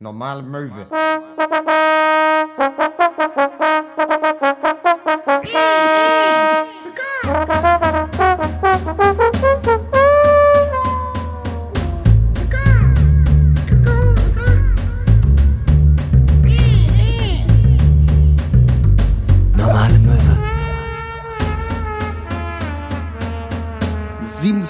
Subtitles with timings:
[0.00, 0.86] Normale Möwe.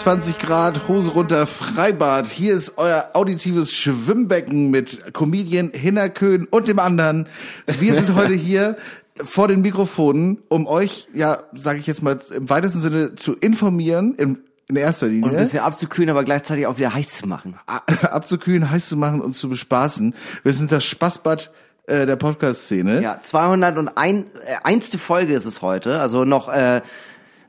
[0.07, 2.29] 27 Grad, Hose runter, Freibad.
[2.29, 7.29] Hier ist euer auditives Schwimmbecken mit Comedian Hinnerkön und dem anderen.
[7.67, 8.77] Wir sind heute hier
[9.16, 14.14] vor den Mikrofonen, um euch, ja, sage ich jetzt mal, im weitesten Sinne zu informieren,
[14.14, 15.25] in, in erster Linie.
[15.25, 17.58] Und ein bisschen abzukühlen, aber gleichzeitig auch wieder heiß zu machen.
[18.02, 20.14] abzukühlen, heiß zu machen und zu bespaßen.
[20.44, 21.50] Wir sind das Spaßbad
[21.88, 23.02] äh, der Podcast-Szene.
[23.02, 24.35] Ja, 201.
[24.35, 26.80] Äh, einste Folge ist es heute, also noch äh,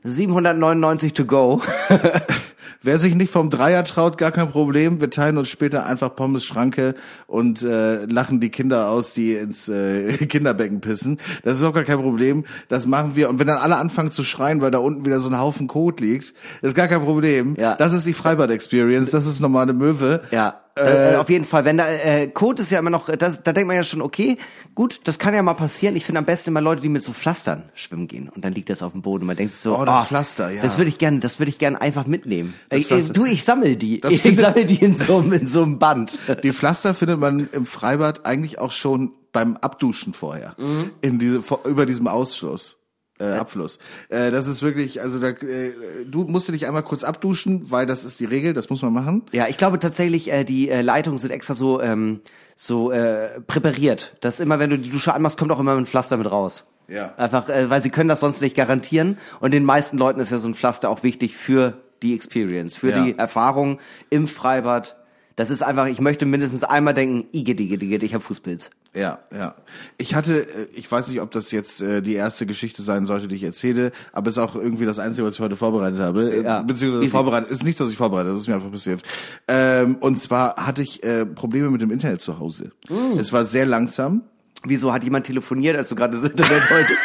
[0.02, 1.62] 799 to go.
[2.82, 5.00] Wer sich nicht vom Dreier traut, gar kein Problem.
[5.00, 6.94] Wir teilen uns später einfach Pommes Schranke
[7.26, 11.18] und äh, lachen die Kinder aus, die ins äh, Kinderbecken pissen.
[11.42, 12.44] Das ist überhaupt gar kein Problem.
[12.68, 13.28] Das machen wir.
[13.28, 16.00] Und wenn dann alle anfangen zu schreien, weil da unten wieder so ein Haufen Kot
[16.00, 17.54] liegt, ist gar kein Problem.
[17.58, 17.74] Ja.
[17.76, 19.10] Das ist die Freibad-Experience.
[19.10, 20.22] Das ist normale Möwe.
[20.30, 21.64] Ja, äh, auf jeden Fall.
[21.64, 24.38] Wenn da äh, Code ist ja immer noch, das, da denkt man ja schon, okay,
[24.74, 25.96] gut, das kann ja mal passieren.
[25.96, 28.70] Ich finde am besten immer Leute, die mit so Pflastern schwimmen gehen und dann liegt
[28.70, 29.26] das auf dem Boden.
[29.26, 30.62] Man denkt sich so, Oh, das ah, Pflaster, ja.
[30.62, 32.54] Das würde ich gerne, das würde ich gerne einfach mitnehmen.
[32.70, 33.12] Äh, Pflaster.
[33.12, 34.00] du, ich sammel die.
[34.00, 36.18] Das ich findet- sammel die in so, einem- in so einem Band.
[36.42, 40.54] Die Pflaster findet man im Freibad eigentlich auch schon beim Abduschen vorher.
[40.58, 40.90] Mhm.
[41.00, 42.76] In diese, vor- über diesem Ausfluss.
[43.20, 43.80] Äh, Abfluss.
[44.10, 45.72] Äh, das ist wirklich, also da, äh,
[46.06, 49.22] du musst dich einmal kurz abduschen, weil das ist die Regel, das muss man machen.
[49.32, 52.20] Ja, ich glaube tatsächlich, äh, die äh, Leitungen sind extra so ähm,
[52.54, 56.16] so äh, präpariert, dass immer, wenn du die Dusche anmachst, kommt auch immer ein Pflaster
[56.16, 56.62] mit raus.
[56.86, 57.12] Ja.
[57.16, 59.18] Einfach, äh, weil sie können das sonst nicht garantieren.
[59.40, 62.90] Und den meisten Leuten ist ja so ein Pflaster auch wichtig für die Experience, für
[62.90, 63.04] Ja.
[63.04, 63.78] die Erfahrung
[64.10, 64.96] im Freibad.
[65.36, 68.70] Das ist einfach, ich möchte mindestens einmal denken, igitt, igitt, igitt, ich habe Fußpilz.
[68.94, 69.54] Ja, ja.
[69.96, 73.28] Ich hatte, äh, ich weiß nicht, ob das jetzt äh, die erste Geschichte sein sollte,
[73.28, 76.32] die ich erzähle, aber ist auch irgendwie das Einzige, was ich heute vorbereitet habe.
[76.34, 76.62] Äh, Ja.
[76.62, 77.12] Beziehungsweise Easy.
[77.12, 79.02] vorbereitet, ist nichts, was ich vorbereitet habe, das ist mir einfach passiert.
[79.46, 82.72] Ähm, und zwar hatte ich äh, Probleme mit dem Internet zu Hause.
[82.88, 83.18] Mm.
[83.20, 84.22] Es war sehr langsam.
[84.64, 87.00] Wieso hat jemand telefoniert, als du gerade das Internet wolltest?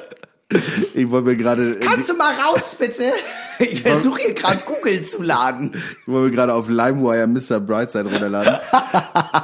[0.94, 3.12] Ich wollte mir gerade äh, Kannst du mal raus, bitte?
[3.60, 5.72] Ich versuche hier gerade Google zu laden.
[6.02, 7.60] Ich wollte mir gerade auf LimeWire Mr.
[7.60, 8.60] Brightside runterladen.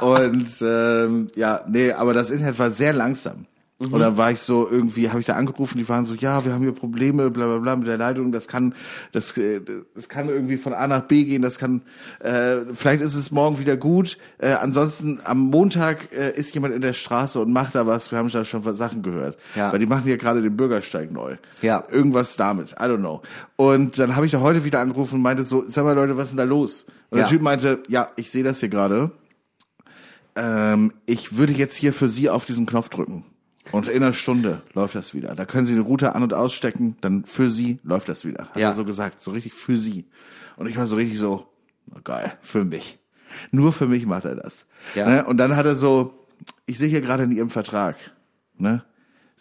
[0.00, 3.46] und ähm, ja, nee, aber das Internet war sehr langsam.
[3.80, 6.52] Und dann war ich so irgendwie, habe ich da angerufen, die waren so, ja, wir
[6.52, 8.74] haben hier Probleme, bla bla bla mit der Leitung, das kann,
[9.12, 9.62] das, äh,
[9.94, 11.80] das kann irgendwie von A nach B gehen, das kann,
[12.18, 14.18] äh, vielleicht ist es morgen wieder gut.
[14.36, 18.18] Äh, ansonsten am Montag äh, ist jemand in der Straße und macht da was, wir
[18.18, 19.38] haben da schon Sachen gehört.
[19.56, 19.72] Ja.
[19.72, 21.36] Weil die machen hier gerade den Bürgersteig neu.
[21.62, 21.82] Ja.
[21.90, 23.22] Irgendwas damit, I don't know.
[23.56, 26.24] Und dann habe ich da heute wieder angerufen und meinte so, sag mal Leute, was
[26.24, 26.84] ist denn da los?
[27.08, 27.24] Und Ja.
[27.24, 29.10] der Typ meinte, ja, ich sehe das hier gerade.
[30.36, 33.24] Ähm, ich würde jetzt hier für Sie auf diesen Knopf drücken.
[33.72, 35.34] Und in einer Stunde läuft das wieder.
[35.34, 38.48] Da können Sie den Router an- und ausstecken, dann für Sie läuft das wieder.
[38.48, 38.68] Hat Ja.
[38.70, 40.06] er so gesagt, so richtig für Sie.
[40.56, 41.46] Und ich war so richtig so,
[41.94, 42.98] oh geil, für mich.
[43.52, 44.66] Nur für mich macht er das.
[44.94, 45.06] Ja.
[45.08, 45.24] Ne?
[45.24, 46.14] Und dann hat er so,
[46.66, 47.96] ich sehe hier gerade in Ihrem Vertrag,
[48.58, 48.84] ne?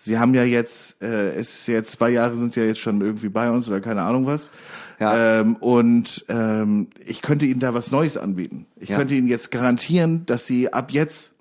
[0.02, 3.28] Sie haben ja jetzt, äh, es ist jetzt zwei Jahre sind ja jetzt schon irgendwie
[3.28, 4.50] bei uns oder keine Ahnung was.
[4.98, 5.42] Ja.
[5.42, 8.66] Ähm, und ähm, ich könnte Ihnen da was Neues anbieten.
[8.78, 8.98] Ich Ja.
[8.98, 11.34] könnte Ihnen jetzt garantieren, dass Sie ab jetzt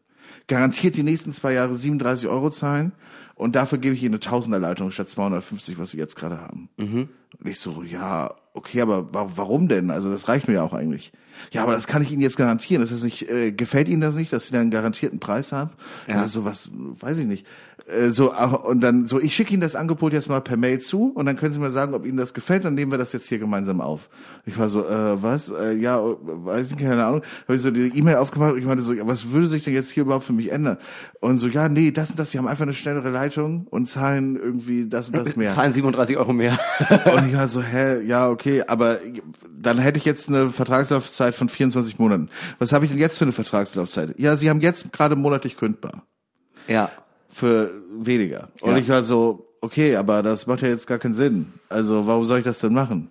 [0.49, 2.93] garantiert die nächsten zwei Jahre 37 Euro zahlen
[3.35, 6.69] und dafür gebe ich Ihnen eine Tausenderleitung statt 250, was Sie jetzt gerade haben.
[6.77, 7.09] Mhm.
[7.39, 9.91] Und ich so, ja, okay, aber wa warum denn?
[9.91, 11.13] Also das reicht mir ja auch eigentlich.
[11.53, 12.83] Ja, aber das kann ich Ihnen jetzt garantieren.
[12.83, 15.71] Das ist nicht, äh, gefällt Ihnen das nicht, dass Sie da einen garantierten Preis haben?
[16.07, 16.27] Ja.
[16.27, 17.47] so was, weiß ich nicht.
[17.89, 21.11] Äh, so und dann so, ich schicke Ihnen das Angebot jetzt mal per Mail zu
[21.15, 22.65] und dann können Sie mir sagen, ob Ihnen das gefällt.
[22.65, 24.09] Dann nehmen wir das jetzt hier gemeinsam auf.
[24.47, 25.51] Ich war so, äh, was?
[25.51, 27.23] Äh, ja, äh, weiß ich keine Ahnung.
[27.45, 29.75] Habe ich so die E-Mail aufgemacht und ich meinte so, ja, was würde sich denn
[29.75, 30.79] jetzt hier überhaupt für mich ändern?
[31.21, 32.31] Und so, ja, nee, das und das.
[32.31, 35.51] Sie haben einfach eine schnellere Leitung und zahlen irgendwie das und das mehr.
[35.51, 36.59] Zahlen 37 Euro mehr.
[37.19, 38.99] Und ich war so, hä, ja, okay, aber
[39.51, 42.29] dann hätte ich jetzt eine Vertragslaufzeit von 24 Monaten.
[42.59, 44.19] Was habe ich denn jetzt für eine Vertragslaufzeit?
[44.19, 46.03] Ja, Sie haben jetzt gerade monatlich kündbar.
[46.67, 46.91] ja.
[47.31, 47.71] Für
[48.01, 48.49] weniger.
[48.63, 48.79] Und Ja.
[48.79, 51.53] ich war so, okay, aber das macht ja jetzt gar keinen Sinn.
[51.69, 53.11] Also warum soll ich das denn machen?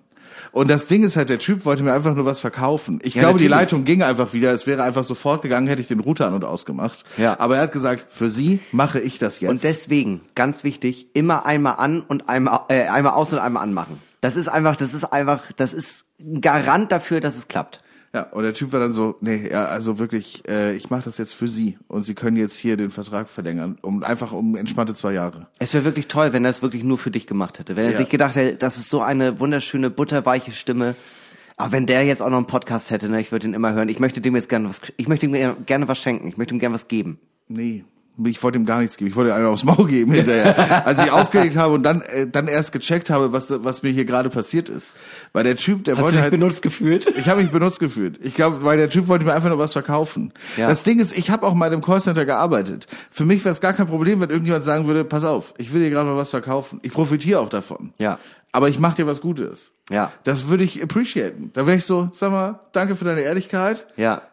[0.57, 3.00] Und das Ding ist halt, der Typ wollte mir einfach nur was verkaufen.
[3.04, 3.48] Ich Ja, glaube, die.
[3.48, 4.51] Leitung ging einfach wieder.
[4.51, 7.04] Es wäre einfach sofort gegangen, hätte ich den Router an und ausgemacht.
[7.18, 7.39] Ja.
[7.39, 9.50] Aber er hat gesagt, für Sie mache ich das jetzt.
[9.51, 14.01] Und deswegen, ganz wichtig, immer einmal an und einmal, äh, einmal aus und einmal anmachen.
[14.21, 17.80] Das ist einfach, das ist einfach, das ist ein Garant dafür, dass es klappt.
[18.17, 21.19] Ja, und der Typ war dann so, nee, ja, also wirklich, äh, ich mache das
[21.19, 24.95] jetzt für Sie und Sie können jetzt hier den Vertrag verlängern, um einfach um entspannte
[24.95, 25.45] zwei Jahre.
[25.59, 27.75] Es wäre wirklich toll, wenn er es wirklich nur für dich gemacht hätte.
[27.75, 27.97] Wenn er Ja.
[27.97, 30.95] sich gedacht hätte, das ist so eine wunderschöne, butterweiche Stimme.
[31.57, 33.87] Aber wenn der jetzt auch noch einen Podcast hätte, ne, ich würde ihn immer hören.
[33.89, 36.27] Ich möchte dem jetzt gerne was, ich möchte ihm gerne was schenken.
[36.27, 37.19] Ich möchte ihm gerne was geben.
[37.47, 37.83] Nee.
[38.25, 39.09] Ich wollte ihm gar nichts geben.
[39.09, 40.85] Ich wollte ihm einen aufs Maul geben hinterher.
[40.87, 44.05] Als ich aufgelegt habe und dann, äh, dann erst gecheckt habe, was, was mir hier
[44.05, 44.95] gerade passiert ist.
[45.33, 46.31] Weil der Typ, der Hast wollte du dich halt.
[46.31, 47.05] benutzt gefühlt?
[47.15, 48.19] Ich habe mich benutzt gefühlt.
[48.25, 50.33] Ich glaube, weil der Typ wollte mir einfach nur was verkaufen.
[50.57, 50.67] Ja.
[50.67, 52.87] Das Ding ist, ich habe auch mal im Callcenter gearbeitet.
[53.11, 55.81] Für mich wäre es gar kein Problem, wenn irgendjemand sagen würde, pass auf, ich will
[55.81, 56.79] dir gerade mal was verkaufen.
[56.81, 57.93] Ich profitiere auch davon.
[57.99, 58.17] Ja.
[58.51, 59.73] Aber ich mache dir was Gutes.
[59.91, 60.11] Ja.
[60.23, 61.51] Das würde ich appreciaten.
[61.53, 63.85] Da wäre ich so, sag mal, danke für deine Ehrlichkeit.
[63.95, 64.23] Ja.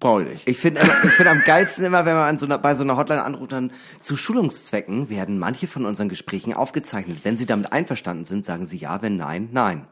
[0.00, 0.48] Brauche ich nicht.
[0.48, 2.96] Ich finde ich finde am geilsten immer, wenn man an so einer, bei so einer
[2.96, 7.18] Hotline anruft, dann zu Schulungszwecken werden manche von unseren Gesprächen aufgezeichnet.
[7.24, 9.88] Wenn Sie damit einverstanden sind, sagen Sie ja, wenn nein, nein.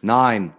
[0.00, 0.54] Nein.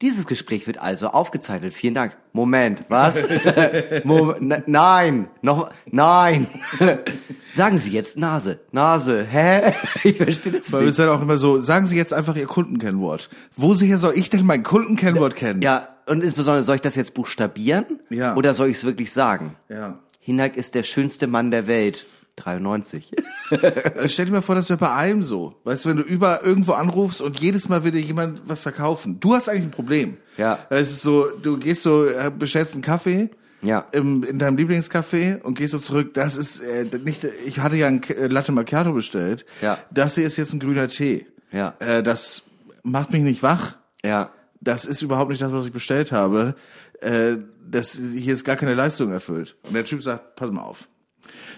[0.00, 1.74] Dieses Gespräch wird also aufgezeichnet.
[1.74, 2.16] Vielen Dank.
[2.32, 3.16] Moment, was?
[4.04, 6.46] Mo ne- nein, noch nein.
[7.52, 9.24] sagen Sie jetzt Nase, Nase.
[9.24, 9.72] Hä?
[10.04, 10.90] Ich verstehe das Weil nicht.
[10.90, 13.28] ist dann auch immer so, sagen Sie jetzt einfach Ihr Kundenkennwort.
[13.56, 15.62] Woher soll ich denn mein Kundenkennwort kennen?
[15.62, 17.98] Ja, und insbesondere soll ich das jetzt buchstabieren?
[18.08, 18.36] Ja.
[18.36, 19.56] Oder soll ich es wirklich sagen?
[19.68, 19.98] ja.
[20.20, 22.04] Hinak ist der schönste Mann der Welt.
[22.38, 23.12] 93.
[23.50, 25.54] Äh, Stell dir mal vor, das wäre bei allem so.
[25.64, 29.20] Weißt du, wenn du über irgendwo anrufst und jedes Mal will dir jemand was verkaufen.
[29.20, 30.18] Du hast eigentlich ein Problem.
[30.36, 30.58] Ja.
[30.68, 33.30] Es ist so, du gehst so, äh, bestellst einen Kaffee.
[33.62, 33.86] Ja.
[33.92, 36.12] Im, in deinem Lieblingscafé und gehst so zurück.
[36.12, 37.24] Das ist äh, nicht.
[37.46, 39.46] Ich hatte ja ein äh, Latte Macchiato bestellt.
[39.62, 39.78] Ja.
[39.90, 41.26] Das hier ist jetzt ein grüner Tee.
[41.50, 41.74] Ja.
[41.78, 42.42] Äh, das
[42.82, 43.78] macht mich nicht wach.
[44.04, 44.30] Ja.
[44.60, 46.54] Das ist überhaupt nicht das, was ich bestellt habe.
[47.00, 47.36] Äh,
[47.66, 49.56] das hier ist gar keine Leistung erfüllt.
[49.62, 50.88] Und der Typ sagt, pass mal auf.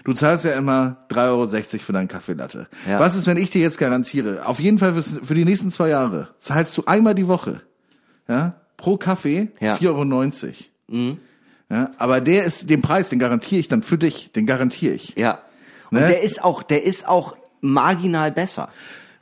[0.03, 1.47] Du zahlst ja immer 3,60 Euro
[1.83, 2.67] für deinen Kaffeelatte.
[2.87, 2.99] Ja.
[2.99, 6.29] Was ist, wenn ich dir jetzt garantiere, auf jeden Fall für die nächsten zwei Jahre
[6.39, 7.61] zahlst du einmal die Woche,
[8.27, 9.75] ja, pro Kaffee Ja.
[9.75, 10.53] 4,90
[10.91, 11.17] Euro.
[11.69, 15.15] Ja, aber der ist, den Preis, den garantiere ich dann für dich, den garantiere ich.
[15.17, 15.39] Ja.
[15.89, 16.07] Und Ne?
[16.07, 18.69] der ist auch, der ist auch marginal besser.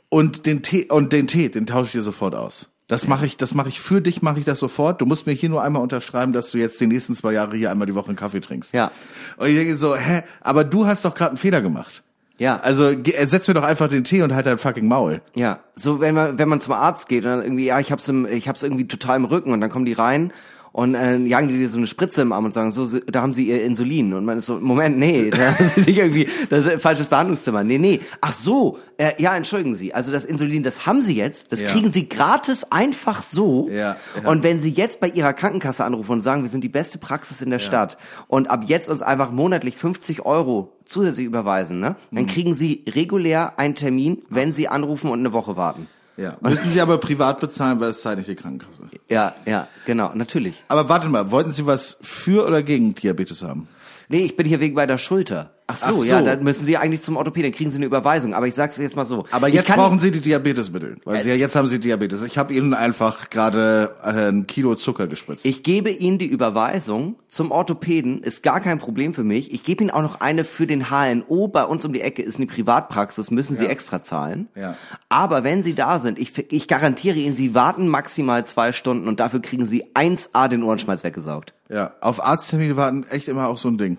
[0.10, 2.70] Und den Tee, und den Tee, den tausche ich dir sofort aus.
[2.90, 5.00] Das mache ich, das mache ich für dich, mache ich das sofort.
[5.00, 7.72] Du musst mir hier nur einmal unterschreiben, dass du jetzt die nächsten zwei Jahre hier
[7.72, 8.74] einmal die Woche einen Kaffee trinkst.
[8.74, 8.92] Ja.
[9.38, 12.04] Und ich denke so, hä, aber du hast doch gerade einen Fehler gemacht.
[12.40, 12.58] Ja.
[12.62, 15.22] Also ge- ersetz mir doch einfach den Tee und halt dein fucking Maul.
[15.36, 18.08] Ja, so wenn man wenn man zum Arzt geht und dann irgendwie ja, ich hab's
[18.08, 20.34] im ich hab's irgendwie total im Rücken und dann kommen die rein
[20.80, 23.22] und äh, jagen die dir so eine Spritze im Arm und sagen so so, da
[23.22, 26.28] haben sie ihr Insulin und man ist so Moment, nee, da haben sie sich irgendwie
[26.50, 27.64] das ist ein falsches Behandlungszimmer.
[27.64, 28.00] Nee, nee.
[28.22, 29.94] Ach so, äh, ja, entschuldigen Sie.
[29.94, 31.70] Also das Insulin, das haben Sie jetzt, das Ja.
[31.72, 33.70] kriegen Sie gratis einfach so.
[33.70, 34.30] Ja, ja.
[34.30, 37.42] Und wenn Sie jetzt bei Ihrer Krankenkasse anrufen und sagen, wir sind die beste Praxis
[37.42, 37.98] in der Stadt
[38.28, 42.16] und ab jetzt uns einfach monatlich 50 Euro zusätzlich überweisen, ne, Mhm.
[42.16, 45.88] dann kriegen Sie regulär einen Termin, wenn Sie anrufen und eine Woche warten.
[46.20, 46.36] Ja.
[46.42, 48.84] Müssen sie aber privat bezahlen, weil es zahlt nicht die Krankenkasse.
[49.08, 50.66] Ja, ja, genau, natürlich.
[50.68, 53.70] Aber warte mal, wollten Sie was für oder gegen Diabetes haben?
[54.10, 55.52] Nee, ich bin hier wegen bei der Schulter.
[55.72, 56.04] Ach so, Ach so.
[56.04, 58.34] ja, dann müssen Sie eigentlich zum Orthopäden, dann kriegen Sie eine Überweisung.
[58.34, 59.26] Aber ich sag's jetzt mal so.
[59.30, 62.24] Aber jetzt brauchen Sie die Diabetesmittel, weil Sie ja jetzt haben Sie Diabetes.
[62.24, 65.46] Ich habe Ihnen einfach gerade äh, ein Kilo Zucker gespritzt.
[65.46, 69.54] Ich gebe Ihnen die Überweisung zum Orthopäden, ist gar kein Problem für mich.
[69.54, 71.48] Ich gebe Ihnen auch noch eine für den HNO.
[71.50, 73.70] Bei uns um die Ecke ist eine Privatpraxis, müssen Sie Ja.
[73.70, 74.48] extra zahlen.
[74.56, 74.74] Ja.
[75.10, 79.20] Aber wenn Sie da sind, ich, ich garantiere Ihnen, Sie warten maximal zwei Stunden und
[79.20, 81.54] dafür kriegen Sie 1A den Ohrenschmalz weggesaugt.
[81.70, 83.98] ja, auf Arzttermine warten echt immer auch so ein Ding.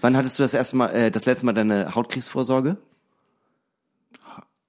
[0.00, 2.76] Wann hattest du das erste Mal, äh, das letzte Mal deine Hautkrebsvorsorge?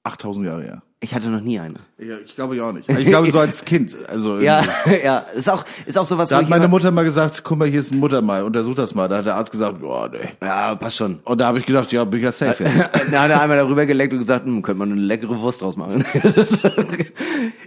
[0.03, 0.81] 8000 Jahre her.
[1.01, 1.75] Ich hatte noch nie eine.
[1.97, 2.89] Ja, ich glaube ich auch nicht.
[2.89, 3.95] Ich glaube so als Kind.
[4.09, 4.63] Also Ja,
[5.03, 7.79] ja, ist auch, ist auch sowas, Da hat meine Mutter mal gesagt, guck mal, hier
[7.79, 9.07] ist ein Muttermal, untersuch das mal.
[9.07, 10.27] Da hat der Arzt gesagt, boah, nee.
[10.41, 11.19] Ja, passt schon.
[11.23, 12.79] Und da habe ich gedacht, ja, bin ich ja safe jetzt.
[13.11, 15.77] Da hat er einmal darüber geleckt und gesagt, hm, könnte man eine leckere Wurst draus
[15.77, 16.03] machen.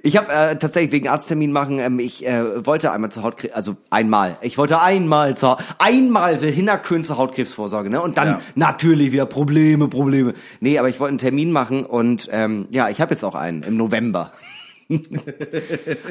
[0.02, 3.76] ich habe äh, tatsächlich wegen Arzttermin machen, ähm, ich äh, wollte einmal zur Hautkrebs, also
[3.88, 8.02] einmal, ich wollte einmal zur, einmal will Hinnerkön zur Hautkrebsvorsorge, ne?
[8.02, 8.40] Und dann Ja.
[8.56, 10.34] natürlich wieder Probleme, Probleme.
[10.60, 13.62] Nee, aber ich wollte einen Termin machen und ähm, ja, ich habe jetzt auch einen
[13.62, 14.32] im November.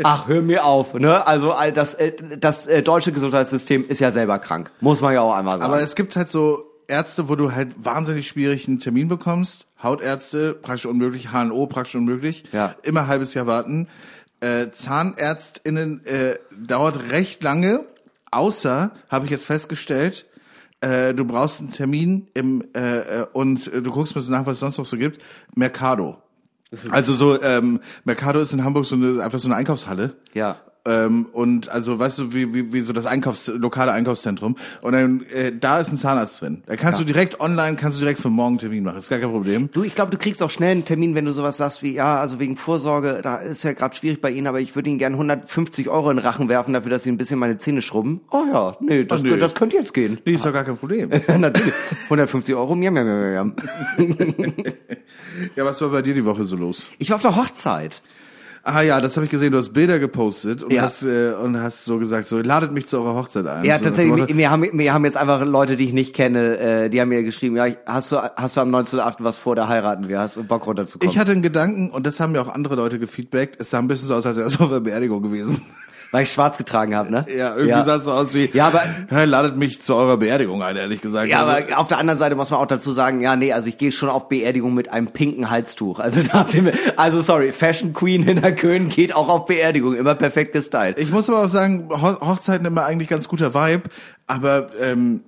[0.03, 1.25] Ach, hör mir auf, ne?
[1.27, 5.36] Also das, äh, das äh, deutsche Gesundheitssystem ist ja selber krank, muss man ja auch
[5.36, 5.72] einmal sagen.
[5.72, 9.68] Aber es gibt halt so Ärzte, wo du halt wahnsinnig schwierig einen Termin bekommst.
[9.82, 11.32] Hautärzte, praktisch unmöglich.
[11.32, 12.44] HNO, praktisch unmöglich.
[12.51, 12.75] Ja.
[12.84, 13.88] Immer halbes Jahr warten.
[14.41, 17.86] Äh, ZahnärztInnen äh, dauert recht lange,
[18.32, 20.25] außer, habe ich jetzt festgestellt,
[20.82, 24.53] äh, du brauchst einen Termin im äh, äh, und du guckst mir so nach, was
[24.53, 25.22] es sonst noch so gibt.
[25.56, 26.18] Mercado.
[26.90, 30.16] Also so, ähm, Mercado ist in Hamburg so eine, einfach so eine Einkaufshalle.
[30.34, 30.58] ja.
[30.84, 34.56] Ähm, und also weißt du, wie, wie, wie so das Einkaufs lokale Einkaufszentrum.
[34.82, 36.64] Und dann äh, da ist ein Zahnarzt drin.
[36.66, 37.06] Da kannst Ja.
[37.06, 38.98] du direkt online, kannst du direkt für morgen einen Termin machen.
[38.98, 39.70] Ist gar kein Problem.
[39.74, 42.20] Du, ich glaube, du kriegst auch schnell einen Termin, wenn du sowas sagst wie, ja,
[42.20, 45.14] also wegen Vorsorge, da ist ja gerade schwierig bei Ihnen, aber ich würde Ihnen gern
[45.14, 48.22] 150 Euro in den Rachen werfen dafür, dass Sie ein bisschen meine Zähne schrubben.
[48.32, 49.38] Oh ja, nee, das, Ach, nee.
[49.38, 50.18] das könnte jetzt gehen.
[50.26, 51.10] Nee, ist doch gar kein Problem.
[51.38, 51.74] Natürlich.
[52.06, 53.54] 150 Euro, miam, miam, miam,
[53.98, 54.24] miam.
[55.56, 56.90] ja, was war bei dir die Woche so los?
[56.98, 58.02] Ich war auf einer Hochzeit.
[58.63, 59.51] Ah ja, das habe ich gesehen.
[59.51, 60.84] Du hast Bilder gepostet und Ja.
[60.84, 63.63] hast äh, und hast so gesagt, so ladet mich zu eurer Hochzeit ein.
[63.63, 66.58] Ja, so, tatsächlich, mir, mir, haben, mir haben jetzt einfach Leute, die ich nicht kenne,
[66.60, 69.15] äh, die haben mir geschrieben, ja, ich- hast du, hast du am 19.8.
[69.24, 71.12] was vor, da heiraten wir, hast du Bock runterzukommen?
[71.12, 73.56] Ich hatte einen Gedanken und das haben mir auch andere Leute gefeedbackt.
[73.60, 75.62] Es sah ein bisschen so aus, als wäre es auf einer Beerdigung gewesen.
[76.12, 77.25] Weil ich schwarz getragen habe, ne?
[77.34, 80.75] Ja, irgendwie sah es so aus wie, Ja, aber- ladet mich zu eurer Beerdigung ein,
[80.75, 81.30] ehrlich gesagt.
[81.30, 83.70] Ja, Also, aber auf der anderen Seite muss man auch dazu sagen, ja, nee, also
[83.70, 86.00] ich gehe schon auf Beerdigung mit einem pinken Halstuch.
[86.00, 89.46] Also da habt ihr mir, also sorry, Fashion Queen in der Köln geht auch auf
[89.46, 91.00] Beerdigung, immer perfekt gestylt.
[91.00, 93.84] Ich muss aber auch sagen, Ho Hochzeiten immer eigentlich ganz guter Vibe,
[94.27, 95.24] aber ähm,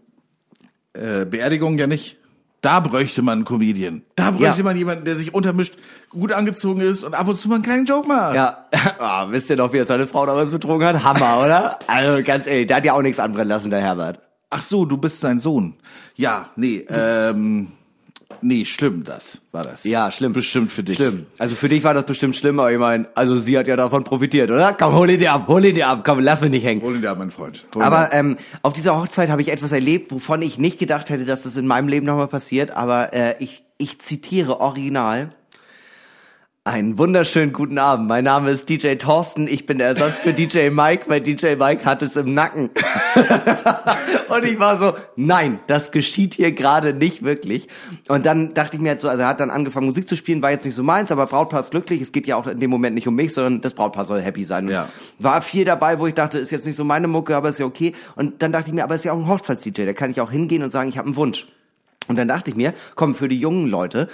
[0.93, 2.17] äh, Beerdigungen ja nicht.
[2.63, 4.03] Da bräuchte man einen Comedian.
[4.15, 4.63] Da bräuchte Ja.
[4.63, 5.75] man jemanden, der sich untermischt,
[6.10, 8.36] gut angezogen ist und ab und zu mal einen kleinen Joke macht.
[8.36, 8.65] Ja,
[9.00, 11.03] ah, wisst ihr noch, wie er seine Frau damals betrogen hat?
[11.03, 11.77] Hammer, oder?
[11.88, 14.20] Also ganz ehrlich, der hat ja auch nichts anbrennen lassen, der Herbert.
[14.50, 15.75] Ach so, du bist sein Sohn.
[16.15, 17.67] Ja, nee, ähm,
[18.41, 19.83] nee, schlimm, das war das.
[19.83, 20.33] Ja, schlimm.
[20.33, 20.95] Bestimmt für dich.
[20.95, 21.25] Schlimm.
[21.37, 24.03] Also für dich war das bestimmt schlimm, aber ich meine, also sie hat ja davon
[24.03, 24.73] profitiert, oder?
[24.73, 26.81] Komm, hol ihn dir ab, hol ihn dir ab, komm, lass mich nicht hängen.
[26.81, 27.65] Hol ihn dir ab, mein Freund.
[27.75, 28.09] Hol Aber ab.
[28.13, 31.55] ähm, auf dieser Hochzeit habe ich etwas erlebt, wovon ich nicht gedacht hätte, dass das
[31.55, 32.71] in meinem Leben nochmal passiert.
[32.71, 35.29] Aber äh, ich, ich zitiere original.
[36.65, 38.08] Einen wunderschönen guten Abend.
[38.08, 39.50] Mein Name ist DJ Thorsten.
[39.50, 42.70] Ich bin der Ersatz für DJ Mike, weil DJ Mike hat es im Nacken.
[44.29, 47.67] und ich war so, nein, das geschieht hier gerade nicht wirklich.
[48.08, 50.41] Und dann dachte ich mir jetzt so, also er hat dann angefangen Musik zu spielen,
[50.41, 52.00] war jetzt nicht so meins, aber Brautpaar ist glücklich.
[52.00, 54.46] Es geht ja auch in dem Moment nicht um mich, sondern das Brautpaar soll happy
[54.46, 54.70] sein.
[54.70, 54.88] Ja.
[55.20, 57.65] War viel dabei, wo ich dachte, ist jetzt nicht so meine Mucke, aber ist ja
[57.65, 57.91] okay.
[58.15, 60.32] Und dann dachte ich mir, aber ist ja auch ein Hochzeits-DJ, da kann ich auch
[60.32, 61.46] hingehen und sagen, ich habe einen Wunsch.
[62.08, 64.10] Und dann dachte ich mir, komm, für die jungen Leute,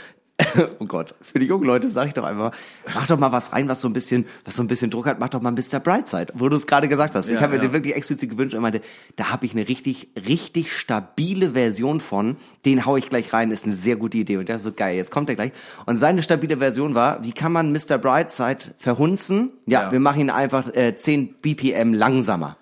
[0.79, 2.51] oh Gott, für die jungen Leute sag ich doch einfach,
[2.93, 5.19] mach doch mal was rein, was so ein bisschen, was so ein bisschen Druck hat,
[5.19, 5.79] mach doch mal Mr.
[5.79, 7.27] Brightside, wo du es gerade gesagt hast.
[7.27, 7.67] ich Ja, habe mir ja.
[7.67, 8.81] den wirklich explizit gewünscht und meinte,
[9.15, 13.65] da habe ich eine richtig, richtig stabile Version von, den hau ich gleich rein, ist
[13.65, 14.37] eine sehr gute Idee.
[14.37, 15.51] Und der ist so geil, jetzt kommt er gleich.
[15.85, 17.97] Und seine stabile Version war, wie kann man Mr.
[17.97, 19.51] Brightside verhunzen?
[19.65, 19.91] Ja, Ja.
[19.91, 22.57] wir machen ihn einfach äh, 10 BPM langsamer.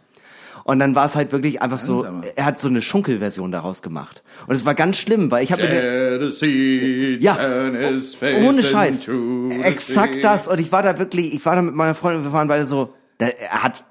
[0.68, 2.06] Und dann war es halt wirklich einfach so,
[2.36, 4.22] er hat so eine Schunkelversion daraus gemacht.
[4.48, 6.30] Und es war ganz schlimm, weil ich habe mir
[7.22, 9.10] ja, face ohne Scheiß,
[9.64, 10.50] exakt das.
[10.50, 12.94] Und ich war da wirklich, ich war da mit meiner Freundin, wir waren beide so,
[13.18, 13.86] er hat,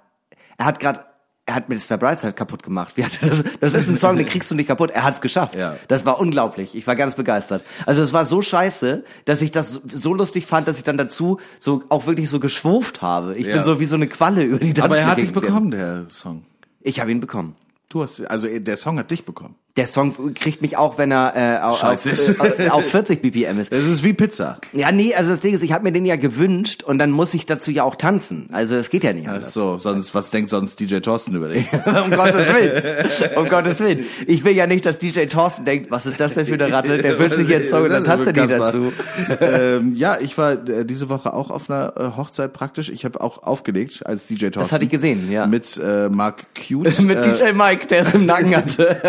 [0.59, 1.00] er hat gerade,
[1.47, 1.97] er hat Mr.
[1.97, 2.92] Brightside kaputt gemacht.
[2.99, 4.90] Das, das ist ein Song, den kriegst du nicht kaputt.
[4.90, 5.54] Er hat's geschafft.
[5.54, 5.76] Ja.
[5.88, 6.75] Das war unglaublich.
[6.76, 7.62] Ich war ganz begeistert.
[7.87, 11.40] Also es war so scheiße, dass ich das so lustig fand, dass ich dann dazu
[11.59, 13.35] so auch wirklich so geschwurft habe.
[13.35, 13.54] Ich Ja.
[13.54, 16.04] bin so wie so eine Qualle über die Aber er hat Tanzfläche dich bekommen, der
[16.11, 16.45] Song.
[16.87, 17.57] Ich habe ihn bekommen.
[17.88, 19.57] Du hast, also der Song hat dich bekommen.
[19.76, 23.73] Der Song kriegt mich auch, wenn er äh, auf, äh, auf 40 BPM ist.
[23.76, 24.59] Das ist wie Pizza.
[24.73, 27.35] Ja, nee, also das Ding ist, ich habe mir den ja gewünscht und dann muss
[27.35, 28.49] ich dazu ja auch tanzen.
[28.52, 29.52] Also das geht ja nicht Ach anders.
[29.52, 31.66] so, sonst, was denkt sonst DJ Thorsten über dich?
[31.85, 33.37] um Gottes Willen.
[33.37, 34.06] Um Gottes Willen.
[34.26, 36.97] Ich will ja nicht, dass DJ Thorsten denkt, was ist das denn für eine Ratte?
[36.97, 38.92] Der wünscht sich jetzt Song und dann tanzt er die dazu.
[39.40, 42.88] ähm, ja, ich war äh, diese Woche auch auf einer äh, Hochzeit praktisch.
[42.88, 44.73] Ich habe auch aufgelegt als DJ Thorsten.
[44.73, 45.47] hatte ich gesehen, ja.
[45.47, 47.00] Mit äh, Mark Cute.
[47.04, 49.00] Mit äh, DJ Mike, der es im Nacken hatte.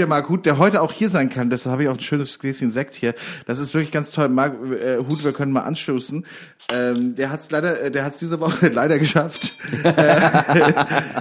[0.00, 1.50] DJ Mark Huth, der heute auch hier sein kann.
[1.50, 3.14] Deshalb habe ich auch ein schönes Gläschen Sekt hier.
[3.46, 4.28] Das ist wirklich ganz toll.
[4.28, 6.24] Mark äh, Huth, wir können mal anstoßen.
[6.72, 9.52] Ähm, der hat's leider, äh, der hat's diese Woche leider geschafft.
[9.84, 10.72] äh,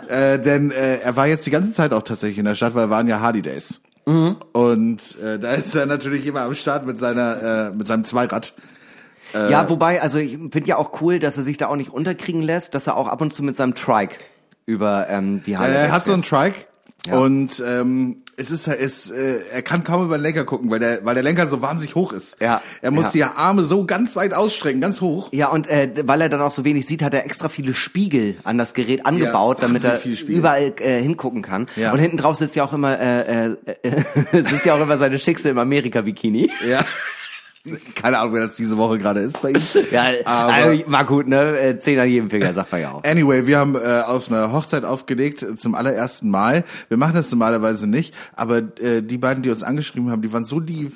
[0.36, 2.90] äh, denn äh, er war jetzt die ganze Zeit auch tatsächlich in der Stadt, weil
[2.90, 3.82] waren ja Hardy Days.
[4.06, 4.38] Mhm.
[4.54, 8.54] Und äh, da ist er natürlich immer am Start mit seiner, äh, mit seinem Zweirad.
[9.34, 12.42] ja, wobei, also ich finde ja auch cool, dass er sich da auch nicht unterkriegen
[12.42, 14.16] lässt, dass er auch ab und zu mit seinem Trike
[14.66, 16.24] über ähm, die Halle Er hat so einen.
[16.24, 16.66] Trike
[17.06, 17.20] Ja.
[17.20, 21.04] und ähm, es ist, es, äh, er kann kaum über den Lenker gucken, weil der,
[21.06, 22.38] weil der Lenker so wahnsinnig hoch ist.
[22.42, 22.62] Ja.
[22.82, 23.28] Er muss Ja.
[23.32, 25.30] die Arme so ganz weit ausstrecken, ganz hoch.
[25.32, 28.36] Ja, und äh, weil er dann auch so wenig sieht, hat er extra viele Spiegel
[28.44, 31.68] an das Gerät angebaut, damit er überall äh, hingucken kann.
[31.76, 31.92] Ja.
[31.92, 35.20] Und hinten drauf sitzt ja auch immer äh, äh, äh, sitzt ja auch immer seine
[35.20, 36.50] Schickse im Amerika-Bikini.
[36.70, 36.80] Ja.
[37.96, 39.62] Keine Ahnung, wer das diese Woche gerade ist bei ihm.
[39.92, 41.60] Ja, aber also, war gut, ne?
[41.60, 43.04] Äh, Zehn an jedem Finger, sagt man ja auch.
[43.04, 46.64] Anyway, wir haben äh, auf einer Hochzeit aufgelegt äh, zum allerersten Mal.
[46.90, 50.46] Wir machen das normalerweise nicht, aber äh, die beiden, die uns angeschrieben haben, die waren
[50.46, 50.94] so lieb.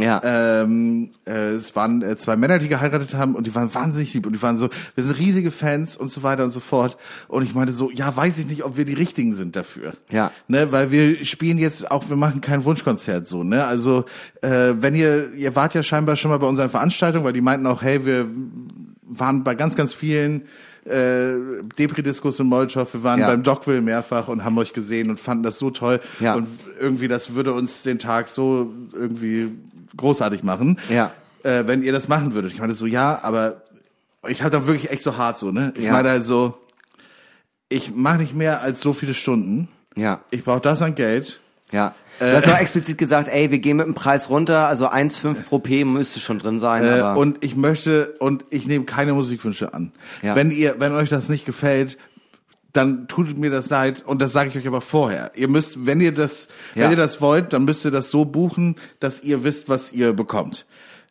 [0.00, 0.20] Ja.
[0.24, 4.26] Ähm, äh, es waren äh, zwei Männer, die geheiratet haben und die waren wahnsinnig lieb
[4.26, 6.96] und die waren so, wir sind riesige Fans und so weiter und so fort.
[7.28, 9.92] Und ich meinte so, ja, weiß ich nicht, ob wir die richtigen sind dafür.
[10.10, 10.32] Ja.
[10.48, 13.64] Ne, weil wir spielen jetzt auch, wir machen kein Wunschkonzert so, ne?
[13.66, 14.04] Also
[14.42, 17.66] äh, wenn ihr, ihr wart ja scheinbar schon mal bei unseren Veranstaltungen, weil die meinten
[17.66, 18.26] auch, hey, wir
[19.02, 20.42] waren bei ganz, ganz vielen
[20.86, 21.34] äh,
[21.78, 23.28] Depri-Discos in Molotov, wir waren Ja.
[23.28, 26.00] beim Dogville mehrfach und haben euch gesehen und fanden das so toll.
[26.20, 26.34] Ja.
[26.34, 26.48] Und
[26.78, 29.50] irgendwie, das würde uns den Tag so irgendwie
[29.96, 31.10] großartig machen, Ja.
[31.42, 32.52] äh, wenn ihr das machen würdet.
[32.52, 33.62] Ich meinte so, ja, aber
[34.28, 35.72] ich habe da wirklich echt so hart so, ne?
[35.76, 35.92] Ich Ja.
[35.92, 36.58] meine halt so,
[37.68, 39.68] ich mache nicht mehr als so viele Stunden.
[39.96, 40.20] Ja.
[40.30, 41.40] Ich brauche das an Geld.
[41.72, 41.94] Ja.
[42.20, 45.58] Du hast auch explizit gesagt, ey, wir gehen mit dem Preis runter, also 1,5 pro
[45.58, 46.84] P müsste schon drin sein.
[46.84, 49.90] Äh, und ich möchte und ich nehme keine Musikwünsche an.
[50.22, 50.36] Ja.
[50.36, 51.98] Wenn ihr, wenn euch das nicht gefällt,
[52.74, 55.32] dann tut mir das leid und das sage ich euch aber vorher.
[55.34, 56.82] Ihr müsst, wenn ihr das, Ja.
[56.84, 60.12] wenn ihr das wollt, dann müsst ihr das so buchen, dass ihr wisst, was ihr
[60.12, 60.66] bekommt.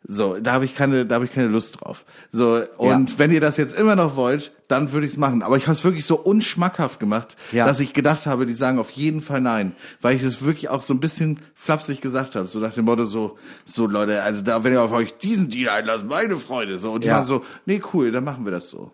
[0.06, 2.04] So, da habe ich keine, da habe ich keine Lust drauf.
[2.30, 3.18] So und Ja.
[3.18, 5.42] wenn ihr das jetzt immer noch wollt, dann würde ich es machen.
[5.42, 7.64] Aber ich habe es wirklich so unschmackhaft gemacht, Ja.
[7.64, 10.82] dass ich gedacht habe, die sagen auf jeden Fall nein, weil ich das wirklich auch
[10.82, 14.62] so ein bisschen flapsig gesagt habe, so nach dem Motto so, so Leute, also da
[14.62, 17.14] wenn ihr auf euch diesen Deal einlasst, meine Freunde, so und die Ja.
[17.14, 18.92] waren so, nee cool, dann machen wir das so.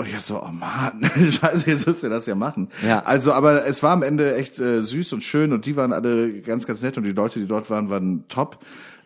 [0.00, 2.68] Und ich so, oh Mann, scheiße, jetzt müsst ihr das ja machen.
[2.82, 3.00] Ja.
[3.00, 6.40] Also, aber es war am Ende echt äh, süß und schön und die waren alle
[6.40, 8.64] ganz, ganz nett und die Leute, die dort waren, waren top.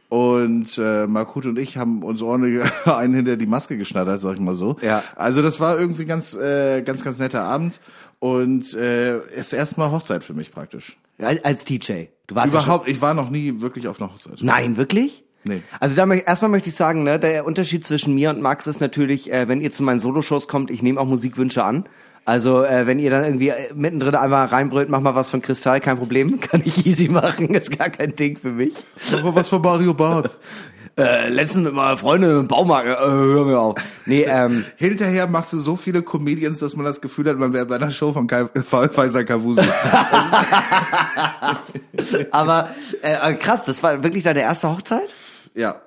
[0.08, 4.40] Und äh, Markut und ich haben uns ordentlich einen hinter die Maske geschnattert, sag ich
[4.40, 4.76] mal so.
[4.82, 5.02] Ja.
[5.16, 7.80] Also das war irgendwie ganz, äh, ganz, ganz netter Abend
[8.20, 10.96] und äh, ist erstmal Hochzeit für mich praktisch.
[11.18, 12.04] als als DJ.
[12.28, 14.38] Du warst ja Überhaupt, ich war noch nie wirklich auf einer Hochzeit.
[14.42, 15.23] Nein, wirklich?
[15.44, 15.62] Nee.
[15.80, 18.80] Also da, mö- erstmal möchte ich sagen, ne, der Unterschied zwischen mir und Max ist
[18.80, 21.84] natürlich, äh, wenn ihr zu meinen Soloshows kommt, ich nehme auch Musikwünsche an.
[22.26, 25.80] Also äh, wenn ihr dann irgendwie äh, mittendrin einmal reinbrüllt, mach mal was von Kristall,
[25.80, 28.72] kein Problem, kann ich easy machen, ist gar kein Ding für mich.
[29.12, 30.38] Aber was von Mario Barth?
[30.96, 33.74] Äh, letztens mit meiner Freundin im Baumarkt, äh, hör mir auf.
[34.06, 37.66] Nee, ähm, Hinterher machst du so viele Comedians, dass man das Gefühl hat, man wäre
[37.66, 39.62] bei einer Show von Kai, Faisal Kavusi.
[42.30, 42.68] aber
[43.02, 45.12] äh, äh, krass, das war wirklich deine erste Hochzeit?
[45.54, 45.80] Ja.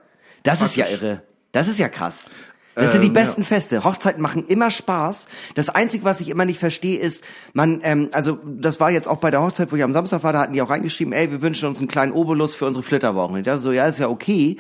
[0.44, 1.22] Das ist ja irre.
[1.52, 2.30] Das ist ja krass.
[2.76, 3.48] Das sind die Ähm, besten ja.
[3.48, 3.84] Feste.
[3.84, 5.28] Hochzeiten machen immer Spaß.
[5.56, 9.18] Das Einzige, was ich immer nicht verstehe, ist, man, ähm, also das war jetzt auch
[9.18, 11.42] bei der Hochzeit, wo ich am Samstag war, da hatten die auch reingeschrieben, ey, wir
[11.42, 13.34] wünschen uns einen kleinen Obolus für unsere Flitterwochen.
[13.34, 14.58] Und ich dachte so, ja, ist ja okay,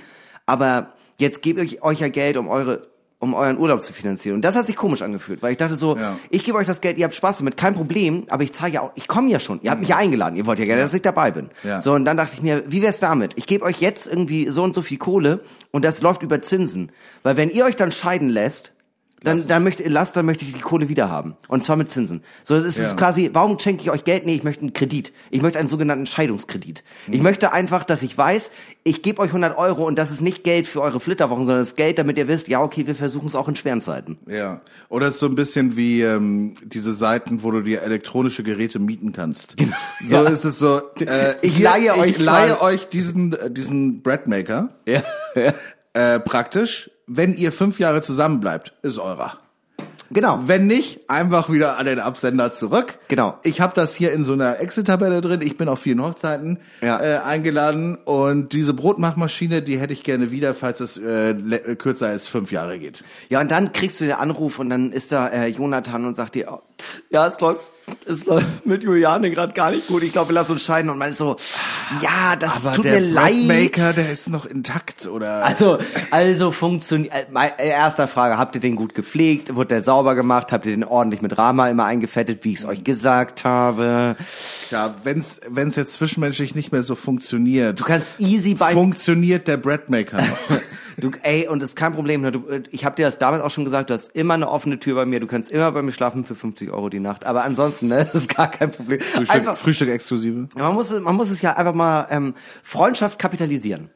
[0.47, 2.87] aber jetzt gebe ich euch ja Geld, um eure
[3.19, 4.35] um euren Urlaub zu finanzieren.
[4.35, 6.17] Und das hat sich komisch angefühlt, weil ich dachte so, Ja.
[6.29, 8.81] ich gebe euch das Geld, ihr habt Spaß damit, kein Problem, aber ich zeige ja
[8.81, 10.93] auch, ich komme ja schon, ihr habt mich ja eingeladen, ihr wollt ja gerne, dass
[10.93, 11.49] ich dabei bin.
[11.63, 11.81] Ja.
[11.81, 13.33] So, und dann dachte ich mir, wie wär's damit?
[13.35, 16.91] Ich gebe euch jetzt irgendwie so und so viel Kohle und das läuft über Zinsen.
[17.23, 18.71] Weil wenn ihr euch dann scheiden lässt,
[19.23, 21.35] dann, dann möchte, lasst, dann möchte ich die Kohle wieder haben.
[21.47, 22.21] Und zwar mit Zinsen.
[22.43, 22.93] So, das ist Ja.
[22.95, 24.25] quasi, warum schenke ich euch Geld?
[24.27, 25.11] Nee, ich möchte einen Kredit.
[25.31, 26.83] Ich möchte einen sogenannten Scheidungskredit.
[27.07, 27.13] Mhm.
[27.13, 28.51] Ich möchte einfach, dass ich weiß,
[28.83, 31.69] ich gebe euch 100 Euro und das ist nicht Geld für eure Flitterwochen, sondern das
[31.69, 34.19] ist Geld, damit ihr wisst, ja, okay, wir versuchen es auch in schweren Zeiten.
[34.27, 34.61] Ja.
[34.89, 38.77] Oder es ist so ein bisschen wie ähm, diese Seiten, wo du dir elektronische Geräte
[38.79, 39.55] mieten kannst.
[40.05, 40.23] So Ja.
[40.29, 40.79] ist es so.
[40.99, 44.69] Äh, Ich hier, leihe euch ich leihe euch diesen äh, diesen Breadmaker.
[44.85, 45.01] Ja.
[45.35, 45.53] ja.
[45.93, 49.37] Äh, praktisch, wenn ihr fünf Jahre zusammen bleibt, ist eurer.
[50.09, 50.39] Genau.
[50.45, 52.97] Wenn nicht, einfach wieder an den Absender zurück.
[53.09, 53.37] Genau.
[53.43, 55.41] Ich habe das hier in so einer Excel-Tabelle drin.
[55.41, 56.97] Ich bin auf vielen Hochzeiten Ja.
[57.01, 61.33] äh, eingeladen und diese Brotmachmaschine, die hätte ich gerne wieder, falls es äh,
[61.77, 63.03] kürzer als fünf Jahre geht.
[63.27, 66.35] Ja, und dann kriegst du den Anruf und dann ist da äh, Jonathan und sagt
[66.35, 66.61] dir, oh,
[67.09, 67.61] ja, es läuft,
[68.05, 70.03] es läuft mit Juliane gerade gar nicht gut.
[70.03, 70.89] Ich glaube, wir lassen uns scheiden.
[70.89, 71.37] Und meinst so,
[72.01, 73.47] ja, das Aber tut der mir leid.
[73.47, 75.43] Breadmaker, der ist noch intakt, oder?
[75.45, 75.77] Also,
[76.11, 77.13] also funktioniert.
[77.13, 79.55] Äh, äh, erster Frage: Habt ihr den gut gepflegt?
[79.55, 80.51] Wurde der sauber gemacht?
[80.51, 84.15] Habt ihr den ordentlich mit Rama immer eingefettet, wie ich es euch gesagt habe?
[84.71, 89.57] ja, wenn's wenn's jetzt zwischenmenschlich nicht mehr so funktioniert, Du kannst easy bei funktioniert der
[89.57, 90.37] Breadmaker noch.
[90.99, 92.21] Du, ey, und das ist kein Problem.
[92.21, 94.49] ne, Du, äh, ich habe dir das damals auch schon gesagt, du hast immer eine
[94.49, 95.19] offene Tür bei mir.
[95.19, 97.25] Du kannst immer bei mir schlafen für 50 Euro die Nacht.
[97.25, 98.99] Aber ansonsten, ne, das ist gar kein Problem.
[98.99, 100.47] Frühstück, Einfach, Frühstück exklusive.
[100.57, 102.33] man, muss, es- man muss es ja einfach mal ähm,
[102.63, 103.89] Freundschaft kapitalisieren.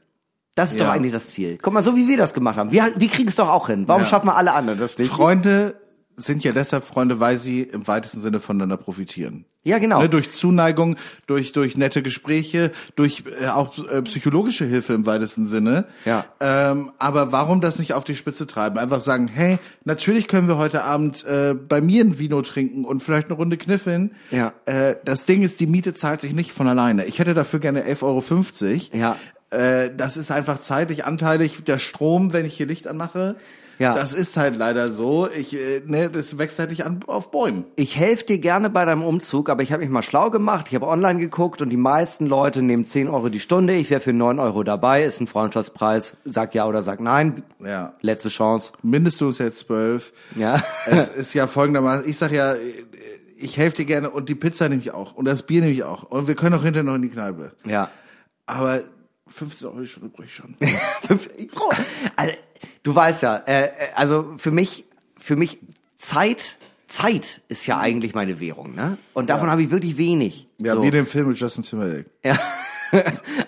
[0.56, 0.86] Das ist Ja.
[0.88, 1.58] doch eigentlich das Ziel.
[1.62, 2.72] Guck mal, so wie wir das gemacht haben.
[2.72, 3.88] Wir, wir kriegen es doch auch hin.
[3.88, 4.08] Warum Ja.
[4.08, 5.10] schaffen wir alle anderen das nicht?
[5.12, 5.76] Freunde
[6.22, 9.46] sind ja deshalb Freunde, weil sie im weitesten Sinne voneinander profitieren.
[9.64, 10.02] Ja, genau.
[10.02, 10.96] Ne, durch Zuneigung,
[11.28, 15.86] durch durch nette Gespräche, durch äh, auch äh, psychologische Hilfe im weitesten Sinne.
[16.04, 16.26] Ja.
[16.40, 18.80] Ähm, aber warum das nicht auf die Spitze treiben?
[18.80, 23.04] Einfach sagen, hey, natürlich können wir heute Abend äh, bei mir ein Vino trinken und
[23.04, 24.16] vielleicht eine Runde kniffeln.
[24.32, 24.54] Ja.
[24.66, 27.06] Äh, das Ding ist, die Miete zahlt sich nicht von alleine.
[27.06, 28.24] Ich hätte dafür gerne 11,50 Euro.
[28.94, 29.16] Ja.
[29.52, 31.64] Äh, das ist einfach zeitlich anteilig.
[31.66, 33.36] Der Strom, wenn ich hier Licht anmache.
[33.82, 33.96] Ja.
[33.96, 35.28] Das ist halt leider so.
[35.28, 37.66] Ich, äh, ne, das wächst halt nicht an auf Bäumen.
[37.76, 40.68] Ich helfe dir gerne bei deinem Umzug, aber ich habe mich mal schlau gemacht.
[40.70, 43.74] Ich habe online geguckt und die meisten Leute nehmen 10 Euro die Stunde.
[43.74, 45.04] Ich wäre für 9 Euro dabei.
[45.04, 46.16] Ist ein Freundschaftspreis.
[46.26, 47.44] Sag ja oder sag nein.
[47.60, 47.94] Ja.
[48.02, 48.74] Letzte Chance.
[48.84, 50.14] Mindestlohn ist jetzt zwölf.
[50.36, 50.62] Ja.
[50.86, 52.56] Es ist ja folgendermaßen, ich sag ja,
[53.38, 55.84] ich helfe dir gerne und die Pizza nehme ich auch und das Bier nehme ich
[55.84, 57.52] auch und wir können auch hinterher noch in die Kneipe.
[57.66, 57.90] Ja.
[58.46, 58.82] Aber
[59.32, 60.56] 15 Euro die Stunde brauche ich schon.
[62.16, 62.34] Also,
[62.84, 64.86] du weißt ja, äh, äh, also für mich,
[65.18, 65.60] für mich
[65.96, 68.98] Zeit, Zeit ist ja eigentlich meine Währung, ne?
[69.14, 70.48] Und davon habe ich wirklich wenig.
[70.60, 70.84] Ja, so.
[70.84, 72.10] wie den Film mit Justin Timberlake.
[72.24, 72.38] Ja.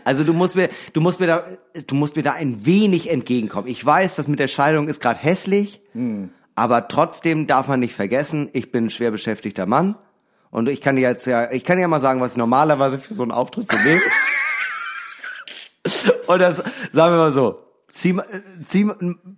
[0.05, 1.43] Also du musst mir, du musst mir da,
[1.87, 3.67] du musst mir da ein wenig entgegenkommen.
[3.67, 5.81] Ich weiß, das mit der Scheidung ist gerade hässlich,
[6.55, 9.95] aber trotzdem darf man nicht vergessen, ich bin ein schwer beschäftigter Mann
[10.49, 12.99] Und ich kann dir jetzt ja, ich kann dir ja mal sagen, was ich normalerweise
[12.99, 14.01] für so einen Auftritt so nehme.
[16.27, 16.57] Und das,
[16.91, 17.57] sagen wir mal so,
[17.89, 18.25] zieh, mal-
[18.67, 18.89] zieh,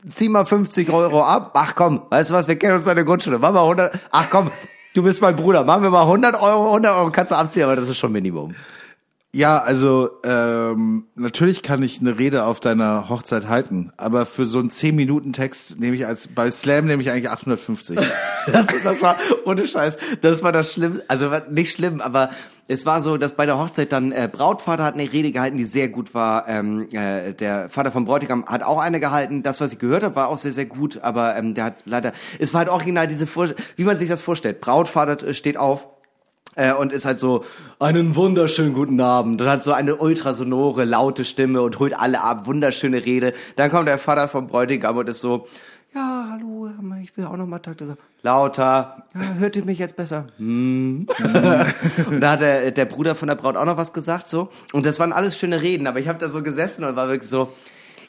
[0.07, 1.51] zieh mal 50 Euro ab.
[1.55, 3.39] Ach komm, weißt du was, wir kennen uns der Grundschule.
[3.39, 4.51] Mach mal 100, ach komm,
[4.93, 5.63] du bist mein Bruder.
[5.63, 8.53] Machen wir mal 100 Euro, 100 Euro kannst du abziehen, aber das ist schon Minimum.
[9.35, 14.59] Ja, also ähm, natürlich kann ich eine Rede auf deiner Hochzeit halten, aber für so
[14.59, 17.99] einen 10 Minuten Text nehme ich als bei Slam nehme ich eigentlich 850.
[18.47, 22.29] Das, das war, ohne Scheiß, das war das schlimm, also nicht schlimm, aber
[22.67, 25.65] es war so, dass bei der Hochzeit dann äh, Brautvater hat eine Rede gehalten, die
[25.65, 26.47] sehr gut war.
[26.47, 29.41] Ähm, äh, der Vater vom Bräutigam hat auch eine gehalten.
[29.41, 32.13] Das, was ich gehört habe, war auch sehr, sehr gut, aber ähm, der hat leider,
[32.37, 34.61] es war halt original diese Vor wie man sich das vorstellt.
[34.61, 35.87] Brautvater äh, steht auf,
[36.55, 37.43] äh, und ist halt so,
[37.79, 39.41] einen wunderschönen guten Abend.
[39.41, 43.33] Und hat so eine ultrasonore, laute Stimme und holt alle ab, wunderschöne Rede.
[43.55, 45.47] Dann kommt der Vater vom Bräutigam und ist so,
[45.93, 46.69] ja, hallo,
[47.01, 47.99] ich will auch noch mal Takte sagen.
[48.21, 50.27] Lauter, ja, hört ihr mich jetzt besser?
[50.37, 51.07] Hm.
[52.07, 54.49] und da hat der, der Bruder von der Braut auch noch was gesagt, so.
[54.73, 57.29] Und das waren alles schöne Reden, aber ich habe da so gesessen und war wirklich
[57.29, 57.53] so,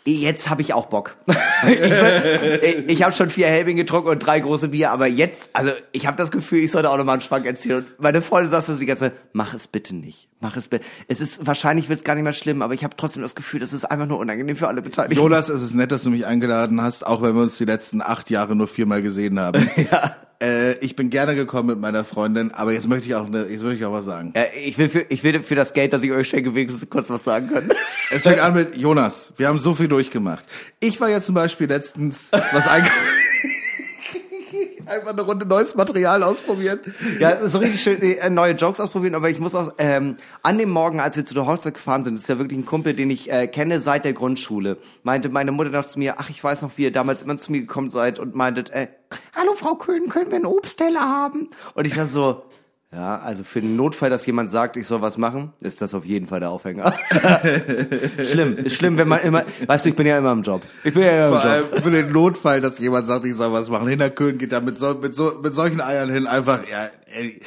[0.06, 1.16] Jetzt habe ich auch Bock.
[1.66, 6.06] ich ich habe schon vier Helbing getrunken und drei große Bier, aber jetzt, also ich
[6.06, 7.78] habe das Gefühl, ich sollte auch noch mal einen Schwank erzählen.
[7.78, 10.28] Und meine Freundin sagt so die ganze Zeit, mach es bitte nicht.
[10.40, 10.84] Mach es bitte.
[11.08, 13.62] Es ist, wahrscheinlich wird es gar nicht mehr schlimm, aber ich habe trotzdem das Gefühl,
[13.62, 15.16] es ist einfach nur unangenehm für alle Beteiligten.
[15.16, 18.00] Jonas, es ist nett, dass du mich eingeladen hast, auch wenn wir uns die letzten
[18.00, 19.68] acht Jahre nur viermal gesehen haben.
[19.90, 20.16] Ja.
[20.42, 23.62] Äh, ich bin gerne gekommen mit meiner Freundin, aber jetzt möchte ich auch, ne, jetzt
[23.62, 24.32] möchte ich auch was sagen.
[24.34, 27.08] Äh, ich will für, ich will für das Geld, das ich euch schenke, wenigstens kurz
[27.10, 27.70] was sagen können.
[28.08, 29.32] Es fängt an mit Jonas.
[29.36, 30.44] Wir haben so viel durchgemacht.
[30.78, 32.88] Ich war ja zum Beispiel letztens was einge
[34.86, 36.78] Einfach eine Runde neues Material ausprobieren.
[37.18, 40.70] Ja, so richtig schön äh, neue Jokes ausprobieren, aber ich muss auch ähm, an dem
[40.70, 43.30] Morgen, als wir zu der Hochzeit gefahren sind, ist ja wirklich ein Kumpel, den ich
[43.30, 46.70] äh, kenne seit der Grundschule, meinte meine Mutter noch zu mir, ach, ich weiß noch,
[46.76, 48.88] wie ihr damals immer zu mir gekommen seid und meintet, äh,
[49.34, 51.50] hallo Frau Köhn, können wir einen Obstteller haben?
[51.74, 52.44] Und ich war so,
[52.96, 56.06] ja, also für den Notfall, dass jemand sagt, ich soll was machen, ist das auf
[56.06, 56.94] jeden Fall der Aufhänger.
[58.24, 60.62] schlimm, ist schlimm, wenn man immer, weißt du, ich bin ja immer im Job.
[60.82, 61.72] Ich bin ja immer im Vor Job.
[61.72, 63.86] allem für den Notfall, dass jemand sagt, ich soll was machen.
[63.86, 67.38] Hinterkön geht da mit, so, mit, so, mit solchen Eiern hin einfach, ja, ey,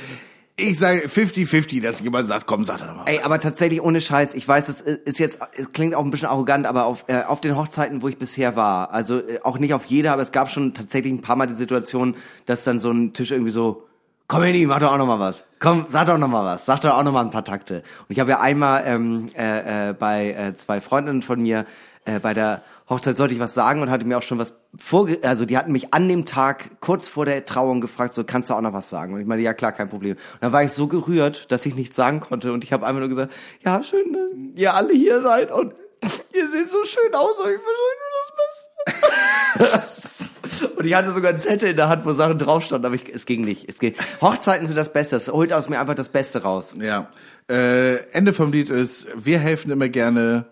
[0.55, 3.25] ich sage 50-50, dass jemand sagt, komm, sag doch mal Ey, was.
[3.25, 6.67] aber tatsächlich ohne Scheiß, ich weiß, es ist jetzt, es klingt auch ein bisschen arrogant,
[6.67, 9.85] aber auf, äh, auf den Hochzeiten, wo ich bisher war, also äh, auch nicht auf
[9.85, 13.13] jeder, aber es gab schon tatsächlich ein paar Mal die Situation, dass dann so ein
[13.13, 13.88] Tisch irgendwie so,
[14.29, 15.43] komm Henny, mach doch auch noch mal was.
[15.59, 16.65] Komm, sag doch noch mal was.
[16.65, 17.77] Sag doch auch noch mal ein paar Takte.
[17.77, 21.65] Und ich habe ja einmal ähm, äh, äh, bei äh, zwei Freundinnen von mir
[22.05, 25.19] äh, bei der Hochzeit sollte ich was sagen und hatte mir auch schon was vorge...
[25.23, 28.53] Also die hatten mich an dem Tag kurz vor der Trauung gefragt, so kannst du
[28.53, 29.15] auch noch was sagen?
[29.15, 30.15] Und ich meinte, ja klar, kein Problem.
[30.15, 32.99] Und dann war ich so gerührt, dass ich nichts sagen konnte und ich habe einfach
[32.99, 33.33] nur gesagt,
[33.65, 35.73] ja schön, dass ihr alle hier seid und
[36.33, 38.48] ihr seht so schön aus und ich wünsche euch nur das Beste.
[40.77, 43.13] Und ich hatte sogar einen Zettel in der Hand, wo Sachen drauf standen, aber ich,
[43.13, 43.67] es ging nicht.
[43.69, 43.93] Es ging.
[44.21, 45.15] Hochzeiten sind das Beste.
[45.15, 46.73] Es holt aus mir einfach das Beste raus.
[46.79, 47.09] Ja.
[47.49, 50.45] Äh, Ende vom Lied ist, wir helfen immer gerne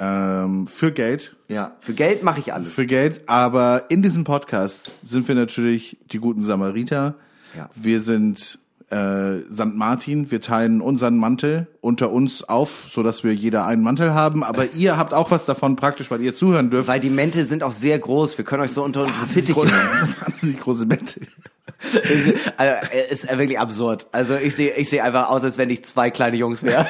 [0.00, 1.36] ähm, für Geld.
[1.48, 1.76] Ja.
[1.80, 2.72] Für Geld mache ich alles.
[2.72, 7.14] Für Geld, aber in diesem Podcast sind wir natürlich die guten Samariter.
[7.56, 7.68] Ja.
[7.74, 8.58] Wir sind
[8.90, 9.74] äh, St.
[9.74, 14.42] Martin, wir teilen unseren Mantel unter uns auf, so dass wir jeder einen Mantel haben,
[14.42, 16.88] aber ihr habt auch was davon praktisch, weil ihr zuhören dürft.
[16.88, 18.38] Weil die Mäntel sind auch sehr groß.
[18.38, 20.14] Wir können euch so unter unsere Fittiche nehmen.
[20.20, 21.26] wahnsinnig große Mäntel.
[22.56, 24.06] Also, äh, ist wirklich absurd.
[24.10, 26.86] Also ich sehe ich sehe einfach aus, als wenn ich zwei kleine Jungs wäre.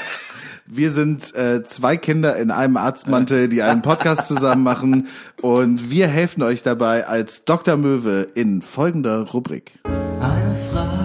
[0.67, 5.09] Wir sind äh, zwei Kinder in einem Arztmantel, die einen Podcast zusammen machen
[5.43, 7.77] und wir helfen euch dabei als Dr.
[7.77, 9.79] Möwe in folgender Rubrik.
[9.85, 10.98] Eine Frage,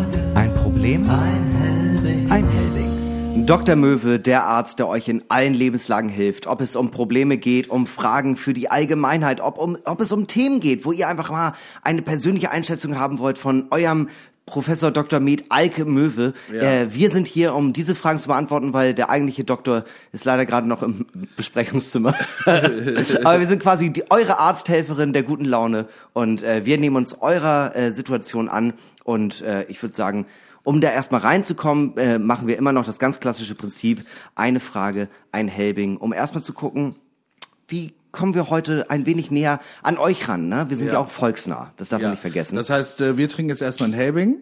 [0.83, 1.09] Problem?
[1.09, 2.29] ein Helbing.
[2.29, 3.45] Ein Helbing.
[3.45, 3.77] Dr.
[3.77, 6.45] Möwe, der Arzt, der euch in allen Lebenslagen hilft.
[6.45, 10.27] Ob es um Probleme geht, um Fragen für die Allgemeinheit, ob, um, ob es um
[10.27, 14.09] Themen geht, wo ihr einfach mal eine persönliche Einschätzung haben wollt von eurem
[14.45, 15.21] Professor Dr.
[15.21, 16.33] Med Alke Möwe.
[16.51, 16.61] Ja.
[16.61, 20.45] Äh, wir sind hier, um diese Fragen zu beantworten, weil der eigentliche Doktor ist leider
[20.45, 21.05] gerade noch im
[21.37, 22.13] Besprechungszimmer.
[22.45, 27.21] Aber wir sind quasi die, eure Arzthelferin der guten Laune und äh, wir nehmen uns
[27.21, 28.73] eurer äh, Situation an
[29.05, 30.25] und äh, ich würde sagen,
[30.63, 34.03] um da erstmal reinzukommen, äh, machen wir immer noch das ganz klassische Prinzip,
[34.35, 36.95] eine Frage, ein Helbing, um erstmal zu gucken,
[37.67, 40.47] wie kommen wir heute ein wenig näher an euch ran.
[40.47, 40.65] Ne?
[40.69, 40.99] Wir sind ja, Ja.
[40.99, 42.55] auch volksnah, das darf man nicht vergessen.
[42.55, 44.37] Das heißt, äh, wir trinken jetzt erstmal ein Helbing.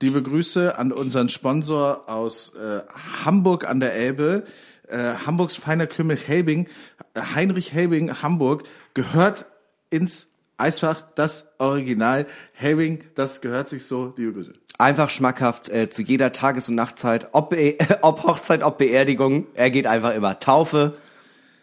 [0.00, 2.80] Liebe Grüße an unseren Sponsor aus äh,
[3.24, 4.44] Hamburg an der Elbe.
[4.86, 6.68] Äh, Hamburgs feiner Kümmel Helbing,
[7.14, 9.46] äh, Heinrich Helbing Hamburg, gehört
[9.88, 14.52] ins Eisfach, das Original Helbing, das gehört sich so, liebe Grüße.
[14.78, 19.70] Einfach schmackhaft äh, zu jeder Tages- und Nachtzeit, ob, Be ob Hochzeit, ob Beerdigung, er
[19.70, 20.40] geht einfach immer.
[20.40, 20.96] Taufe,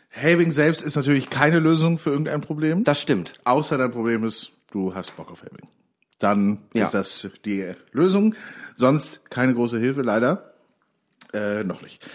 [0.09, 2.83] Helbing selbst ist natürlich keine Lösung für irgendein Problem.
[2.83, 3.33] das stimmt.
[3.45, 5.67] Außer dein Problem ist, du hast Bock auf Helbing.
[6.19, 6.85] dann Ja.
[6.85, 8.35] ist das die Lösung.
[8.77, 10.53] Sonst keine große Hilfe, leider.
[11.33, 12.05] Äh, noch nicht.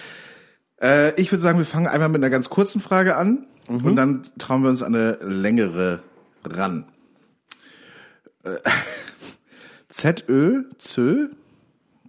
[0.80, 3.84] Äh, ich würde sagen, wir fangen einmal mit einer ganz kurzen Frage an Mhm.
[3.84, 6.00] und dann trauen wir uns an eine längere
[6.44, 6.86] ran.
[8.44, 8.50] Äh,
[9.96, 11.28] ZÖ, ZÖ,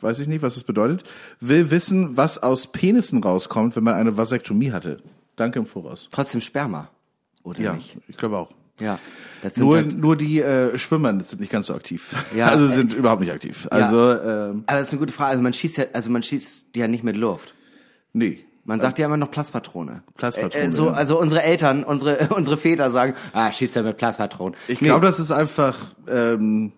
[0.02, 1.04] weiß ich nicht, was das bedeutet,
[1.40, 4.98] will wissen, was aus Penissen rauskommt, wenn man eine Vasektomie hatte.
[5.36, 6.10] Danke im Voraus.
[6.12, 6.90] Trotzdem Sperma.
[7.44, 7.98] Oder Ja, nicht?
[8.08, 8.50] ich glaube auch.
[8.80, 9.00] Ja.
[9.42, 12.14] Das sind Nur, halt, nur die äh, Schwimmer sind nicht ganz so aktiv.
[12.36, 13.68] Ja, also äh, sind überhaupt nicht aktiv.
[13.72, 15.32] Also, ähm, aber das ist eine gute Frage.
[15.32, 17.54] Also man schießt ja, also man schießt ja nicht mit Luft.
[18.14, 18.44] nee.
[18.66, 20.04] Man sagt ja immer noch Plaspatrone.
[20.18, 20.92] Plaspatrone, Äh, äh, so, ja.
[20.92, 24.56] Also unsere Eltern, unsere unsere Väter sagen, ah, schießt ja mit Plaspatronen.
[24.68, 25.78] Ich Nee, glaube, das ist einfach
[26.10, 26.74] ähm,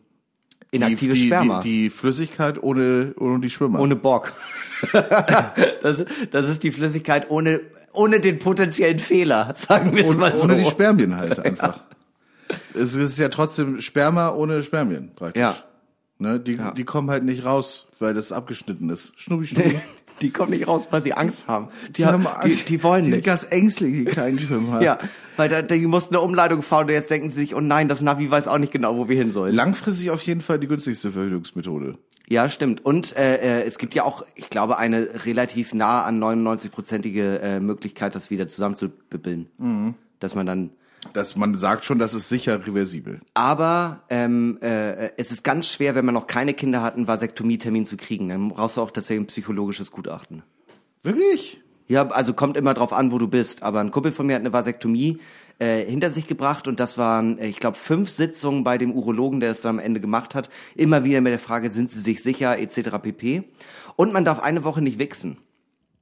[0.72, 1.60] inaktives die, die, Sperma.
[1.62, 3.80] Die, die Flüssigkeit ohne, ohne die Schwimmer.
[3.80, 4.34] ohne Bock.
[5.82, 7.62] das, das ist die Flüssigkeit ohne
[7.94, 10.44] ohne den potenziellen Fehler, sagen wir es mal so.
[10.44, 11.82] ohne die Spermien halt einfach.
[12.74, 15.42] es ist ja trotzdem Sperma ohne Spermien praktisch.
[15.42, 15.56] Ja.
[16.22, 19.14] Ne, die, die kommen halt nicht raus, weil das abgeschnitten ist.
[19.16, 19.80] Schnubbi, schnubbi.
[20.22, 21.70] Die kommen nicht raus, weil sie Angst haben.
[21.92, 22.70] Die, haben Angst.
[22.70, 23.26] Die, die wollen die sind nicht.
[23.26, 24.82] ganz ängstlich, die kleinen Schwimmer.
[24.82, 25.00] Ja,
[25.38, 28.02] weil da, die mussten eine Umleitung fahren und jetzt denken sie sich, oh nein, das
[28.02, 29.56] Navi weiß auch nicht genau, wo wir hin sollen.
[29.56, 31.98] Langfristig auf jeden Fall die günstigste Verhütungsmethode.
[32.30, 32.86] Ja, stimmt.
[32.86, 37.60] Und äh, äh, es gibt ja auch, ich glaube, eine relativ nah an 99-prozentige äh,
[37.60, 39.48] Möglichkeit, das wieder zusammenzubibbeln.
[39.58, 39.96] Mhm.
[40.20, 40.70] Dass man dann.
[41.14, 43.20] Dass man sagt schon, das ist sicher reversibel.
[43.34, 47.86] Aber ähm, äh, es ist ganz schwer, wenn man noch keine Kinder hat, einen Vasektomie-Termin
[47.86, 48.30] zu kriegen.
[48.30, 50.44] Dann brauchst du auch tatsächlich ein psychologisches Gutachten.
[51.04, 51.62] Wirklich?
[51.88, 53.64] Ja, also kommt immer drauf an, wo du bist.
[53.64, 55.20] Aber ein Kumpel von mir hat eine Vasektomie
[55.58, 59.40] äh, hinter sich gebracht und das waren, äh, ich glaube, fünf Sitzungen bei dem Urologen,
[59.40, 60.50] der es dann am Ende gemacht hat.
[60.76, 63.00] Immer wieder mit der Frage, sind sie sich sicher, etc.
[63.02, 63.44] pp.
[63.96, 65.38] Und man darf eine Woche nicht wichsen.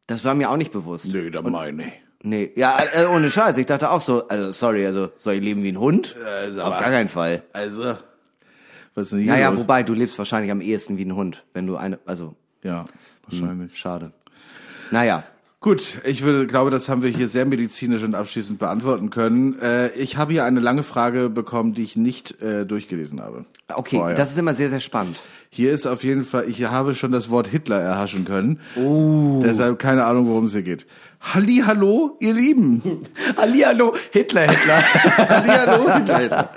[0.08, 1.08] Das war mir auch nicht bewusst.
[1.08, 2.07] Nö, da meine ich.
[2.24, 3.58] Nee, ja, äh, ohne Scheiß.
[3.58, 6.16] Ich dachte auch so, also sorry, also soll ich leben wie ein Hund?
[6.42, 7.44] Also, Auf gar keinen Fall.
[7.54, 7.96] Also,
[8.96, 9.60] was ist denn hier Naja, los?
[9.60, 12.86] wobei, du lebst wahrscheinlich am ehesten wie ein Hund, wenn du eine, also, Ja,
[13.30, 13.78] wahrscheinlich.
[13.78, 14.12] schade.
[14.92, 15.24] Naja.
[15.60, 19.60] Gut, ich würde, glaube, das haben wir hier sehr medizinisch und abschließend beantworten können.
[19.60, 23.46] Äh, ich habe hier eine lange Frage bekommen, die ich nicht äh, durchgelesen habe.
[23.68, 24.16] Okay, Vorher.
[24.16, 25.20] das ist immer sehr, sehr spannend.
[25.50, 28.60] Hier ist auf jeden Fall, ich habe schon das Wort Hitler erhaschen können.
[28.76, 29.40] Oh.
[29.44, 30.86] Deshalb keine Ahnung, worum es hier geht.
[31.20, 32.82] Halli, hallo, ihr Lieben.
[33.38, 34.82] Hallihallo, Hitler, Hitler.
[35.18, 36.50] Halli, hallo, Hitler, Hitler.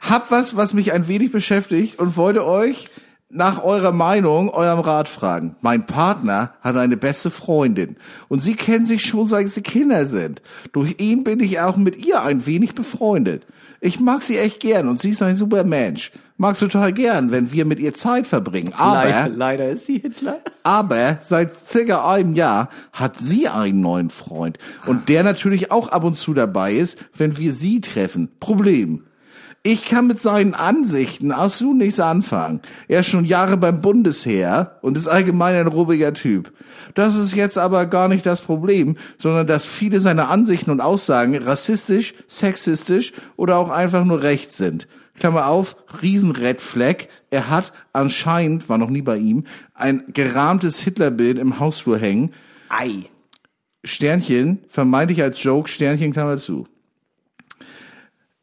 [0.00, 2.86] Hab was, was mich ein wenig beschäftigt und wollte euch
[3.30, 5.56] nach eurer Meinung, eurem Rat fragen.
[5.60, 7.96] Mein Partner hat eine beste Freundin
[8.28, 10.42] und sie kennen sich schon seit sie Kinder sind.
[10.72, 13.46] Durch ihn bin ich auch mit ihr ein wenig befreundet.
[13.80, 16.12] Ich mag sie echt gern und sie ist ein super Mensch.
[16.36, 18.72] Mag's total gern, wenn wir mit ihr Zeit verbringen.
[18.76, 20.40] Aber leider, leider ist sie Hitler.
[20.64, 24.58] aber seit circa einem Jahr hat sie einen neuen Freund.
[24.86, 28.30] Und der natürlich auch ab und zu dabei ist, wenn wir sie treffen.
[28.40, 29.04] Problem.
[29.62, 32.60] Ich kann mit seinen Ansichten absolut nichts anfangen.
[32.88, 36.52] Er ist schon Jahre beim Bundesheer und ist allgemein ein rubbiger Typ.
[36.94, 41.34] Das ist jetzt aber gar nicht das Problem, sondern dass viele seiner Ansichten und Aussagen
[41.38, 44.86] rassistisch, sexistisch oder auch einfach nur rechts sind.
[45.18, 47.06] Klammer auf, riesen Red Flag.
[47.30, 52.32] Er hat anscheinend, war noch nie bei ihm, ein gerahmtes Hitlerbild im Hausflur hängen.
[52.68, 53.04] Ei.
[53.84, 56.66] Sternchen, vermeintlich als Joke, Sternchen, Klammer zu.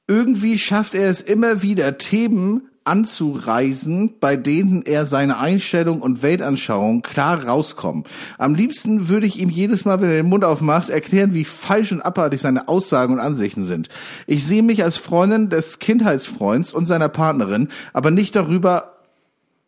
[0.07, 7.03] Irgendwie schafft er es immer wieder, Themen anzureisen, bei denen er seine Einstellung und Weltanschauung
[7.03, 8.05] klar rauskommen.
[8.37, 11.91] Am liebsten würde ich ihm jedes Mal, wenn er den Mund aufmacht, erklären, wie falsch
[11.91, 13.89] und abartig seine Aussagen und Ansichten sind.
[14.25, 18.97] Ich sehe mich als Freundin des Kindheitsfreunds und seiner Partnerin, aber nicht darüber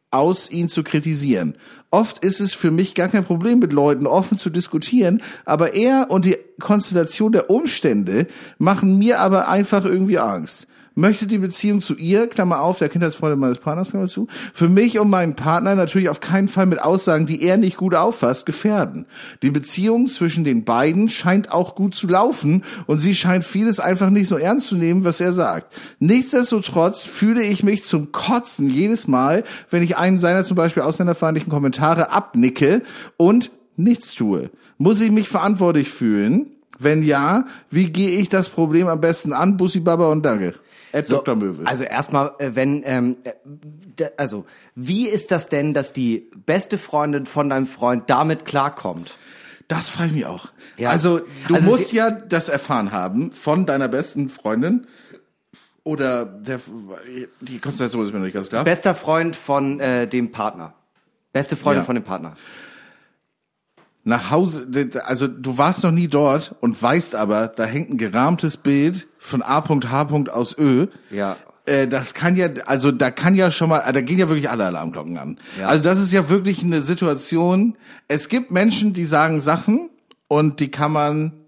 [0.10, 1.56] aus, ihn zu kritisieren.
[1.92, 6.08] Oft ist es für mich gar kein Problem, mit Leuten offen zu diskutieren, aber er
[6.10, 10.68] und die Konstellation der Umstände machen mir aber einfach irgendwie Angst.
[10.96, 15.00] Möchte die Beziehung zu ihr, Klammer auf, der Kindheitsfreundin meines Partners, Klammer zu, für mich
[15.00, 19.08] und meinen Partner natürlich auf keinen Fall mit Aussagen, die er nicht gut auffasst, gefährden.
[19.42, 24.12] Die Beziehung zwischen den beiden scheint auch gut zu laufen und sie scheint vieles einfach
[24.12, 25.74] nicht so ernst zu nehmen, was er sagt.
[26.00, 31.52] Nichtsdestotrotz fühle ich mich zum Kotzen jedes Mal, wenn ich einen seiner zum Beispiel ausländerfeindlichen
[31.52, 32.84] Kommentare abnicke
[33.18, 34.52] und nichts tue.
[34.78, 36.48] Muss ich mich verantwortlich fühlen?
[36.80, 39.58] Wenn ja, wie gehe ich das Problem am besten an?
[39.58, 40.54] Bussi Baba und Danke.
[40.94, 41.36] Ed So, Dr.
[41.36, 41.66] Möwe.
[41.68, 47.26] Also erstmal, äh, wenn, ähm, äh, also wie ist das denn, dass die beste Freundin
[47.26, 49.18] von deinem Freund damit klarkommt?
[49.68, 50.50] Das frage ich mich auch.
[50.78, 50.90] Ja.
[50.92, 54.88] Also du Also musst ja das erfahren haben von deiner besten Freundin
[55.84, 56.60] oder der
[57.42, 58.64] die Konstellation ist mir noch nicht ganz klar.
[58.64, 60.74] Bester Freund von äh, dem Partner.
[61.34, 61.86] Beste Freundin Ja.
[61.86, 62.36] von dem Partner.
[64.06, 64.68] Nach Hause,
[65.06, 69.42] also du warst noch nie dort und weißt aber, da hängt ein gerahmtes Bild von
[69.42, 70.26] A.H.
[70.32, 70.88] aus Ö.
[71.10, 71.38] Ja.
[71.66, 74.66] äh, das kann ja, also da kann ja schon mal, da gehen ja wirklich alle
[74.66, 75.38] Alarmglocken an.
[75.58, 75.68] Ja.
[75.68, 77.78] Also das ist ja wirklich eine Situation.
[78.10, 79.90] Es gibt Menschen, die sagen Sachen
[80.28, 81.43] und die kann man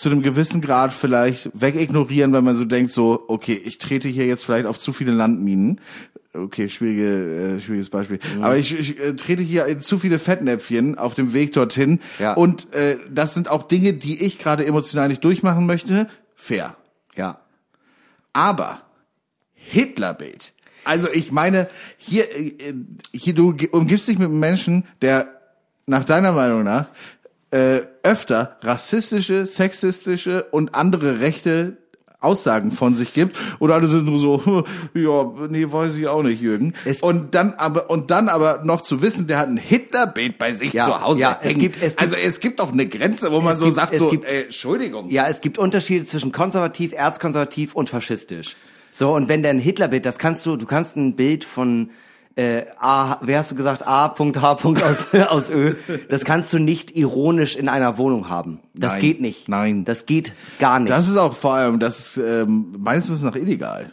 [0.00, 4.24] zu einem gewissen Grad vielleicht wegignorieren, wenn man so denkt, so, okay, ich trete hier
[4.24, 5.78] jetzt vielleicht auf zu viele Landminen.
[6.32, 8.18] Okay, schwierige, äh, schwieriges Beispiel.
[8.34, 8.42] Mhm.
[8.42, 12.00] Aber ich, ich äh, trete hier in zu viele Fettnäpfchen auf dem Weg dorthin.
[12.18, 12.32] Ja.
[12.32, 16.08] Und äh, das sind auch Dinge, die ich gerade emotional nicht durchmachen möchte.
[16.34, 16.78] Fair.
[17.14, 17.42] Ja.
[18.32, 18.80] Aber
[19.52, 20.54] Hitlerbild.
[20.84, 22.72] Also ich meine, hier, äh,
[23.12, 25.28] hier du umgibst dich mit einem Menschen, der
[25.84, 26.86] nach deiner Meinung nach
[27.50, 31.76] äh, öfter rassistische, sexistische und andere rechte
[32.22, 36.42] Aussagen von sich gibt oder alle sind nur so ja nee weiß ich auch nicht
[36.42, 40.36] Jürgen Es- und dann aber und dann aber noch zu wissen der hat ein Hitlerbild
[40.36, 41.60] bei sich Ja, zu Hause ja, es hängen.
[41.60, 44.10] gibt- es gibt- also es gibt doch eine Grenze wo man so gibt- sagt so
[44.10, 48.54] gibt- äh, Entschuldigung Ja, es gibt Unterschiede zwischen konservativ, erzkonservativ und faschistisch.
[48.92, 51.88] So, und wenn der ein Hitlerbild, das kannst du, du kannst ein Bild von
[52.36, 54.14] äh, A, wer hast du gesagt, A.H.
[54.82, 55.74] aus, aus Ö,
[56.08, 58.60] das kannst du nicht ironisch in einer Wohnung haben.
[58.74, 59.00] Das Nein.
[59.00, 59.48] geht nicht.
[59.48, 59.84] Nein.
[59.84, 60.90] Das geht gar nicht.
[60.90, 63.92] das Das, ist auch vor allem das ist, ähm, meines Wissens nach illegal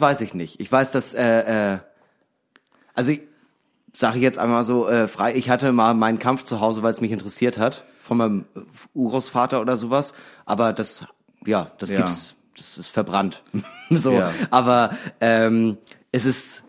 [0.00, 0.60] weiß ich nicht.
[0.60, 1.78] Ich weiß, dass, äh, äh,
[2.94, 3.22] also ich
[3.94, 6.90] sage ich jetzt einmal so äh, frei, ich hatte mal meinen Kampf zu Hause, weil
[6.90, 8.44] es mich interessiert hat, von meinem
[8.94, 10.12] Urgroßvater oder sowas,
[10.44, 11.04] aber das,
[11.46, 11.98] ja, das Ja.
[11.98, 13.42] gibt's, das ist verbrannt.
[13.90, 14.32] so, Ja.
[14.50, 15.78] aber ähm,
[16.12, 16.64] es ist,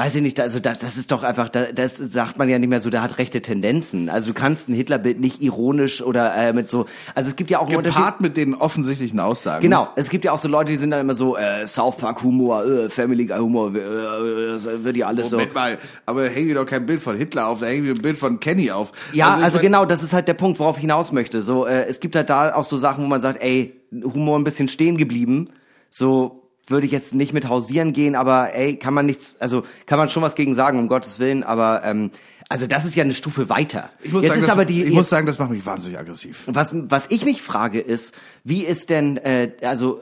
[0.00, 2.70] weiß ich nicht, also da, das ist doch einfach, da, das sagt man ja nicht
[2.70, 4.08] mehr so, der hat rechte Tendenzen.
[4.08, 7.58] Also du kannst ein Hitlerbild nicht ironisch oder äh, mit so, also es gibt ja
[7.58, 10.78] auch einen gepaart mit den offensichtlichen Aussagen Genau, es gibt ja auch so Leute, die
[10.78, 14.96] sind dann immer so äh, South Park Humor, äh, Family Guy Humor, äh, das wird
[14.96, 15.36] ja alles so.
[15.36, 18.00] Moment mal, aber hängen wir doch kein Bild von Hitler auf, da hängen wir ein
[18.00, 18.92] Bild von Kenny auf.
[19.12, 21.42] Ja, also, mein- genau, das ist halt der Punkt, worauf ich hinaus möchte.
[21.42, 24.44] So, äh, es gibt halt da auch so Sachen, wo man sagt, ey, Humor ein
[24.44, 25.50] bisschen stehen geblieben.
[25.90, 26.39] So
[26.70, 30.08] würde ich jetzt nicht mit hausieren gehen, aber ey, kann man nichts, also kann man
[30.08, 32.10] schon was gegen sagen, um Gottes Willen, aber ähm,
[32.48, 33.90] also das ist ja eine Stufe weiter.
[34.02, 35.98] Ich muss, jetzt sagen, ist das, aber die, ich muss sagen, das macht mich wahnsinnig
[35.98, 36.44] aggressiv.
[36.46, 40.00] was, was ich mich frage ist, wie ist denn, äh, also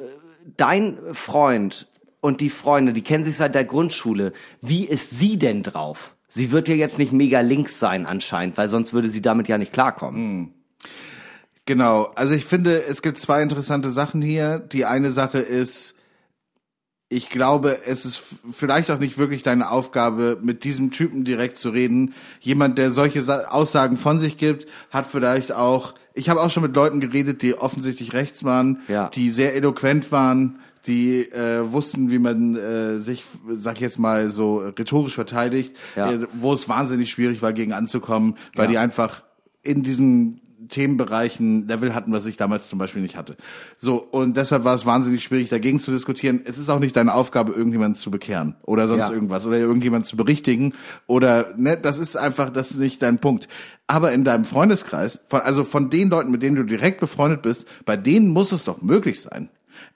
[0.57, 1.89] dein Freund
[2.21, 6.15] und die Freunde, die kennen sich seit der Grundschule, wie ist sie denn drauf?
[6.29, 9.59] Sie wird ja jetzt nicht mega links sein anscheinend, weil sonst würde sie damit ja
[9.59, 10.55] nicht klarkommen.
[11.67, 14.59] Genau, also ich finde, es gibt zwei interessante Sachen hier.
[14.59, 15.98] Die eine Sache ist,
[17.11, 21.71] ich glaube, es ist vielleicht auch nicht wirklich deine Aufgabe, mit diesem Typen direkt zu
[21.71, 22.13] reden.
[22.41, 26.63] Jemand, der solche Sa Aussagen von sich gibt, hat vielleicht auch, ich habe auch schon
[26.65, 29.09] mit Leuten geredet, die offensichtlich rechts waren, Ja.
[29.09, 33.25] die sehr eloquent waren, die äh, wussten, wie man äh, sich,
[33.57, 36.13] sag ich jetzt mal, so rhetorisch verteidigt, Ja.
[36.13, 38.71] äh, wo es wahnsinnig schwierig war, gegen anzukommen, weil Ja.
[38.73, 39.23] die einfach
[39.63, 43.37] in diesen Themenbereichen Level hatten, was ich damals zum Beispiel nicht hatte.
[43.77, 46.41] So, und deshalb war es wahnsinnig schwierig, dagegen zu diskutieren.
[46.45, 49.15] Es ist auch nicht deine Aufgabe, irgendjemanden zu bekehren oder sonst Ja.
[49.15, 50.75] irgendwas oder irgendjemanden zu berichtigen
[51.07, 53.49] oder, ne, das ist einfach, das ist nicht dein Punkt.
[53.87, 57.67] Aber in deinem Freundeskreis, von, also von den Leuten, mit denen du direkt befreundet bist,
[57.85, 59.49] bei denen muss es doch möglich sein,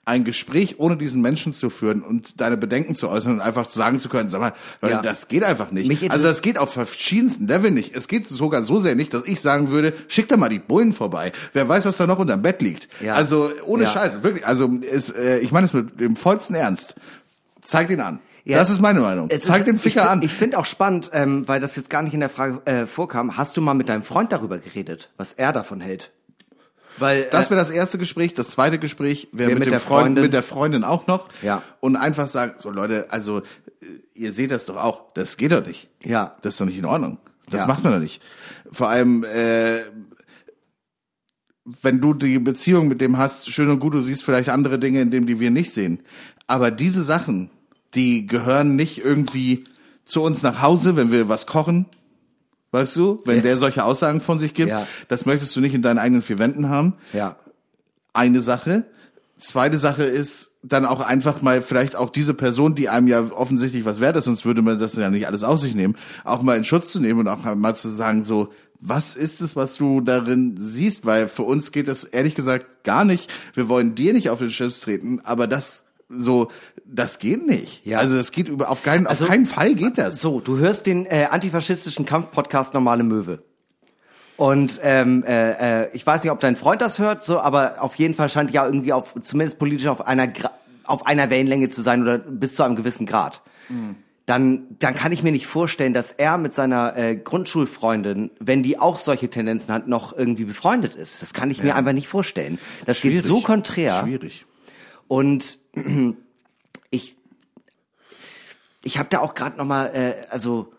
[0.05, 3.99] ein Gespräch ohne diesen Menschen zu führen und deine Bedenken zu äußern und einfach sagen
[3.99, 5.01] zu können, sag mal, Leute, Ja.
[5.01, 6.11] das geht einfach nicht.
[6.11, 7.95] Also das geht auf verschiedensten Level nicht.
[7.95, 10.91] Es geht sogar so sehr nicht, dass ich sagen würde, schick da mal die Bullen
[10.91, 11.31] vorbei.
[11.53, 12.89] Wer weiß, was da noch unterm Bett liegt.
[13.01, 13.13] Ja.
[13.15, 13.89] Also ohne Ja.
[13.89, 14.45] Scheiß, wirklich.
[14.45, 16.95] Also ist, äh, ich meine es mit dem vollsten Ernst.
[17.61, 18.19] Zeig den an.
[18.43, 18.57] Ja.
[18.57, 19.29] Das ist meine Meinung.
[19.29, 20.21] Zeig ist- den Ficker ich, an.
[20.21, 23.37] Ich finde auch spannend, ähm, weil das jetzt gar nicht in der Frage äh, vorkam.
[23.37, 26.11] Hast du mal mit deinem Freund darüber geredet, was er davon hält?
[26.99, 28.33] Weil Das äh, wäre das erste Gespräch.
[28.33, 30.23] Das zweite Gespräch wäre Wär mit, mit der Freund, Freundin.
[30.23, 31.27] mit der Freundin auch noch.
[31.41, 31.61] Ja.
[31.79, 33.43] Und einfach sagen, so Leute, also äh,
[34.13, 35.13] ihr seht das doch auch.
[35.13, 35.89] Das geht doch nicht.
[36.03, 36.35] Ja.
[36.41, 37.17] Das ist doch nicht in Ordnung.
[37.49, 37.67] Das Ja.
[37.67, 38.21] macht man doch nicht.
[38.71, 39.81] Vor allem, äh,
[41.81, 45.01] wenn du die Beziehung mit dem hast, schön und gut, du siehst vielleicht andere Dinge
[45.01, 46.01] in dem, die wir nicht sehen.
[46.47, 47.49] Aber diese Sachen,
[47.95, 49.65] die gehören nicht irgendwie
[50.05, 51.85] zu uns nach Hause, wenn wir was kochen.
[52.73, 54.87] Weißt du, wenn der solche Aussagen von sich gibt, Ja.
[55.07, 57.35] das möchtest du nicht in deinen eigenen vier Wänden haben ja,
[58.13, 58.83] eine Sache.
[59.37, 63.85] Zweite Sache ist dann auch einfach mal vielleicht auch diese Person, die einem ja offensichtlich
[63.85, 66.57] was wert ist, sonst würde man das ja nicht alles auf sich nehmen, auch mal
[66.57, 70.01] in Schutz zu nehmen und auch mal zu sagen so, was ist es, was du
[70.01, 71.05] darin siehst?
[71.05, 73.31] Weil für uns geht das ehrlich gesagt gar nicht.
[73.53, 76.49] Wir wollen dir nicht auf den Schiff treten, aber das so,
[76.95, 77.85] das geht nicht.
[77.85, 77.97] Ja.
[77.99, 80.21] Also das geht über auf keinen, Also- auf keinen Fall geht das.
[80.21, 83.43] So, du hörst den äh, antifaschistischen Kampfpodcast Normale Möwe.
[84.37, 87.95] Und ähm, äh, äh, ich weiß nicht, ob dein Freund das hört, so, aber auf
[87.95, 90.51] jeden Fall scheint ja irgendwie auf zumindest politisch auf einer Gra
[90.85, 93.41] auf einer Wellenlänge zu sein oder bis zu einem gewissen Grad.
[94.25, 98.79] Dann dann kann ich mir nicht vorstellen, dass er mit seiner äh, Grundschulfreundin, wenn die
[98.79, 101.21] auch solche Tendenzen hat, noch irgendwie befreundet ist.
[101.21, 102.57] Das kann ich mir einfach nicht vorstellen.
[102.85, 103.99] Das geht so konträr.
[104.01, 104.45] Schwierig.
[105.07, 105.59] Und
[108.83, 110.71] ich habe da auch gerade noch mal, äh, also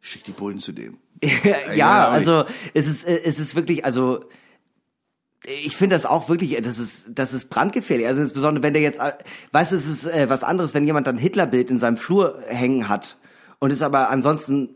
[0.00, 0.98] Schick die Bullen zu dem.
[1.22, 2.44] ja, ja, also
[2.74, 4.24] es ist, äh, es ist wirklich, also
[5.44, 8.06] ich finde das auch wirklich, das ist, das ist brandgefährlich.
[8.06, 9.12] Also insbesondere, wenn der jetzt, äh,
[9.52, 12.88] weißt du, es ist äh, was anderes, wenn jemand dann Hitlerbild in seinem Flur hängen
[12.88, 13.16] hat
[13.58, 14.70] und ist aber ansonsten,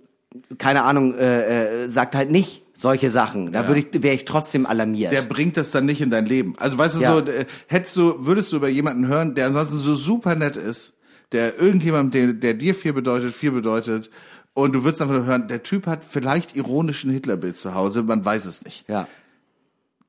[0.59, 3.53] keine Ahnung, äh, äh, sagt halt nicht solche Sachen.
[3.53, 3.69] Da Ja.
[3.69, 5.13] würde ich, wäre ich trotzdem alarmiert.
[5.13, 6.55] Der bringt das dann nicht in dein Leben.
[6.59, 7.15] Also weißt du Ja.
[7.15, 10.96] so, äh, hättest du, würdest du über jemanden hören, der ansonsten so super nett ist,
[11.33, 14.11] der irgendjemand, der, der dir viel bedeutet, viel bedeutet,
[14.55, 18.25] und du würdest einfach nur hören, der Typ hat vielleicht ironischen Hitlerbild zu Hause, man
[18.25, 18.89] weiß es nicht.
[18.89, 19.07] ja.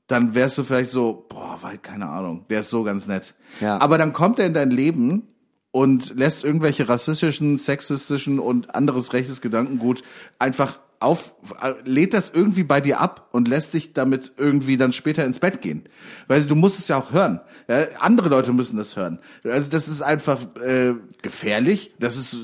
[0.09, 3.35] Dann wärst du vielleicht so, boah, weil, keine Ahnung, der ist so ganz nett.
[3.59, 3.81] Ja.
[3.81, 5.27] Aber dann kommt er in dein Leben
[5.71, 10.03] und lässt irgendwelche rassistischen, sexistischen und anderes rechtes Gedankengut
[10.39, 14.93] einfach auf, äh, lädt das irgendwie bei dir ab und lässt dich damit irgendwie dann
[14.93, 15.83] später ins Bett gehen.
[16.27, 17.41] Weil du musst es ja auch hören.
[17.67, 19.19] Ja, andere Leute müssen das hören.
[19.43, 21.93] Also das ist einfach äh, gefährlich.
[21.99, 22.35] Das ist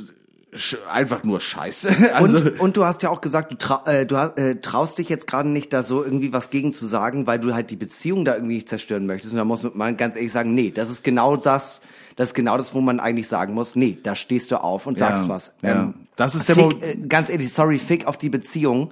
[0.91, 1.95] einfach nur Scheiße.
[2.13, 5.09] Also und, und du hast ja auch gesagt, du, trau, äh, du äh, traust dich
[5.09, 8.23] jetzt gerade nicht, da so irgendwie was gegen zu sagen, weil du halt die Beziehung
[8.23, 9.33] da irgendwie nicht zerstören möchtest.
[9.33, 11.81] Und da muss man ganz ehrlich sagen, nee, das ist genau das,
[12.15, 14.97] das ist genau das, wo man eigentlich sagen muss, nee, da stehst du auf und
[14.97, 15.53] sagst Ja, was.
[15.63, 15.93] Ähm, ja.
[16.15, 18.91] Das ist der fick, Mo- äh, Ganz ehrlich, sorry, fick auf die Beziehung.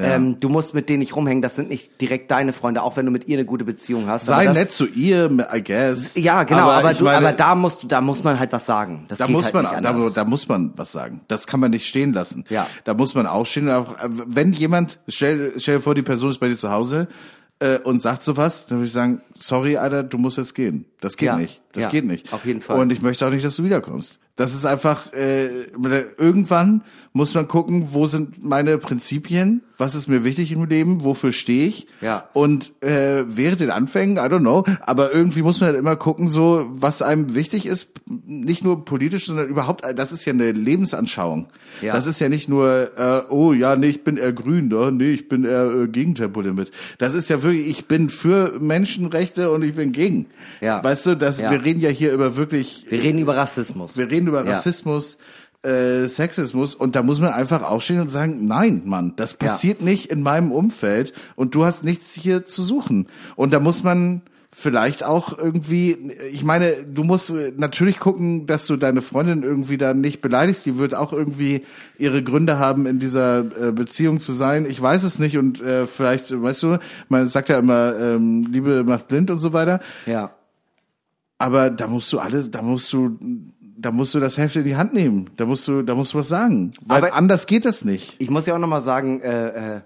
[0.00, 3.04] Ähm, du musst mit denen nicht rumhängen, das sind nicht direkt deine Freunde, auch wenn
[3.04, 4.26] du mit ihr eine gute Beziehung hast.
[4.26, 6.14] sei aber das, nett zu ihr, I guess.
[6.14, 8.64] Ja, genau, aber, ich du, meine, aber da musst du, da muss man halt was
[8.64, 9.06] sagen.
[9.08, 11.22] Das da muss halt man, da, da muss man was sagen.
[11.26, 12.44] Das kann man nicht stehen lassen.
[12.48, 12.68] Ja.
[12.84, 13.26] Da muss man.
[13.26, 17.08] Auch, äh, Wenn jemand, stell, stell dir vor, die Person ist bei dir zu Hause
[17.58, 20.84] äh, und sagt sowas, dann würde ich sagen, sorry, Alter, du musst jetzt gehen.
[21.00, 21.36] Das geht Ja.
[21.36, 21.60] nicht.
[21.72, 22.32] Das Ja, geht nicht.
[22.32, 22.80] auf jeden Fall.
[22.80, 24.18] Und ich möchte auch nicht, dass du wiederkommst.
[24.36, 25.64] Das ist einfach, äh,
[26.16, 31.32] irgendwann muss man gucken, wo sind meine Prinzipien, was ist mir wichtig im Leben, wofür
[31.32, 31.88] stehe ich.
[32.00, 32.28] Ja.
[32.34, 36.28] Und äh, während den Anfängen, I don't know, aber irgendwie muss man halt immer gucken,
[36.28, 41.48] so was einem wichtig ist, nicht nur politisch, sondern überhaupt, das ist ja eine Lebensanschauung.
[41.82, 41.92] Ja.
[41.94, 45.10] Das ist ja nicht nur, äh, oh ja, nee, ich bin eher grün, da, nee,
[45.12, 46.70] ich bin eher äh, gegen Tempolimit.
[46.98, 50.26] Das ist ja wirklich, ich bin für Menschenrechte und ich bin gegen.
[50.60, 50.82] Ja.
[50.84, 51.50] Weißt du, das, Ja.
[51.58, 53.96] Wir reden ja hier über wirklich, Wir reden über Rassismus.
[53.96, 54.52] wir reden über Ja.
[54.52, 55.18] Rassismus,
[55.62, 60.06] äh, Sexismus und da muss man einfach aufstehen und sagen, nein, Mann, das passiert nicht
[60.10, 63.08] in meinem Umfeld und du hast nichts hier zu suchen.
[63.36, 68.66] Und da muss man vielleicht auch irgendwie, ich meine, du musst äh, natürlich gucken, dass
[68.66, 70.64] du deine Freundin irgendwie da nicht beleidigst.
[70.64, 71.62] Die wird auch irgendwie
[71.98, 74.64] ihre Gründe haben, in dieser äh, Beziehung zu sein.
[74.64, 76.78] Ich weiß es nicht und äh, vielleicht, weißt du,
[77.08, 79.80] man sagt ja immer, ähm, Liebe macht blind und so weiter.
[80.06, 80.30] Ja.
[81.38, 83.16] Aber da musst du alles, da musst du,
[83.60, 85.30] da musst du das Heft in die Hand nehmen.
[85.36, 86.72] Da musst du, da musst du was sagen.
[86.84, 88.16] Weil Aber- anders geht das nicht.
[88.18, 89.80] Ich muss ja auch noch mal sagen, äh, äh,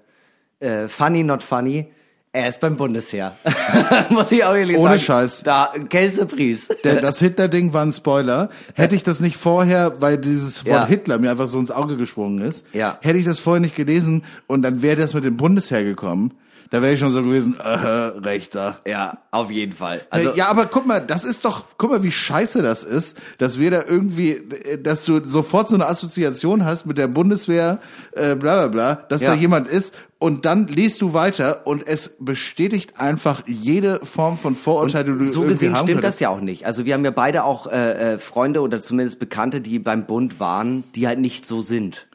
[0.84, 1.88] äh, funny not funny,
[2.34, 3.36] er ist beim Bundesheer.
[4.08, 5.00] muss ich auch ehrlich Ohne sagen.
[5.00, 5.42] Scheiß.
[5.42, 6.74] Da, quel surprise.
[6.82, 8.48] Der, das Hitler-Ding war ein Spoiler.
[8.74, 10.86] Hätte ich das nicht vorher, weil dieses Wort Ja.
[10.86, 12.96] Hitler mir einfach so ins Auge gesprungen ist, Ja.
[13.02, 16.32] hätte ich das vorher nicht gelesen und dann wäre das mit dem Bundesheer gekommen.
[16.72, 18.78] Da wäre ich schon so gewesen, äh, Rechter.
[18.86, 20.00] Ja, auf jeden Fall.
[20.08, 23.58] Also, ja, aber guck mal, das ist doch, guck mal, wie scheiße das ist, dass
[23.58, 27.78] wir da irgendwie, äh, dass du sofort so eine Assoziation hast mit der Bundeswehr,
[28.12, 29.28] äh, bla bla bla, dass Ja.
[29.28, 34.56] da jemand ist und dann liest du weiter und es bestätigt einfach jede Form von
[34.56, 36.14] Vorurteil, die du so gesehen haben stimmt könntest.
[36.16, 36.64] das ja auch nicht.
[36.64, 40.40] Also wir haben ja beide auch äh, äh, Freunde oder zumindest Bekannte, die beim Bund
[40.40, 42.06] waren, die halt nicht so sind.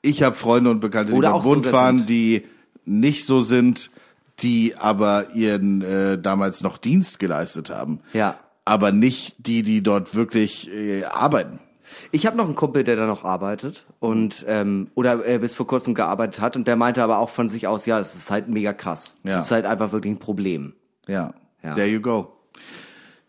[0.00, 2.08] Ich habe Freunde und Bekannte, die Oder beim Bund waren, sind.
[2.08, 2.46] die
[2.86, 3.90] nicht so sind,
[4.40, 8.00] die aber ihren äh, damals noch Dienst geleistet haben.
[8.12, 8.38] Ja.
[8.64, 11.60] Aber nicht die, die dort wirklich äh, arbeiten.
[12.10, 15.66] Ich habe noch einen Kumpel, der da noch arbeitet und ähm, oder äh, bis vor
[15.68, 18.48] kurzem gearbeitet hat und der meinte aber auch von sich aus, ja, das ist halt
[18.48, 19.16] mega krass.
[19.22, 19.36] Ja.
[19.36, 20.74] Das ist halt einfach wirklich ein Problem.
[21.06, 21.32] Ja,
[21.62, 21.74] Ja.
[21.74, 22.32] there you go.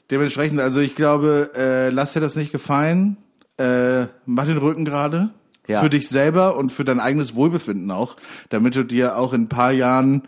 [0.09, 3.17] Dementsprechend, also ich glaube, äh, lass dir das nicht gefallen.
[3.57, 5.29] Äh, mach den Rücken gerade.
[5.67, 5.81] Ja.
[5.81, 8.15] Für dich selber und für dein eigenes Wohlbefinden auch,
[8.49, 10.23] damit du dir auch in ein paar Jahren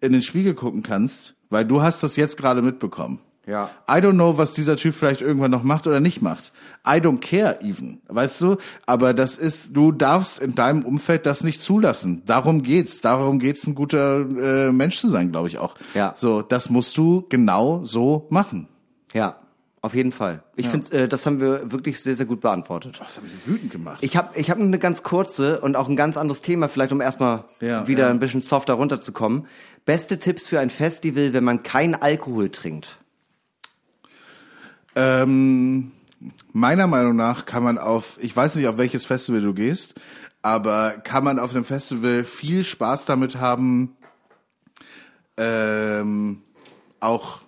[0.00, 3.20] in den Spiegel gucken kannst, weil du hast das jetzt gerade mitbekommen.
[3.46, 3.70] Ja.
[3.88, 6.52] I don't know, was dieser Typ vielleicht irgendwann noch macht oder nicht macht.
[6.86, 8.56] I don't care even, weißt du?
[8.86, 12.22] Aber das ist, du darfst in deinem Umfeld das nicht zulassen.
[12.24, 13.00] Darum geht's.
[13.02, 15.74] Darum geht's, ein guter äh, Mensch zu sein, glaube ich auch.
[15.94, 16.14] Ja.
[16.16, 18.68] So, das musst du genau so machen.
[19.12, 19.36] Ja,
[19.84, 20.42] auf jeden Fall.
[20.56, 22.98] Ich finde, äh, das haben wir wirklich sehr, sehr gut beantwortet.
[22.98, 23.98] Das hat mich wütend gemacht.
[24.00, 27.02] Ich habe ich hab eine ganz kurze und auch ein ganz anderes Thema, vielleicht um
[27.02, 28.10] erstmal Ja, wieder ja.
[28.10, 29.46] ein bisschen softer runterzukommen.
[29.84, 32.96] Beste Tipps für ein Festival, wenn man keinen Alkohol trinkt.
[34.96, 35.92] Ähm,
[36.54, 39.96] meiner Meinung nach kann man auf, ich weiß nicht, auf welches Festival du gehst,
[40.40, 43.98] aber kann man auf einem Festival viel Spaß damit haben,
[45.36, 46.40] ähm,
[47.00, 47.43] auch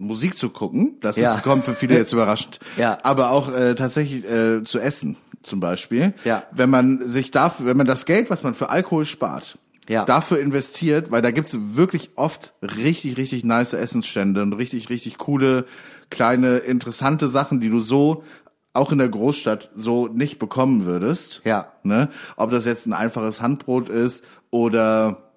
[0.00, 0.96] Musik zu gucken.
[1.00, 1.34] Das Ja.
[1.34, 2.58] ist, kommt für viele jetzt überraschend.
[2.76, 2.98] Ja.
[3.02, 6.14] Aber auch äh, tatsächlich äh, zu essen zum Beispiel.
[6.24, 6.42] Ja.
[6.50, 10.04] Wenn man sich dafür, wenn man das Geld, was man für Alkohol spart, Ja.
[10.04, 15.64] dafür investiert, weil da gibt's wirklich oft richtig, richtig nice Essensstände und richtig, richtig coole,
[16.10, 18.24] kleine, interessante Sachen, die du so
[18.72, 21.42] auch in der Großstadt so nicht bekommen würdest.
[21.44, 21.72] Ja.
[21.82, 22.08] Ne?
[22.36, 25.29] Ob das jetzt ein einfaches Handbrot ist oder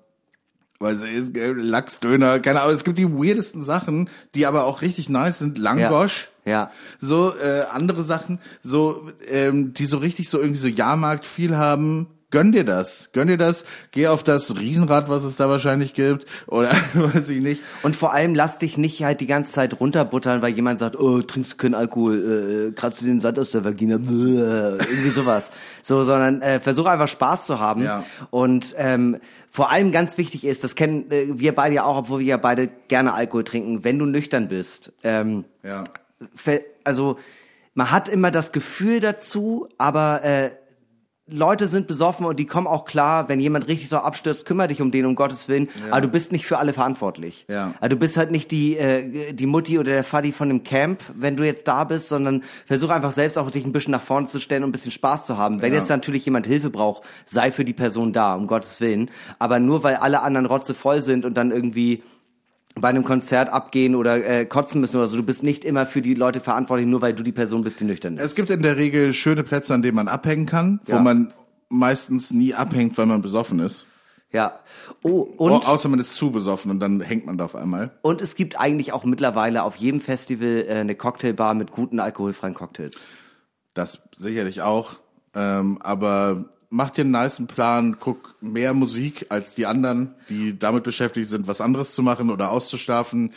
[0.79, 2.75] weiß ich, ist, äh, Lachsdöner, keine Ahnung.
[2.75, 5.57] Es gibt die weirdesten Sachen, die aber auch richtig nice sind.
[5.57, 6.29] Langosch.
[6.45, 6.71] Ja.
[6.99, 12.07] So äh, andere Sachen, so ähm, die so richtig so irgendwie so Jahrmarkt viel haben.
[12.33, 13.63] Gönn dir das, gönn dir das.
[13.91, 17.61] Geh auf das Riesenrad, was es da wahrscheinlich gibt, oder weiß ich nicht.
[17.83, 21.21] Und vor allem lass dich nicht halt die ganze Zeit runterbuttern, weil jemand sagt, oh,
[21.21, 25.51] trinkst du keinen Alkohol, äh, kratzt du den Sand aus der Vagina, bläh, irgendwie sowas.
[25.83, 27.83] So, sondern äh, versuch einfach Spaß zu haben.
[27.83, 28.03] Ja.
[28.31, 29.17] Und ähm,
[29.51, 32.37] vor allem ganz wichtig ist, das kennen äh, wir beide ja auch, obwohl wir ja
[32.37, 34.91] beide gerne Alkohol trinken, wenn du nüchtern bist.
[35.03, 35.83] Ähm, Ja.
[36.83, 37.19] also
[37.75, 40.49] man hat immer das Gefühl dazu, aber äh,
[41.25, 44.81] Leute sind besoffen und die kommen auch klar, wenn jemand richtig so abstürzt, kümmere dich
[44.81, 45.69] um den, um Gottes Willen.
[45.89, 47.45] Aber du bist nicht für alle verantwortlich.
[47.49, 47.73] Ja.
[47.79, 51.01] Also du bist halt nicht die, äh, die Mutti oder der Faddy von dem Camp,
[51.15, 54.27] wenn du jetzt da bist, sondern versuch einfach selbst auch dich ein bisschen nach vorne
[54.27, 55.61] zu stellen und ein bisschen Spaß zu haben.
[55.61, 55.79] Wenn Ja.
[55.79, 59.09] jetzt natürlich jemand Hilfe braucht, sei für die Person da, um Gottes Willen.
[59.39, 62.03] Aber nur weil alle anderen Rotze voll sind und dann irgendwie
[62.79, 65.17] bei einem Konzert abgehen oder äh, kotzen müssen oder so.
[65.17, 67.83] Du bist nicht immer für die Leute verantwortlich, nur weil du die Person bist, die
[67.85, 68.23] nüchtern ist.
[68.23, 71.01] Es gibt in der Regel schöne Plätze, an denen man abhängen kann, wo Ja.
[71.01, 71.33] man
[71.69, 73.85] meistens nie abhängt, weil man besoffen ist.
[74.31, 74.59] Ja.
[75.03, 77.91] Oh, und, Au- außer man ist zu besoffen und dann hängt man da auf einmal.
[78.01, 82.55] und es gibt eigentlich auch mittlerweile auf jedem Festival äh, eine Cocktailbar mit guten alkoholfreien
[82.55, 83.03] Cocktails.
[83.75, 84.95] Das sicherlich auch.
[85.35, 90.83] Ähm, aber mach dir einen niceen Plan, guck mehr Musik als die anderen, die damit
[90.83, 93.31] beschäftigt sind, was anderes zu machen oder auszuschlafen.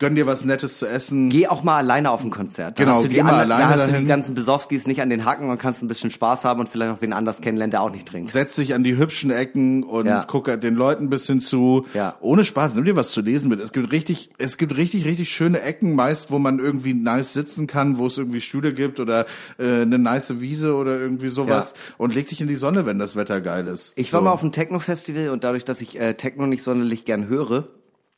[0.00, 1.28] Gönn dir was Nettes zu essen.
[1.28, 2.78] Geh auch mal alleine auf ein Konzert.
[2.78, 4.08] Da Genau, hast du die alleine Da hast du die dahin.
[4.08, 7.02] ganzen Besowskis nicht an den Hacken und kannst ein bisschen Spaß haben und vielleicht auch
[7.02, 8.30] wen anders kennenlernen, der auch nicht trinkt.
[8.32, 10.24] Setz dich an die hübschen Ecken und Ja.
[10.26, 11.84] guck den Leuten ein bisschen zu.
[11.92, 12.16] Ja.
[12.20, 13.60] Ohne Spaß, nimm dir was zu lesen mit.
[13.60, 17.66] Es gibt richtig, es gibt richtig, richtig schöne Ecken meist, wo man irgendwie nice sitzen
[17.66, 19.26] kann, wo es irgendwie Stühle gibt oder
[19.58, 21.74] äh, eine nice Wiese oder irgendwie sowas.
[21.98, 23.92] Und leg dich in die Sonne, wenn das Wetter geil ist.
[23.96, 24.24] Ich war So.
[24.24, 27.68] mal auf einem Techno-Festival und dadurch, dass ich äh, Techno nicht sonderlich gern höre,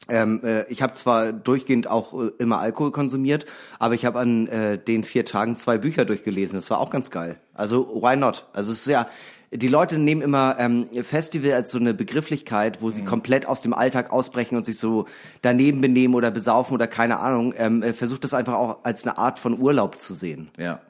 [0.09, 3.47] ähm, äh, ich habe zwar durchgehend auch äh, immer Alkohol konsumiert,
[3.79, 6.59] aber ich habe an äh, den vier Tagen zwei Bücher durchgelesen.
[6.59, 7.37] Das war auch ganz geil.
[7.55, 8.47] Also why not?
[8.53, 9.07] Also es ist ja,
[9.53, 13.75] die Leute nehmen immer ähm, Festival als so eine Begrifflichkeit, wo sie komplett aus dem
[13.75, 15.07] Alltag ausbrechen und sich so
[15.43, 17.55] daneben benehmen oder besaufen oder keine Ahnung.
[17.57, 20.51] Ähm, äh, versucht das einfach auch als eine Art von Urlaub zu sehen.
[20.59, 20.81] Ja.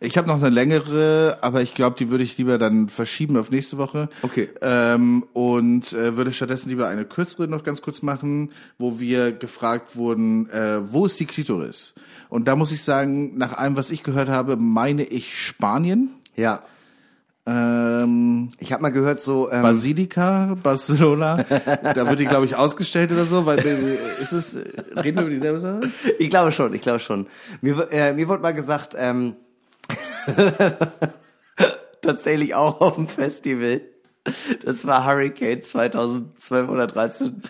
[0.00, 3.50] Ich habe noch eine längere, aber ich glaube, die würde ich lieber dann verschieben auf
[3.50, 4.08] nächste Woche.
[4.22, 4.48] Okay.
[4.60, 9.96] Ähm, und äh, würde stattdessen lieber eine kürzere noch ganz kurz machen, wo wir gefragt
[9.96, 11.94] wurden, äh, wo ist die Klitoris?
[12.28, 16.10] Und da muss ich sagen, nach allem, was ich gehört habe, meine ich Spanien.
[16.34, 16.62] Ja.
[17.46, 23.12] Ähm, Ich habe mal gehört, so ähm, Basilika, Barcelona, da wird die, glaube ich, ausgestellt
[23.12, 24.56] oder so, weil äh, ist es,
[24.96, 25.82] reden wir über dieselbe Sache?
[26.18, 27.28] Ich glaube schon, ich glaube schon.
[27.60, 29.36] Mir, äh, mir wurde mal gesagt, ähm,
[32.02, 33.80] tatsächlich auch auf dem Festival.
[34.64, 37.42] Das war Hurricane 2012 oder 13.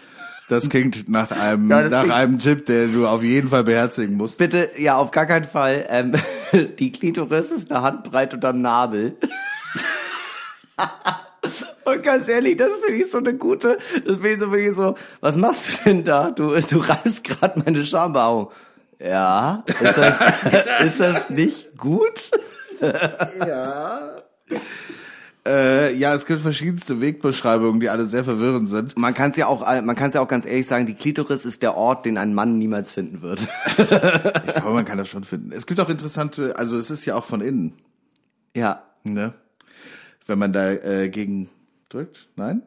[0.48, 4.38] Das klingt nach einem, Ja, nach einem Tipp, der du auf jeden Fall beherzigen musst.
[4.38, 5.86] Bitte, ja, auf gar keinen Fall.
[5.88, 6.12] Ähm,
[6.78, 9.16] die Klitoris ist eine Handbreit unterm Nabel.
[11.84, 14.96] Und ganz ehrlich, das finde ich so eine gute, das finde ich so wirklich so,
[15.20, 16.30] was machst du denn da?
[16.30, 18.50] Du, du reibst gerade meine Schambehaarung.
[18.98, 20.16] Ja, ist das,
[20.84, 22.30] ist das nicht gut?
[25.46, 28.98] Äh, ja, es gibt verschiedenste Wegbeschreibungen, die alle sehr verwirrend sind.
[28.98, 31.44] Man kann es ja auch, man kann es ja auch ganz ehrlich sagen, die Klitoris
[31.44, 33.46] ist der Ort, den ein Mann niemals finden wird.
[34.56, 35.52] Aber man kann das schon finden.
[35.52, 37.74] Es gibt auch interessante, also es ist ja auch von innen,
[38.56, 38.82] ja.
[39.04, 39.34] ne?
[40.26, 41.48] Wenn man da äh, gegen
[41.88, 42.28] drückt.
[42.34, 42.62] Nein?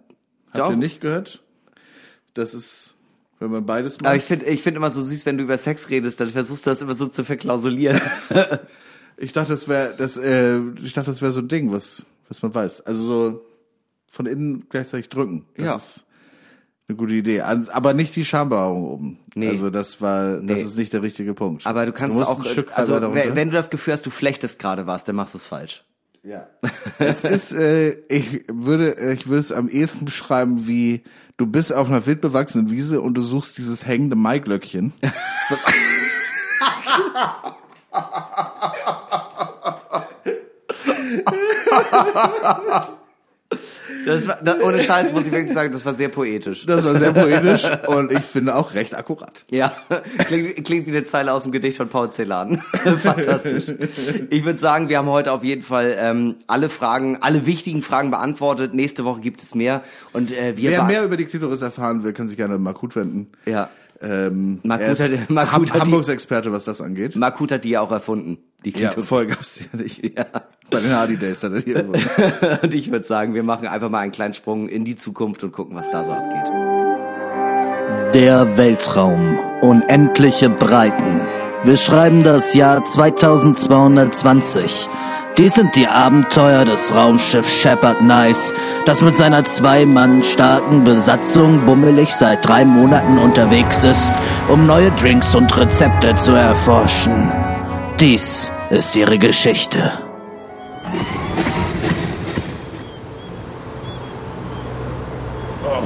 [0.47, 0.69] Habt Doch.
[0.69, 1.43] ihr nicht gehört?
[2.33, 2.95] Das ist,
[3.39, 4.17] wenn man beides Aber macht.
[4.17, 6.69] ich finde, ich finde immer so süß, wenn du über Sex redest, dann versuchst du
[6.69, 7.99] das immer so zu verklausulieren.
[9.19, 12.41] Ich dachte, das wäre, das, äh, ich dachte, das wäre so ein Ding, was, was
[12.41, 12.81] man weiß.
[12.81, 13.45] Also so
[14.07, 15.45] von innen gleichzeitig drücken.
[15.55, 15.75] Das Ja.
[15.75, 16.05] ist
[16.87, 17.41] eine gute Idee.
[17.41, 19.19] Aber nicht die Schambehaarung oben.
[19.35, 19.49] Nee.
[19.49, 20.63] Also das war, das Nee.
[20.63, 21.65] ist nicht der richtige Punkt.
[21.67, 24.57] Aber du kannst musst auch, ein Stück also wenn du das Gefühl hast, du flechtest
[24.57, 25.83] gerade was, dann machst du es falsch.
[26.23, 26.47] Ja.
[26.99, 31.03] es ist, äh, ich würde, ich würde es am ehesten beschreiben wie,
[31.37, 34.93] du bist auf einer wildbewachsenen Wiese und du suchst dieses hängende Maiglöckchen.
[44.05, 46.65] Das war, das, ohne Scheiß muss ich wirklich sagen, das war sehr poetisch.
[46.65, 49.33] Das war sehr poetisch und ich finde auch recht akkurat.
[49.49, 49.73] Ja,
[50.25, 52.59] klingt, klingt wie eine Zeile aus dem Gedicht von Paul Celan.
[53.01, 53.73] Fantastisch.
[54.29, 58.11] Ich würde sagen, wir haben heute auf jeden Fall ähm, alle Fragen, alle wichtigen Fragen
[58.11, 58.73] beantwortet.
[58.73, 59.83] Nächste Woche gibt es mehr.
[60.13, 62.95] Und äh, wir Wer mehr über die Klitoris erfahren will, kann sich gerne an Markut
[62.95, 63.27] wenden.
[63.45, 63.69] ja.
[64.01, 67.15] Ähm, Markut er ist hat- Markut Ham hat die- Hamburgs Experte, was das angeht.
[67.15, 68.37] Markut hat die ja auch erfunden.
[68.65, 69.07] Die Ja, Klitoris.
[69.07, 70.03] vorher gab's die ja nicht.
[70.17, 70.25] Ja.
[70.71, 71.75] Bei den Hardy Days hat er die.
[72.63, 75.51] Und ich würde sagen, wir machen einfach mal einen kleinen Sprung in die Zukunft und
[75.51, 76.51] gucken, was da so abgeht.
[78.13, 79.39] Der Weltraum.
[79.61, 81.21] Unendliche Breiten.
[81.63, 84.87] Wir schreiben das Jahr 2220.
[85.39, 88.51] Dies sind die Abenteuer des Raumschiffs Shepard Nice,
[88.85, 94.11] das mit seiner zwei Mann starken Besatzung bummelig seit drei Monaten unterwegs ist,
[94.49, 97.31] um neue Drinks und Rezepte zu erforschen.
[98.01, 99.93] Dies ist ihre Geschichte.
[105.63, 105.85] Oh,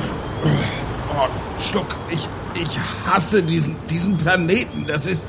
[1.60, 2.28] Schluck, ich,
[2.60, 4.88] ich hasse diesen, diesen Planeten.
[4.88, 5.28] Das ist,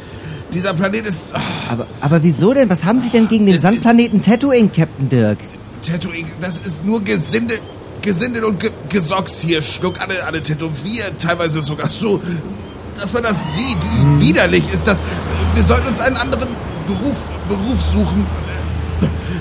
[0.55, 1.39] dieser Planet ist, oh,
[1.71, 2.71] Aber, aber wieso denn?
[2.71, 5.39] Was haben Sie denn gegen den Es Sandplaneten Tatooine, Captain Dirk?
[5.83, 7.59] Tatooine, das ist nur Gesindel,
[8.01, 9.61] Gesindel und Ge Gesocks hier.
[9.61, 12.21] Schluck, alle, alle tätowiert, teilweise sogar so,
[12.99, 13.77] dass man das sieht.
[14.21, 15.03] Wie widerlich ist das.
[15.55, 16.49] Wir sollten uns einen anderen
[16.87, 18.27] Beruf, Beruf suchen.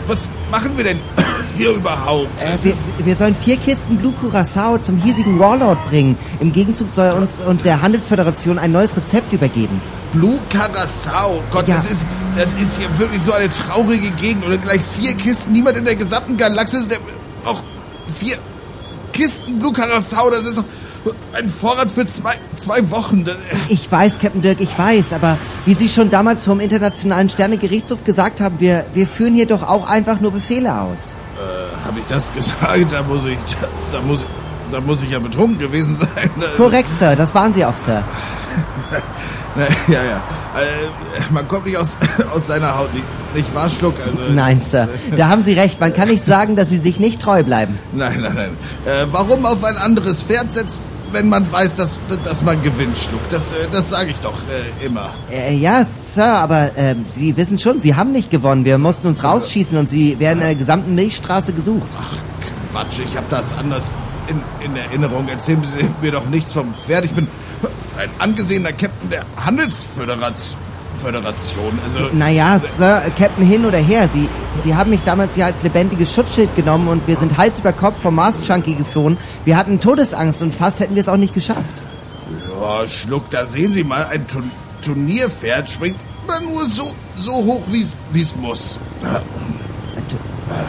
[0.08, 1.00] Was machen wir denn
[1.58, 2.28] hier überhaupt?
[2.44, 2.74] Äh, wir,
[3.06, 6.18] wir sollen vier Kisten Blue Curacao zum hiesigen Warlord bringen.
[6.40, 9.80] Im Gegenzug soll er uns und der Handelsföderation ein neues Rezept übergeben.
[10.14, 11.42] Blue Curacao.
[11.52, 11.76] Gott, Ja.
[11.76, 12.06] das ist
[12.36, 14.46] das ist hier wirklich so eine traurige Gegend.
[14.46, 15.52] Oder gleich vier Kisten.
[15.54, 16.88] Niemand in der gesamten Galaxis.
[16.88, 16.98] Der,
[17.46, 17.62] auch
[18.20, 18.38] vier
[19.12, 20.30] Kisten Blue Curacao.
[20.32, 20.64] Das ist doch
[21.34, 23.24] ein Vorrat für zwei, zwei Wochen.
[23.26, 23.36] Das-
[23.68, 28.40] Ich weiß, Captain Dirk, ich weiß, aber wie Sie schon damals vom Internationalen Sternegerichtshof gesagt
[28.42, 31.10] haben, wir, wir führen hier doch auch einfach nur Befehle aus.
[31.86, 32.92] Habe ich das gesagt?
[32.92, 33.38] Da muss ich,
[33.92, 34.26] da muss,
[34.72, 36.30] da muss ich ja betrunken gewesen sein.
[36.58, 38.02] Korrekt, Sir, das waren Sie auch, Sir.
[39.56, 40.18] Na, ja, ja.
[40.18, 41.98] Äh, man kommt nicht aus,
[42.36, 43.96] aus seiner Haut, nicht, nicht wahr, Schluck?
[44.06, 45.80] Also, Nein, Sir, da haben Sie recht.
[45.80, 47.78] Man kann nicht sagen, dass Sie sich nicht treu bleiben.
[47.94, 48.50] Nein, nein, nein.
[48.86, 50.80] Äh, warum auf ein anderes Pferd setzt,
[51.12, 53.22] wenn man weiß, dass, dass man gewinnt, Schluck?
[53.30, 54.34] Das, äh, das sage ich doch
[54.82, 55.12] äh, immer.
[55.32, 58.66] Äh, ja, Sir, aber ähm, Sie wissen schon, Sie haben nicht gewonnen.
[58.66, 61.90] Wir mussten uns rausschießen und Sie werden in der gesamten Milchstraße gesucht.
[62.72, 63.92] Quatsch, ich habe das anders
[64.28, 65.28] in, in Erinnerung.
[65.28, 67.06] Erzählen Sie mir doch nichts vom Pferd.
[67.06, 67.28] Ich bin
[67.98, 70.58] ein angesehener Captain der Handelsföderation.
[70.96, 71.80] Föderation.
[71.88, 74.08] Also, Naja, Sir, Captain hin oder her.
[74.14, 74.30] Sie,
[74.64, 78.00] Sie haben mich damals hier als lebendiges Schutzschild genommen und wir sind Hals über Kopf
[78.00, 79.18] vom Mars Junkie geflohen.
[79.44, 81.64] Wir hatten Todesangst und fast hätten wir es auch nicht geschafft.
[82.62, 84.52] ja, Schluck, da sehen Sie mal, ein Turn
[84.84, 87.82] Turnierpferd springt immer nur so, so hoch, wie
[88.22, 88.78] es muss.
[89.02, 89.22] Ja.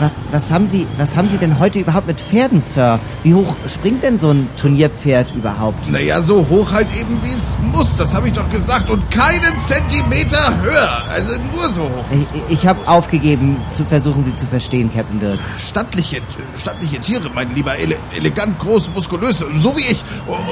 [0.00, 2.98] Was, was, haben Sie, was haben Sie denn heute überhaupt mit Pferden, Sir?
[3.22, 5.90] Wie hoch springt denn so ein Turnierpferd überhaupt?
[5.90, 7.96] Naja, so hoch halt eben, wie es muss.
[7.96, 8.90] Das habe ich doch gesagt.
[8.90, 11.02] Und keinen Zentimeter höher.
[11.10, 12.04] Also nur so hoch.
[12.12, 15.38] Ich, ich habe aufgegeben, zu versuchen, Sie zu verstehen, Captain Dirk.
[15.58, 16.20] Stattliche,
[16.56, 17.76] stattliche Tiere, mein Lieber.
[17.76, 19.38] Ele elegant, groß, muskulös.
[19.58, 20.02] So wie ich.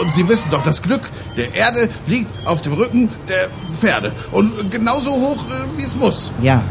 [0.01, 4.13] Und Sie wissen doch, das Glück der Erde liegt auf dem Rücken der Pferde.
[4.31, 6.31] Und genauso hoch, äh, wie es muss.
[6.41, 6.63] Ja,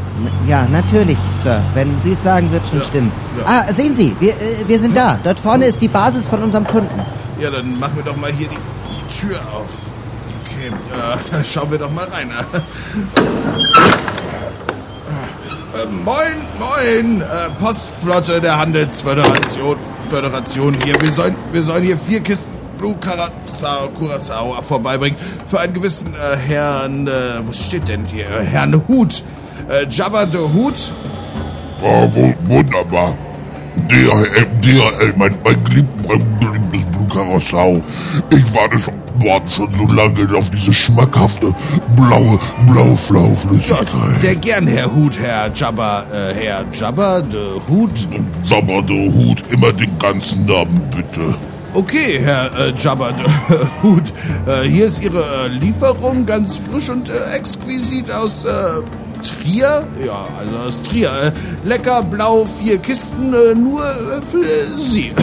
[0.48, 1.62] ja, natürlich, Sir.
[1.74, 3.12] Wenn Sie es sagen, wird schon Ja, stimmen.
[3.38, 3.64] ja.
[3.68, 4.36] Ah, sehen Sie, wir, äh,
[4.68, 5.20] wir sind da.
[5.22, 6.98] Dort vorne ist die Basis von unserem Kunden.
[7.42, 9.70] Ja, dann machen wir doch mal hier die, die Tür auf.
[10.46, 12.32] Okay, ja, schauen wir doch mal rein.
[15.74, 17.26] Äh, moin, moin, äh,
[17.64, 19.78] Postflotte der Handelsföderation
[20.10, 21.00] Föderation hier.
[21.02, 26.36] Wir sollen, wir sollen hier vier Kisten Blue Curacao, Curacao vorbeibringen für einen gewissen äh,
[26.36, 27.12] Herrn, äh,
[27.46, 28.28] was steht denn hier?
[28.28, 29.24] Herrn Hut.
[29.70, 30.92] Äh, Jabba the Hut.
[31.84, 33.14] Ah, wu- wunderbar.
[33.88, 37.82] DHL, DHL, mein, mein, gelieb, mein geliebtes Blue Curacao.
[38.30, 41.54] Ich warte schon, warte schon so lange auf diese schmackhafte,
[41.96, 42.38] blaue,
[42.72, 43.32] blaue, flaue
[43.68, 43.78] Ja,
[44.20, 48.08] sehr gern, Herr Hut, Herr Jabba, äh, Herr Jabba the Hut.
[48.46, 51.34] Jabba der Hut, immer den ganzen Namen bitte.
[51.74, 54.04] Okay, Herr äh, Jabba the Hut.
[54.46, 58.50] Äh, hier ist Ihre äh, Lieferung, ganz frisch und äh, exquisit aus äh,
[59.22, 59.88] Trier.
[60.06, 61.12] Ja, also aus Trier.
[61.12, 61.32] Äh,
[61.68, 64.46] lecker, blau, vier Kisten, äh, nur äh, für
[64.84, 65.14] Sie.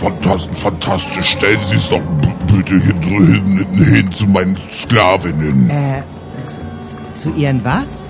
[0.00, 1.30] Fantastisch, fantastisch.
[1.30, 2.00] Stellen Sie es doch
[2.46, 5.70] bitte hin, hin, hin zu meinen Sklavinnen.
[5.70, 6.02] Äh,
[6.46, 6.60] zu,
[7.14, 8.08] zu Ihren was?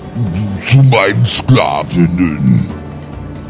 [0.65, 2.69] Zu meinen Sklavinnen.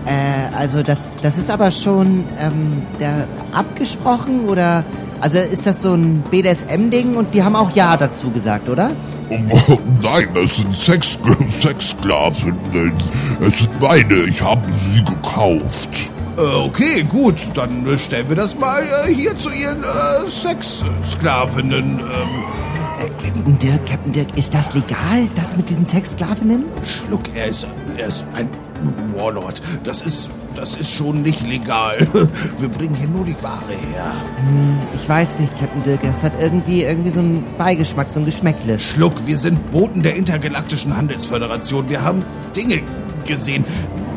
[0.07, 4.85] Äh, also das, das ist aber schon ähm, der, abgesprochen oder...
[5.21, 8.93] Also ist das so ein BDSM-Ding und die haben auch Ja dazu gesagt, oder?
[9.29, 11.19] Nein, das sind Sex
[11.61, 12.55] Sexsklaven.
[13.41, 16.11] Es sind meine, ich habe sie gekauft.
[16.39, 21.99] Äh, okay, gut, dann stellen wir das mal äh, hier zu Ihren äh, Sexsklavinnen.
[21.99, 22.45] Ähm,
[23.01, 26.65] Äh, Captain Dirk, Captain Dirk, ist das legal, das mit diesen Sexsklavinnen?
[26.83, 27.67] Schluck, er ist,
[27.97, 28.49] er ist ein
[29.17, 29.63] Warlord.
[29.85, 31.99] Das ist, das ist schon nicht legal.
[32.59, 33.61] Wir bringen hier nur die Ware
[33.93, 34.13] her.
[34.95, 38.79] Ich weiß nicht, Captain Dirk, das hat irgendwie, irgendwie so einen Beigeschmack, so ein Geschmäckle.
[38.79, 41.89] Schluck, wir sind Boten der Intergalaktischen Handelsföderation.
[41.89, 42.25] Wir haben
[42.57, 42.81] Dinge
[43.25, 43.65] gesehen,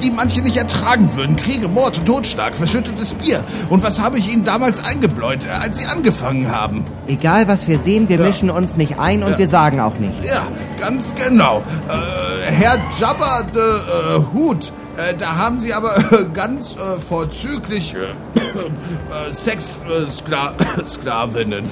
[0.02, 1.36] die manche nicht ertragen würden.
[1.36, 3.44] Kriege, Mord, Totschlag, verschüttetes Bier.
[3.70, 6.86] Und was habe ich Ihnen damals eingebläut, äh, als Sie angefangen haben?
[7.08, 9.38] Egal, was wir sehen, wir mischen uns nicht ein und Ja.
[9.38, 10.26] wir sagen auch nichts.
[10.28, 10.48] Ja,
[10.80, 11.62] ganz genau.
[11.88, 14.72] Äh, Herr Jabba de äh, Hut,
[15.10, 21.66] äh, da haben Sie aber äh, ganz äh, vorzüglich äh, äh, Sex-Sklavinnen.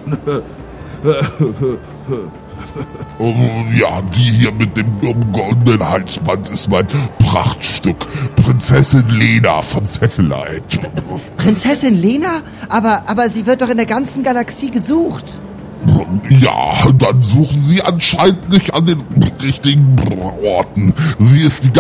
[3.21, 3.33] Oh,
[3.75, 6.87] ja, die hier mit dem um, goldenen Halsband ist mein
[7.19, 7.97] Prachtstück.
[8.37, 10.79] Prinzessin Lena von Satellite.
[11.37, 12.41] Prinzessin Lena?
[12.69, 15.25] Aber, aber sie wird doch in der ganzen Galaxie gesucht.
[16.29, 19.03] Ja, dann suchen Sie anscheinend nicht an den
[19.41, 19.95] richtigen
[20.45, 20.93] Orten.
[21.19, 21.71] Sie ist die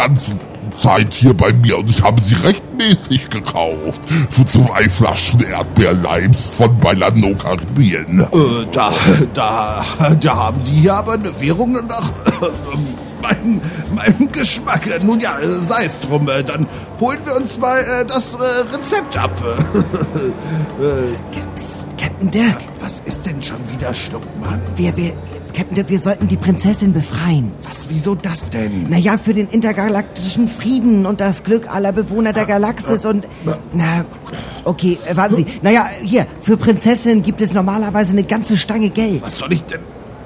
[0.69, 4.01] ganze Zeit hier bei mir und ich habe sie rechtmäßig gekauft.
[4.29, 8.21] Für zwei Flaschen Erdbeerleims von Bailando Karibien.
[8.21, 8.27] Äh,
[8.71, 8.93] da,
[9.33, 9.85] da,
[10.19, 12.09] da haben Sie hier aber eine Währung nach
[12.41, 12.49] äh,
[13.21, 13.61] meinem,
[13.95, 14.87] meinem Geschmack.
[15.03, 16.27] Nun ja, äh, sei es drum.
[16.29, 16.67] Äh, dann
[16.99, 18.43] holen wir uns mal äh, das äh,
[18.73, 19.31] Rezept ab.
[21.55, 24.61] Psst, Captain Dirk, Was ist denn schon wieder Schluckmann?
[24.75, 25.13] wir, wir,
[25.59, 27.51] Captain Dirk, wir sollten die Prinzessin befreien.
[27.67, 28.89] Was, wieso das denn?
[28.89, 33.27] Naja, für den intergalaktischen Frieden und das Glück aller Bewohner der Galaxis und...
[33.73, 34.05] Na,
[34.63, 35.45] okay, äh, warten Sie.
[35.61, 39.21] Naja, hier, für Prinzessinnen gibt es normalerweise eine ganze Stange Geld.
[39.21, 39.81] Was soll ich denn...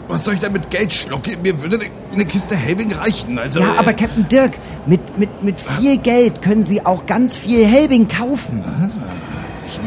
[0.07, 1.41] Was soll ich denn mit Geld schlucken?
[1.41, 1.79] Mir würde
[2.11, 3.39] eine, Kiste Helbing reichen.
[3.39, 4.51] Also, Ja, aber äh, Captain Dirk,
[4.85, 8.63] mit, mit, mit viel Geld können Sie auch ganz viel Helbing kaufen.
[9.67, 9.79] ich,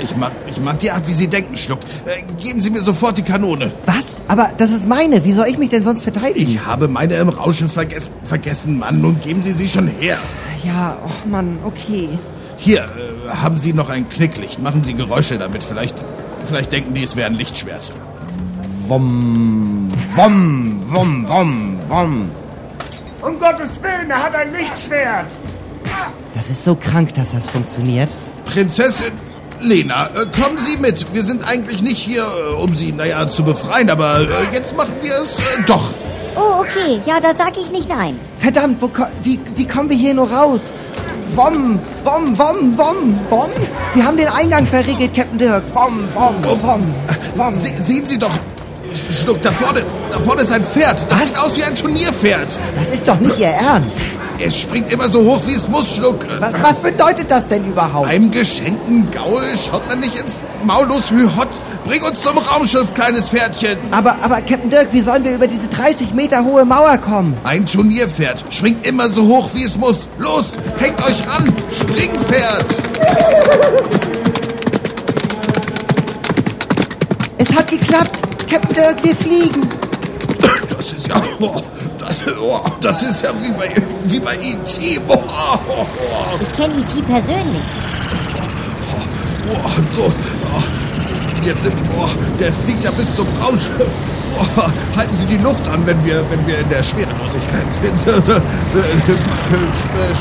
[0.00, 1.80] ich, mag, ich mag die Art, wie Sie denken, Schluck.
[2.06, 3.70] Äh, geben Sie mir sofort die Kanone.
[3.86, 4.22] Was?
[4.28, 5.24] Aber das ist meine.
[5.24, 6.50] Wie soll ich mich denn sonst verteidigen?
[6.50, 9.00] Ich habe meine im Rausche verges vergessen, Mann.
[9.00, 10.18] Nun geben Sie sie schon her.
[10.64, 12.08] Ja, oh Mann, okay.
[12.56, 14.60] Hier, äh, haben Sie noch ein Knicklicht.
[14.60, 15.64] Machen Sie Geräusche damit.
[15.64, 15.94] Vielleicht,
[16.44, 17.92] vielleicht denken die, es wäre ein Lichtschwert.
[18.86, 22.30] Wom, wom, wom, wom, wom.
[23.20, 25.26] Um Gottes Willen, er hat ein Lichtschwert.
[26.34, 28.08] Das ist so krank, dass das funktioniert.
[28.44, 29.12] Prinzessin
[29.60, 31.12] Lena, äh, kommen Sie mit.
[31.12, 34.94] Wir sind eigentlich nicht hier, äh, um Sie, naja, zu befreien, aber äh, jetzt machen
[35.02, 35.36] wir es
[35.66, 35.94] doch.
[36.36, 37.00] Oh, okay.
[37.06, 38.18] Ja, da sag ich nicht nein.
[38.38, 38.90] Verdammt, wo,
[39.22, 40.74] wie, wie kommen wir hier nur raus?
[41.34, 43.50] Wom, wom, wom, wom, wom.
[43.94, 45.64] Sie haben den Eingang verriegelt, Captain Dirk.
[45.74, 46.94] Wom, wom, wom,
[47.34, 47.54] wom.
[47.54, 48.32] Se sehen Sie doch,
[49.10, 51.04] Schluck, da vorne, da vorne ist ein Pferd.
[51.08, 51.26] Das Was?
[51.26, 52.58] sieht aus wie ein Turnierpferd.
[52.76, 54.00] Das ist doch nicht Ihr Ernst.
[54.40, 56.24] Es springt immer so hoch, wie es muss, Schluck.
[56.38, 58.06] Was, was bedeutet das denn überhaupt?
[58.06, 61.48] Beim geschenkten Gaul schaut man nicht ins Maulus Hühott.
[61.84, 63.76] Bring uns zum Raumschiff, kleines Pferdchen.
[63.90, 67.36] Aber, aber, Captain Dirk, wie sollen wir über diese 30 Meter hohe Mauer kommen?
[67.42, 70.06] Ein Turnierpferd springt immer so hoch, wie es muss.
[70.18, 71.52] Los, hängt euch ran.
[71.80, 72.64] Springpferd.
[77.38, 78.18] Es hat geklappt.
[78.48, 79.68] Captain Dirk, wir fliegen.
[80.68, 81.20] Das ist ja,
[81.98, 83.70] das, oh, das ist ja wie bei,
[84.04, 85.00] wie bei E.T.
[85.08, 87.02] Oh, oh, oh, Ich kenne E.T.
[87.02, 87.62] persönlich.
[89.52, 90.12] oh, so.
[90.54, 90.62] Oh,
[91.44, 93.90] jetzt sind, oh, der fliegt ja bis zum Raumschiff.
[94.40, 94.62] Oh,
[94.96, 97.98] halten Sie die Luft an, wenn wir, wenn wir in der Schwerelosigkeit sind.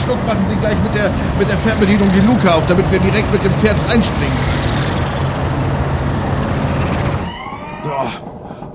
[0.03, 3.31] Schluck machen Sie gleich mit der, mit der Fernbedienung die Luke auf, damit wir direkt
[3.31, 4.37] mit dem Pferd reinspringen.
[4.63, 4.66] Oh,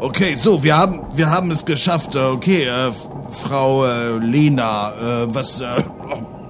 [0.02, 2.14] okay, so, wir haben, wir haben es geschafft.
[2.14, 2.90] Äh, Okay, äh,
[3.30, 5.64] Frau äh, Lena, äh, was, äh,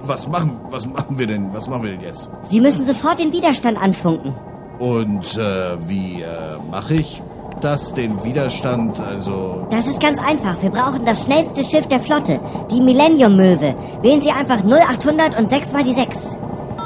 [0.03, 2.29] was machen, was machen wir denn, was machen wir denn jetzt?
[2.43, 4.33] Sie müssen sofort den Widerstand anfunken.
[4.79, 6.27] Und äh, wie äh,
[6.71, 7.21] mache ich
[7.61, 8.99] das, den Widerstand?
[8.99, 10.61] Also, Das ist ganz einfach.
[10.61, 12.39] Wir brauchen das schnellste Schiff der Flotte,
[12.71, 13.75] die Millennium-Möwe.
[14.01, 16.35] Wählen Sie einfach 0800 und 6 mal die 6.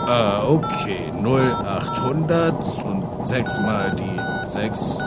[0.07, 2.53] äh, okay, 0800
[2.85, 4.97] und 6 mal die 6.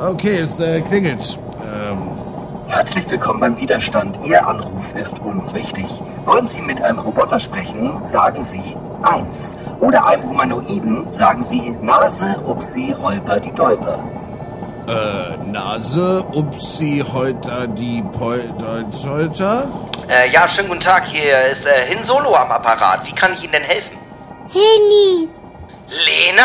[0.00, 1.38] Okay, es äh, klingelt.
[1.62, 1.98] Ähm,
[2.68, 4.18] Herzlich willkommen beim Widerstand.
[4.24, 5.86] Ihr Anruf ist uns wichtig.
[6.24, 8.02] Wollen Sie mit einem Roboter sprechen?
[8.04, 9.56] Sagen Sie 1.
[9.80, 11.10] Oder einem Humanoiden?
[11.10, 13.98] Sagen Sie Nase, Upsi, Holper, die Dolper.
[14.88, 19.68] äh, Nase, Upsi, Holter, die Polter.
[20.08, 21.06] Äh, ja, schönen guten Tag.
[21.06, 23.04] Hier ist äh, Hin Solo am Apparat.
[23.06, 23.96] Wie kann ich Ihnen denn helfen?
[24.52, 25.28] Henny!
[25.88, 26.44] Lena?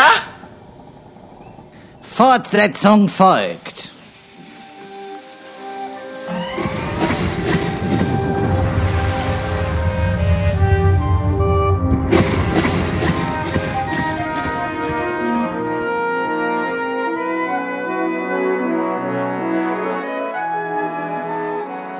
[2.16, 3.75] Fortsetzung folgt.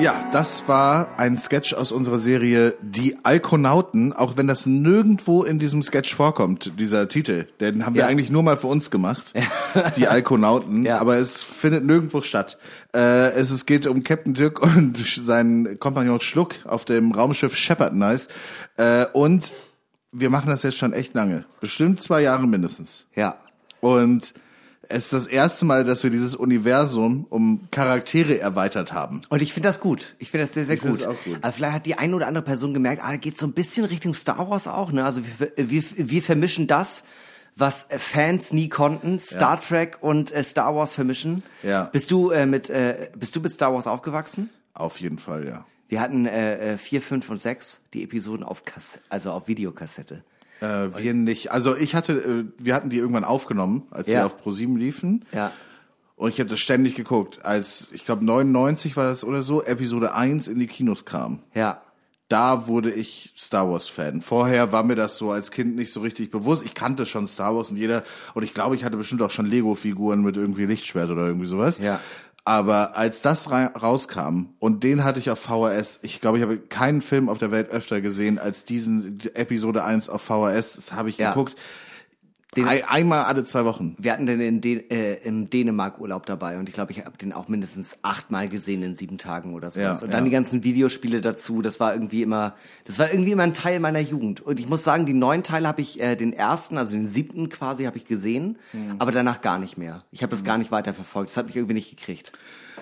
[0.06, 5.58] Ja, das war ein Sketch aus unserer Serie Die Alkonauten, auch wenn das nirgendwo in
[5.58, 7.48] diesem Sketch vorkommt, dieser Titel.
[7.58, 8.06] Den haben wir Ja.
[8.06, 9.32] eigentlich nur mal für uns gemacht.
[9.96, 11.00] Die Alkonauten, Ja.
[11.00, 12.56] aber es findet nirgendwo statt.
[12.94, 17.92] Äh, es, es geht um Captain Dirk und seinen Kompagnon Schluck auf dem Raumschiff Shepard
[17.92, 18.28] Nice.
[18.76, 19.52] Äh, und
[20.12, 21.46] wir machen das jetzt schon echt lange.
[21.60, 23.08] Bestimmt zwei Jahre mindestens.
[23.16, 23.38] Ja.
[23.80, 24.34] Und
[24.88, 29.20] es ist das erste Mal, dass wir dieses Universum um Charaktere erweitert haben.
[29.28, 30.14] Und ich finde das gut.
[30.18, 31.04] Ich finde das sehr, sehr Ich gut.
[31.06, 31.38] auch gut.
[31.42, 33.84] Aber vielleicht hat die eine oder andere Person gemerkt, ah, da geht so ein bisschen
[33.84, 34.92] Richtung Star Wars auch.
[34.92, 35.04] Ne?
[35.04, 37.04] Also wir, wir, wir vermischen das,
[37.56, 41.42] was Fans nie konnten, Star Trek und äh, Star Wars vermischen.
[41.62, 41.84] Ja.
[41.84, 44.50] Bist du äh, mit äh, bist du mit Star Wars aufgewachsen?
[44.74, 45.64] Auf jeden Fall, ja.
[45.88, 50.22] Wir hatten äh, äh, vier, fünf und sechs die Episoden auf Kass also auf Videokassette.
[50.60, 51.50] Äh, wir nicht.
[51.52, 54.26] Also ich hatte, äh, wir hatten die irgendwann aufgenommen, als sie Ja.
[54.26, 55.24] auf ProSieben liefen.
[55.32, 55.52] Ja.
[56.16, 57.44] Und ich habe das ständig geguckt.
[57.44, 61.40] Als, ich glaube 99 war das oder so, Episode 1 in die Kinos kam.
[61.54, 61.82] Ja.
[62.28, 64.20] Da wurde ich Star Wars Fan.
[64.20, 66.64] Vorher war mir das so als Kind nicht so richtig bewusst.
[66.64, 68.02] Ich kannte schon Star Wars und jeder,
[68.34, 71.78] und ich glaube, ich hatte bestimmt auch schon Lego-Figuren mit irgendwie Lichtschwert oder irgendwie sowas.
[71.78, 72.00] Ja.
[72.48, 77.02] Aber als das rauskam und den hatte ich auf VHS, ich glaube, ich habe keinen
[77.02, 80.76] Film auf der Welt öfter gesehen als diesen die Episode 1 auf VHS.
[80.76, 81.30] Das habe ich Ja.
[81.30, 81.56] geguckt.
[82.56, 83.94] Den- Ein, einmal alle zwei Wochen.
[83.98, 87.32] Wir hatten den in Den äh, im Dänemark-Urlaub dabei und ich glaube, ich habe den
[87.32, 90.00] auch mindestens achtmal gesehen in sieben Tagen oder sowas.
[90.00, 90.24] Ja, und dann ja.
[90.24, 91.60] die ganzen Videospiele dazu.
[91.62, 92.54] Das war irgendwie immer,
[92.84, 94.40] das war irgendwie immer ein Teil meiner Jugend.
[94.40, 97.48] Und ich muss sagen, die neuen Teile habe ich, äh, den ersten, also den siebten
[97.48, 98.96] quasi, habe ich gesehen, Mhm.
[98.98, 100.04] aber danach gar nicht mehr.
[100.10, 101.30] Ich habe das gar nicht weiterverfolgt.
[101.30, 102.32] Das hat mich irgendwie nicht gekriegt.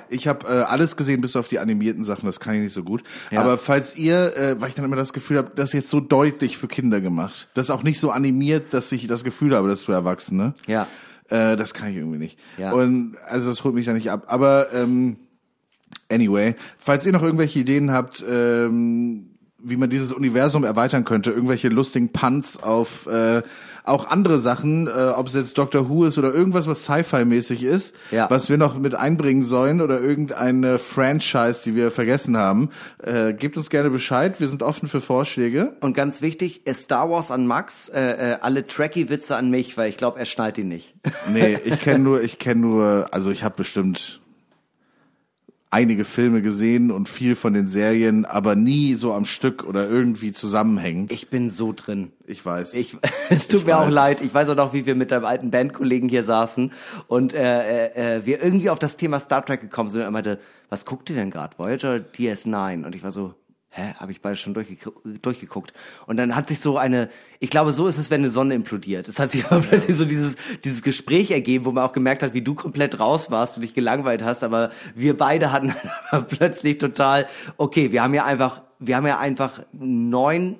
[0.08, 2.26] Ich habe äh, alles gesehen, bis auf die animierten Sachen.
[2.26, 3.02] Das kann ich nicht so gut.
[3.30, 3.40] Ja.
[3.40, 6.00] Aber falls ihr, äh, weil ich dann immer das Gefühl habe, das ist jetzt so
[6.00, 7.48] deutlich für Kinder gemacht.
[7.54, 10.54] Das ist auch nicht so animiert, dass ich das Gefühl habe, das ist für Erwachsene.
[10.66, 10.86] Ja.
[11.28, 12.38] Äh, das kann ich irgendwie nicht.
[12.58, 12.72] Ja.
[12.72, 14.24] Und also das holt mich da nicht ab.
[14.28, 15.16] Aber ähm,
[16.10, 21.68] anyway, falls ihr noch irgendwelche Ideen habt, ähm, wie man dieses Universum erweitern könnte, irgendwelche
[21.68, 23.42] lustigen Punts auf äh,
[23.84, 27.94] auch andere Sachen, äh, ob es jetzt Doctor Who ist oder irgendwas, was Sci-Fi-mäßig ist,
[28.10, 28.28] Ja.
[28.30, 32.70] was wir noch mit einbringen sollen oder irgendeine Franchise, die wir vergessen haben,
[33.02, 34.40] äh, gebt uns gerne Bescheid.
[34.40, 35.76] Wir sind offen für Vorschläge.
[35.80, 39.90] Und ganz wichtig, äh, Star Wars an Max, äh, äh, alle Tracky-Witze an mich, weil
[39.90, 40.94] ich glaube, er schnallt die nicht.
[41.30, 44.20] Nee, ich kenne nur, ich kenne nur, also ich habe bestimmt
[45.74, 50.30] einige Filme gesehen und viel von den Serien, aber nie so am Stück oder irgendwie
[50.30, 51.10] zusammenhängend.
[51.10, 52.12] Ich, Ich bin so drin.
[52.46, 52.74] weiß.
[52.74, 52.96] Ich,
[53.28, 53.94] es tut Ich mir auch weiß.
[53.94, 54.20] leid.
[54.20, 56.70] Ich weiß auch noch, wie wir mit deinem alten Bandkollegen hier saßen
[57.08, 60.10] und äh, äh, äh, wir irgendwie auf das Thema Star Trek gekommen sind und er
[60.12, 61.58] meinte, was guckt ihr denn gerade?
[61.58, 62.84] Voyager DS9?
[62.84, 63.34] Und ich war so,
[63.76, 65.72] hä, habe ich beide schon durchgeguckt, durchgeguckt.
[66.06, 67.10] Und dann hat sich so eine,
[67.40, 69.08] ich glaube, so ist es, wenn eine Sonne implodiert.
[69.08, 72.34] Es hat sich aber plötzlich so dieses, dieses Gespräch ergeben, wo man auch gemerkt hat,
[72.34, 75.74] wie du komplett raus warst und dich gelangweilt hast, aber wir beide hatten
[76.28, 80.56] plötzlich total, okay, wir haben ja einfach, wir haben ja einfach neun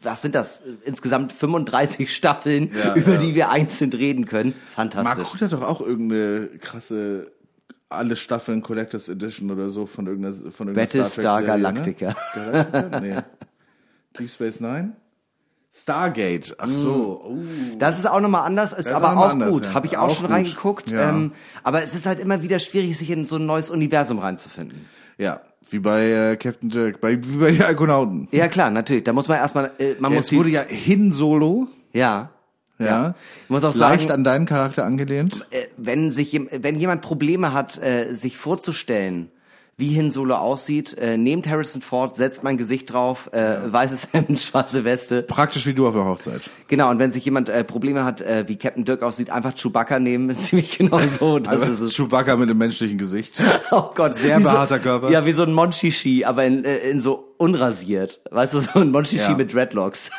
[0.00, 0.62] was sind das?
[0.84, 3.18] Insgesamt 35 Staffeln, Ja, über ja.
[3.18, 4.54] die wir einzeln reden können.
[4.66, 5.32] Fantastisch.
[5.32, 7.32] Huth hat doch auch irgendeine krasse
[7.90, 12.08] alle Staffeln Collectors Edition oder so von irgendeiner von irgendeiner Battlestar Star Galactica.
[12.08, 12.14] Ne?
[12.34, 13.00] Galactica?
[13.00, 13.16] Nee.
[14.18, 14.92] Deep Space Nine?
[15.70, 16.54] Stargate.
[16.58, 17.22] Ach so.
[17.24, 17.36] Oh.
[17.78, 19.66] Das ist auch nochmal anders, ist ist aber auch auch anders, gut.
[19.66, 19.74] ja.
[19.74, 20.34] Habe ich auch, Auch schon gut.
[20.34, 20.90] reingeguckt.
[20.90, 21.10] Ja.
[21.10, 21.32] Ähm,
[21.62, 24.86] aber es ist halt immer wieder schwierig, sich in so ein neues Universum reinzufinden.
[25.18, 28.28] Ja, wie bei äh, Captain Dirk, bei, wie bei den Argonauten.
[28.30, 29.04] Ja klar, natürlich.
[29.04, 32.30] Da muss man erstmal, äh, man muss Es wurde ja hin Solo, ja,
[32.78, 33.14] ja.
[33.44, 35.44] Ich muss auch Leicht sagen- an deinen Charakter angelehnt.
[35.50, 39.30] äh, wenn sich, wenn jemand Probleme hat, äh, sich vorzustellen,
[39.80, 44.40] wie Hin Solo aussieht, äh, nehmt Harrison Ford, setzt mein Gesicht drauf, äh, weißes Hemd,
[44.40, 45.22] schwarze Weste.
[45.22, 46.50] Praktisch wie du auf der Hochzeit.
[46.66, 50.78] Genau, und wenn sich jemand Probleme hat, wie Captain Dirk aussieht, einfach Chewbacca nehmen, ziemlich
[50.78, 51.38] genau so.
[51.38, 51.94] Das Also ist es.
[51.96, 53.42] Chewbacca mit dem menschlichen Gesicht.
[53.70, 55.10] Oh Gott, Sehr behaarter so, Körper.
[55.10, 58.20] Ja, wie so ein Monchichi, aber in, in so unrasiert.
[58.32, 59.36] Weißt du, so ein Monchichi Ja.
[59.36, 60.10] mit Dreadlocks.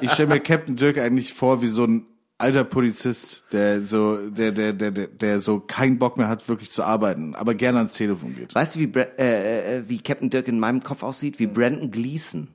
[0.00, 2.06] Ich stelle mir Captain Dirk eigentlich vor wie so ein
[2.38, 6.70] alter Polizist, der so, der, der, der, der, der so keinen Bock mehr hat, wirklich
[6.70, 8.54] zu arbeiten, aber gerne ans Telefon geht.
[8.54, 11.38] Weißt du, wie, Bra äh, äh, wie Captain Dirk in meinem Kopf aussieht?
[11.38, 12.48] Wie Brandon Gleason.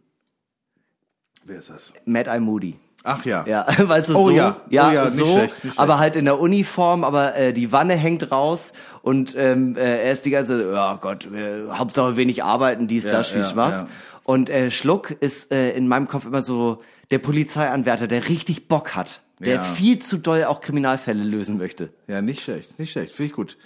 [1.46, 1.94] Wer ist das?
[2.06, 2.76] Mad Eye Moody.
[3.04, 3.46] Ach ja.
[3.48, 6.00] Ja, weißt du, Oh so, ja, ja, oh ja, nicht so, schlecht, nicht aber schlecht.
[6.02, 10.26] halt in der Uniform, aber äh, die Wanne hängt raus und ähm, äh, er ist
[10.26, 13.82] die ganze, ja Gott, äh, Hauptsache wenig arbeiten, dies, Ja, das, viel ja, Spaß.
[13.82, 13.88] ja.
[14.24, 18.96] Und äh, Schluck ist äh, in meinem Kopf immer so der Polizeianwärter, der richtig Bock
[18.96, 19.64] hat, der Ja.
[19.64, 21.90] viel zu doll auch Kriminalfälle lösen möchte.
[22.08, 23.58] Ja, nicht schlecht, nicht schlecht, finde ich gut.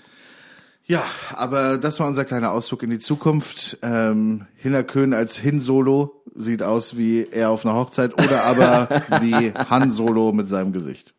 [0.91, 3.77] Ja, aber das war unser kleiner Ausflug in die Zukunft.
[3.81, 8.89] Ähm, Hinnerkön als Hin-Solo sieht aus wie er auf einer Hochzeit oder aber
[9.21, 11.13] wie Han Solo mit seinem Gesicht.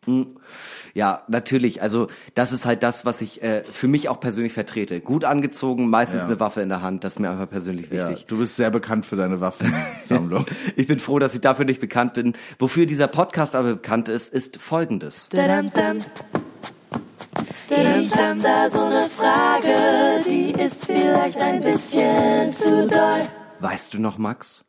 [0.92, 1.80] Ja, natürlich.
[1.80, 5.00] Also das ist halt das, was ich äh, für mich auch persönlich vertrete.
[5.00, 6.26] Gut angezogen, meistens Ja.
[6.26, 7.02] eine Waffe in der Hand.
[7.02, 8.26] Das ist mir einfach persönlich Ja, wichtig.
[8.26, 10.44] du bist sehr bekannt für deine Waffensammlung.
[10.76, 12.34] Ich bin froh, dass ich dafür nicht bekannt bin.
[12.58, 15.30] Wofür dieser Podcast aber bekannt ist, ist folgendes.
[17.68, 23.28] Ich hab da so eine Frage, die ist vielleicht ein bisschen zu doll.
[23.60, 24.64] Weißt du noch, Max?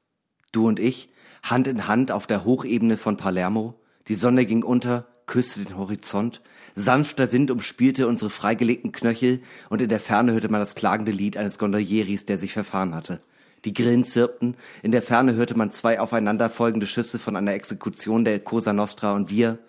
[0.51, 1.09] Du und ich,
[1.43, 3.75] Hand in Hand auf der Hochebene von Palermo.
[4.07, 6.41] Die Sonne ging unter, küsste den Horizont.
[6.75, 11.37] Sanfter Wind umspielte unsere freigelegten Knöchel und in der Ferne hörte man das klagende Lied
[11.37, 13.21] eines Gondolieris, der sich verfahren hatte.
[13.65, 18.39] Die Grillen zirpten, in der Ferne hörte man zwei aufeinanderfolgende Schüsse von einer Exekution der
[18.39, 19.59] Cosa Nostra und wir,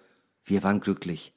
[0.45, 1.33] wir waren glücklich.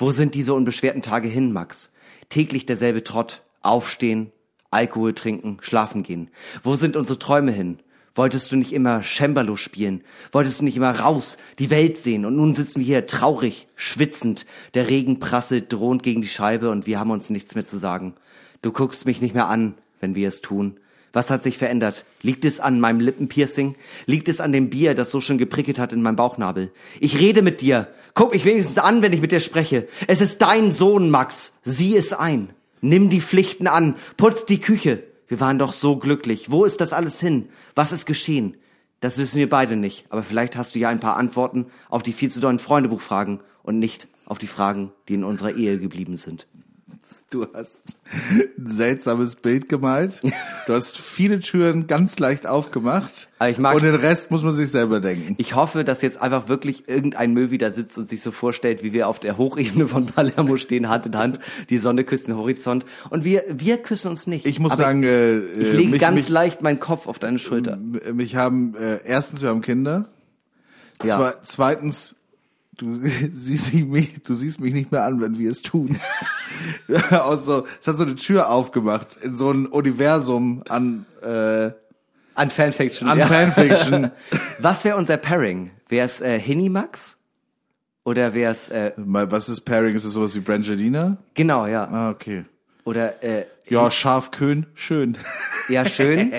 [0.00, 1.92] Wo sind diese unbeschwerten Tage hin, Max?
[2.28, 3.42] Täglich derselbe Trott.
[3.62, 4.30] Aufstehen,
[4.70, 6.30] Alkohol trinken, schlafen gehen.
[6.62, 7.80] Wo sind unsere Träume hin?
[8.14, 10.04] Wolltest du nicht immer Cembalo spielen?
[10.30, 12.24] Wolltest du nicht immer raus, die Welt sehen?
[12.24, 14.46] Und nun sitzen wir hier traurig, schwitzend.
[14.74, 18.14] Der Regen prasselt drohend gegen die Scheibe und wir haben uns nichts mehr zu sagen.
[18.62, 20.78] Du guckst mich nicht mehr an, wenn wir es tun.
[21.12, 22.04] Was hat sich verändert?
[22.22, 23.76] Liegt es an meinem Lippenpiercing?
[24.06, 26.70] Liegt es an dem Bier, das so schon geprickelt hat in meinem Bauchnabel?
[27.00, 27.88] Ich rede mit dir.
[28.14, 29.88] Guck mich wenigstens an, wenn ich mit dir spreche.
[30.06, 31.54] Es ist dein Sohn, Max.
[31.64, 32.50] Sieh es ein.
[32.80, 33.94] Nimm die Pflichten an.
[34.16, 35.02] Putz die Küche.
[35.28, 36.50] Wir waren doch so glücklich.
[36.50, 37.48] Wo ist das alles hin?
[37.74, 38.56] Was ist geschehen?
[39.00, 40.06] Das wissen wir beide nicht.
[40.10, 43.78] Aber vielleicht hast du ja ein paar Antworten auf die viel zu dollen Freundebuchfragen und
[43.78, 46.46] nicht auf die Fragen, die in unserer Ehe geblieben sind.
[47.30, 47.96] Du hast
[48.58, 50.22] ein seltsames Bild gemalt.
[50.66, 53.28] Du hast viele Türen ganz leicht aufgemacht.
[53.38, 55.34] Aber ich mag- und den Rest muss man sich selber denken.
[55.38, 58.92] Ich hoffe, dass jetzt einfach wirklich irgendein Möwi da sitzt und sich so vorstellt, wie
[58.92, 61.38] wir auf der Hochebene von Palermo stehen, Hand in Hand,
[61.70, 64.46] die Sonne küsst den Horizont und wir, wir küssen uns nicht.
[64.46, 67.38] Ich muss Aber sagen, äh, ich lege mich, ganz mich, leicht meinen Kopf auf deine
[67.38, 67.76] Schulter.
[67.76, 70.08] mich haben äh, erstens wir haben Kinder.
[71.02, 71.16] Ja.
[71.16, 72.16] Zwe zweitens
[72.78, 72.98] du
[73.32, 75.98] siehst mich, du siehst mich nicht mehr an, wenn wir es tun.
[77.10, 81.70] Aus so, es hat so eine Tür aufgemacht in so ein Universum an äh,
[82.34, 83.08] An Fanfiction.
[83.08, 83.26] an ja.
[83.26, 84.10] Fanfiction.
[84.58, 85.70] Was wäre unser Pairing?
[85.88, 87.16] Wäre es äh, Hinimax?
[88.04, 89.94] Oder wäre es, äh, Was ist Pairing?
[89.94, 91.18] Ist das sowas wie Brangelina?
[91.34, 91.84] genau, ja.
[91.90, 92.44] Ah, okay.
[92.84, 95.18] Oder, äh, Ja, Schafköhn, schön.
[95.68, 96.32] ja, schön.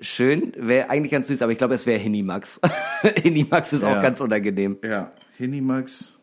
[0.00, 0.52] schön.
[0.56, 2.60] Wäre eigentlich ganz süß, aber ich glaube, es wäre Hinimax.
[3.22, 4.02] Hinimax ist auch Ja.
[4.02, 4.76] ganz unangenehm.
[4.82, 6.18] Ja, Hinimax.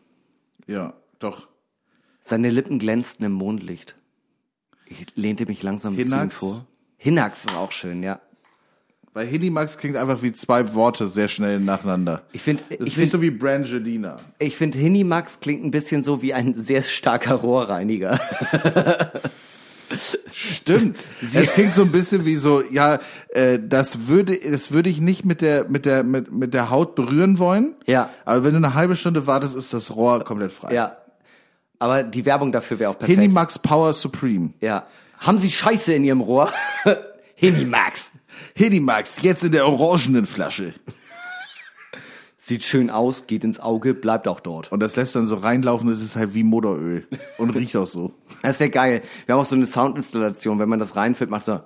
[0.66, 1.48] Ja, doch.
[2.20, 3.96] Seine Lippen glänzten im Mondlicht.
[4.86, 6.38] Ich lehnte mich langsam zu ihm Hinax?
[6.38, 6.66] vor.
[6.96, 8.20] Hinax ist auch schön, ja.
[9.14, 12.22] Weil Hinimax klingt einfach wie zwei Worte sehr schnell nacheinander.
[12.32, 14.16] Ich finde, ist nicht so wie Brangelina.
[14.38, 18.18] ich finde, Hinimax klingt ein bisschen so wie ein sehr starker Rohrreiniger.
[20.32, 21.04] Stimmt.
[21.34, 25.24] es klingt so ein bisschen wie so, ja, äh, das würde, das würde ich nicht
[25.24, 27.74] mit der, mit der, mit, mit der Haut berühren wollen.
[27.86, 28.10] Ja.
[28.24, 30.74] Aber wenn du eine halbe Stunde wartest, ist das Rohr komplett frei.
[30.74, 30.96] Ja.
[31.78, 33.18] Aber die Werbung dafür wäre auch perfekt.
[33.18, 34.50] Hinimax Power Supreme.
[34.60, 34.86] Ja.
[35.18, 36.52] Haben Sie Scheiße in Ihrem Rohr?
[37.34, 38.12] Hinimax.
[38.54, 40.74] Hinimax, jetzt in der orangenen Flasche.
[42.44, 44.72] Sieht schön aus, geht ins Auge, bleibt auch dort.
[44.72, 47.06] Und das lässt dann so reinlaufen, das ist halt wie Motoröl.
[47.38, 48.14] Und riecht auch so.
[48.42, 49.02] Das wäre geil.
[49.26, 51.60] Wir haben auch so eine Soundinstallation, wenn man das reinfüllt, macht so.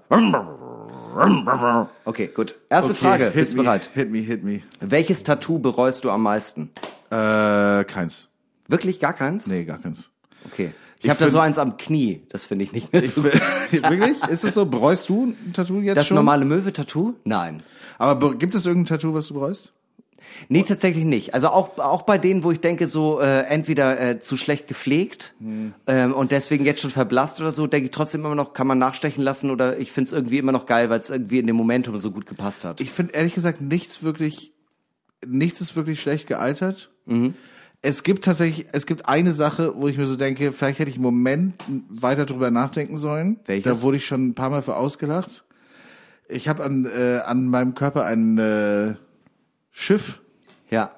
[2.05, 2.57] Okay, gut.
[2.68, 3.31] Erste Okay, Frage.
[3.35, 3.91] Bist du me, bereit?
[3.95, 4.61] Hit me, hit me.
[4.81, 6.70] Welches Tattoo bereust du am meisten?
[7.11, 8.29] Äh, keins.
[8.68, 9.47] Wirklich gar keins?
[9.47, 10.11] Nee, gar keins.
[10.45, 10.72] Okay.
[10.99, 12.22] Ich, Ich habe da so eins am Knie.
[12.29, 13.24] Das finde ich nicht mehr so.
[13.70, 14.22] Wirklich?
[14.29, 14.66] Ist es so?
[14.66, 16.16] Bereust du ein Tattoo jetzt Das schon?
[16.16, 17.14] normale Möwe-Tattoo?
[17.24, 17.62] Nein.
[17.97, 19.72] Aber be- gibt es irgendein Tattoo, was du bereust?
[20.49, 21.35] Nee, tatsächlich nicht.
[21.35, 25.35] Also auch, auch bei denen, wo ich denke, so äh, entweder äh, zu schlecht gepflegt
[25.87, 28.79] ähm, und deswegen jetzt schon verblasst oder so, denke ich trotzdem immer noch, kann man
[28.79, 31.99] nachstechen lassen oder ich find's irgendwie immer noch geil, weil es irgendwie in dem Momentum
[31.99, 32.81] so gut gepasst hat.
[32.81, 34.53] Ich finde ehrlich gesagt nichts wirklich,
[35.27, 36.91] nichts ist wirklich schlecht gealtert.
[37.83, 40.97] Es gibt tatsächlich, es gibt eine Sache, wo ich mir so denke, vielleicht hätte ich
[40.97, 41.55] einen Moment
[41.89, 43.39] weiter drüber nachdenken sollen.
[43.45, 43.72] Welches?
[43.72, 45.45] Da wurde ich schon ein paar Mal für ausgelacht.
[46.29, 48.95] Ich habe an, äh, an meinem Körper ein äh,
[49.79, 50.22] Schiff
[50.70, 50.91] ja.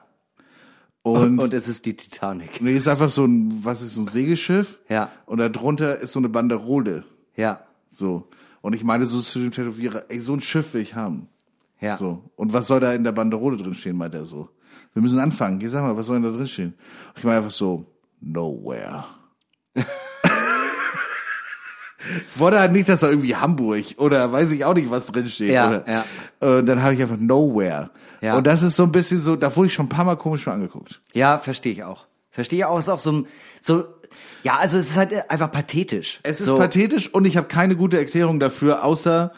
[1.03, 2.62] und, Und, es ist die Titanic.
[2.62, 4.79] nee, ist einfach so ein, was ist so ein Segelschiff?
[4.89, 5.11] Ja.
[5.26, 7.03] Und da drunter ist so eine Banderole.
[7.35, 7.64] Ja.
[7.91, 8.29] So.
[8.61, 11.29] Und ich meine so zu dem Tätowierer, ey, so ein Schiff will ich haben.
[11.81, 11.97] Ja.
[11.97, 12.31] So.
[12.37, 14.49] Und was soll da in der Banderole drin stehen, meint er so.
[14.93, 15.59] Wir müssen anfangen.
[15.59, 16.74] Geh, sag mal, was soll denn da drin stehen?
[17.09, 17.85] Und ich meine einfach so,
[18.20, 19.07] nowhere.
[22.30, 25.28] ich wollte halt nicht, dass da irgendwie Hamburg oder weiß ich auch nicht, was drin
[25.28, 25.51] steht.
[25.51, 26.05] Ja, oder, ja.
[26.40, 27.90] Und dann habe ich einfach nowhere.
[28.20, 28.36] Ja.
[28.36, 30.44] Und das ist so ein bisschen so, da wurde ich schon ein paar Mal komisch
[30.44, 31.01] für angeguckt.
[31.12, 32.07] Ja, verstehe ich auch.
[32.30, 33.26] Verstehe auch, ist auch so,
[33.61, 33.84] so,
[34.42, 36.20] ja, also es ist halt einfach pathetisch.
[36.22, 39.32] Es ist so, pathetisch und ich habe keine gute Erklärung dafür, außer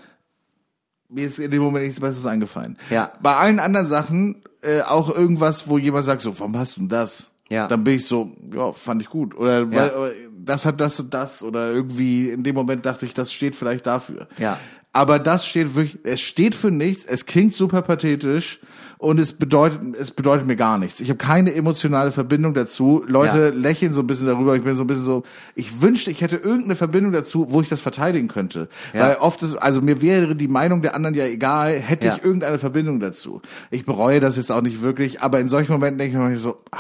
[1.08, 2.78] mir ist in dem Moment nichts Besseres eingefallen.
[2.90, 3.12] Ja.
[3.20, 6.88] Bei allen anderen Sachen äh, auch irgendwas, wo jemand sagt, so, warum hast du denn
[6.88, 7.30] das?
[7.51, 7.66] Ja.
[7.66, 9.36] Dann bin ich so, ja, fand ich gut.
[9.36, 9.70] Oder Ja.
[9.70, 11.42] weil, das hat das und das.
[11.42, 14.28] Oder irgendwie in dem Moment dachte ich, das steht vielleicht dafür.
[14.38, 14.59] Ja.
[14.92, 18.59] Aber das steht wirklich, es steht für nichts, es klingt super pathetisch
[19.01, 21.01] und es bedeutet, es bedeutet mir gar nichts.
[21.01, 23.03] Ich habe keine emotionale Verbindung dazu.
[23.07, 23.48] Leute Ja.
[23.48, 24.55] lächeln so ein bisschen darüber.
[24.57, 25.22] Ich bin so ein bisschen so,
[25.55, 28.68] ich wünschte, ich hätte irgendeine Verbindung dazu, wo ich das verteidigen könnte.
[28.92, 29.01] Ja.
[29.01, 32.16] Weil oft ist, also mir wäre die Meinung der anderen ja egal, hätte Ja.
[32.16, 33.40] ich irgendeine Verbindung dazu.
[33.70, 36.59] Ich bereue das jetzt auch nicht wirklich, aber in solchen Momenten denke ich mir so,
[36.70, 36.78] ah,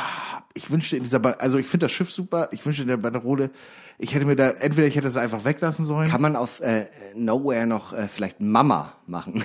[0.52, 2.98] ich wünschte in dieser, ba also ich finde das Schiff super, ich wünschte in der
[2.98, 3.48] Banderole,
[3.98, 6.08] ich hätte mir da, entweder ich hätte es einfach weglassen sollen.
[6.08, 9.44] Kann man aus äh, Nowhere noch äh, vielleicht Mama machen?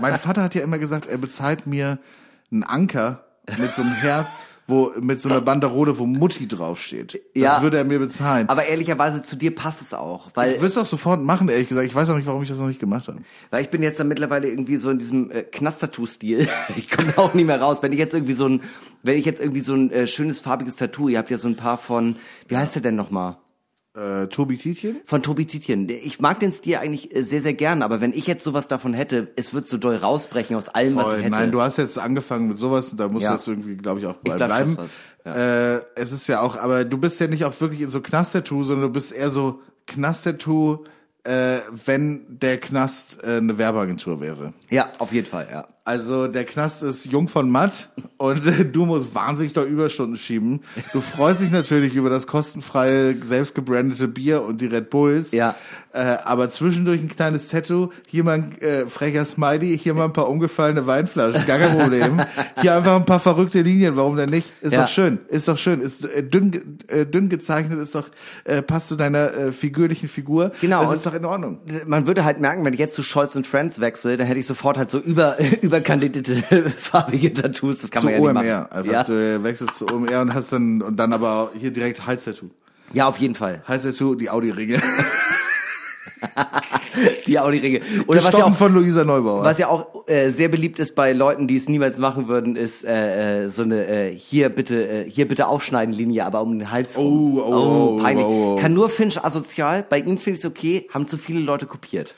[0.00, 1.98] Mein Vater hat ja immer gesagt, er bezahlt mir
[2.50, 3.24] einen Anker
[3.58, 4.28] mit so einem Herz,
[4.66, 7.14] wo mit so einer Banderole, wo Mutti draufsteht.
[7.34, 7.62] Das Ja.
[7.62, 8.48] würde er mir bezahlen.
[8.48, 11.68] Aber ehrlicherweise zu dir passt es auch, weil ich würde es auch sofort machen, ehrlich
[11.68, 11.86] gesagt.
[11.86, 13.18] Ich weiß auch nicht, warum ich das noch nicht gemacht habe.
[13.50, 16.48] Weil ich bin jetzt dann mittlerweile irgendwie so in diesem äh, Knast-Tattoo-Stil.
[16.76, 17.82] Ich komme da auch nicht mehr raus.
[17.82, 18.62] Wenn ich jetzt irgendwie so ein,
[19.02, 21.56] wenn ich jetzt irgendwie so ein äh, schönes farbiges Tattoo, ihr habt ja so ein
[21.56, 22.16] paar von,
[22.48, 23.36] wie heißt der denn nochmal?
[23.96, 24.96] Äh, Tobi Tietjen?
[25.06, 25.88] Von Tobi Tietjen.
[25.88, 28.92] Ich mag den Stil eigentlich äh, sehr, sehr gern, aber wenn ich jetzt sowas davon
[28.92, 31.14] hätte, es wird so doll rausbrechen aus allem, was Voll.
[31.18, 31.30] ich hätte.
[31.30, 33.30] Nein, du hast jetzt angefangen mit sowas und da musst Ja.
[33.30, 34.76] du jetzt irgendwie, glaube ich, auch Ich bei bleib bleiben.
[34.76, 35.76] fast was, ja.
[35.76, 38.64] Äh, es ist ja auch, aber du bist ja nicht auch wirklich in so Knast-Tattoo,
[38.64, 40.84] sondern du bist eher so Knast-Tattoo,
[41.24, 44.52] äh, wenn der Knast äh, eine Werbeagentur wäre.
[44.70, 45.66] ja, auf jeden Fall, ja.
[45.86, 48.42] Also der Knast ist jung von matt und
[48.74, 50.62] du musst wahnsinnig da Überstunden schieben.
[50.92, 55.30] Du freust dich natürlich über das kostenfreie, selbst gebrandete Bier und die Red Bulls.
[55.30, 55.54] Ja.
[55.92, 60.12] Äh, aber zwischendurch ein kleines Tattoo, hier mal ein äh, frecher Smiley, hier mal ein
[60.12, 62.20] paar umgefallene Weinflaschen, gar kein Problem.
[62.60, 64.52] Hier einfach ein paar verrückte Linien, warum denn nicht?
[64.60, 64.82] Ist Ja.
[64.82, 65.80] doch schön, ist doch schön.
[65.80, 68.08] Ist äh, dünn, äh, dünn gezeichnet, ist doch,
[68.44, 70.50] äh, passt zu deiner äh, figürlichen Figur.
[70.60, 71.60] Genau, Das ist doch in Ordnung.
[71.86, 74.46] Man würde halt merken, wenn ich jetzt zu Scholz und Friends wechsle, dann hätte ich
[74.46, 75.36] sofort halt so über,
[75.76, 77.78] überkandidate farbige Tattoos.
[77.82, 78.34] Das kann zu man ja nicht OMR.
[78.34, 78.72] machen.
[78.72, 79.04] Einfach, Ja?
[79.04, 82.50] du wechselst zu OMR und hast dann, und dann aber hier direkt Hals-Tattoo.
[82.92, 83.62] ja, auf jeden Fall.
[83.66, 84.80] Hals-Tattoo, die Audi-Ringe.
[87.26, 87.80] Die Audi-Ringe.
[88.06, 89.44] Oder was ja auch, von Luisa Neubauer.
[89.44, 92.84] was ja auch äh, sehr beliebt ist bei Leuten, die es niemals machen würden, ist
[92.84, 96.70] äh, äh, so eine äh, hier bitte äh, hier bitte aufschneiden Linie, aber um den
[96.70, 97.36] Hals rum.
[97.38, 98.24] Oh, oh, oh, peinlich.
[98.24, 98.60] oh, oh.
[98.60, 99.84] Kann nur Finch asozial.
[99.88, 100.88] Bei ihm finde ich es okay.
[100.92, 102.14] Haben zu viele Leute kopiert.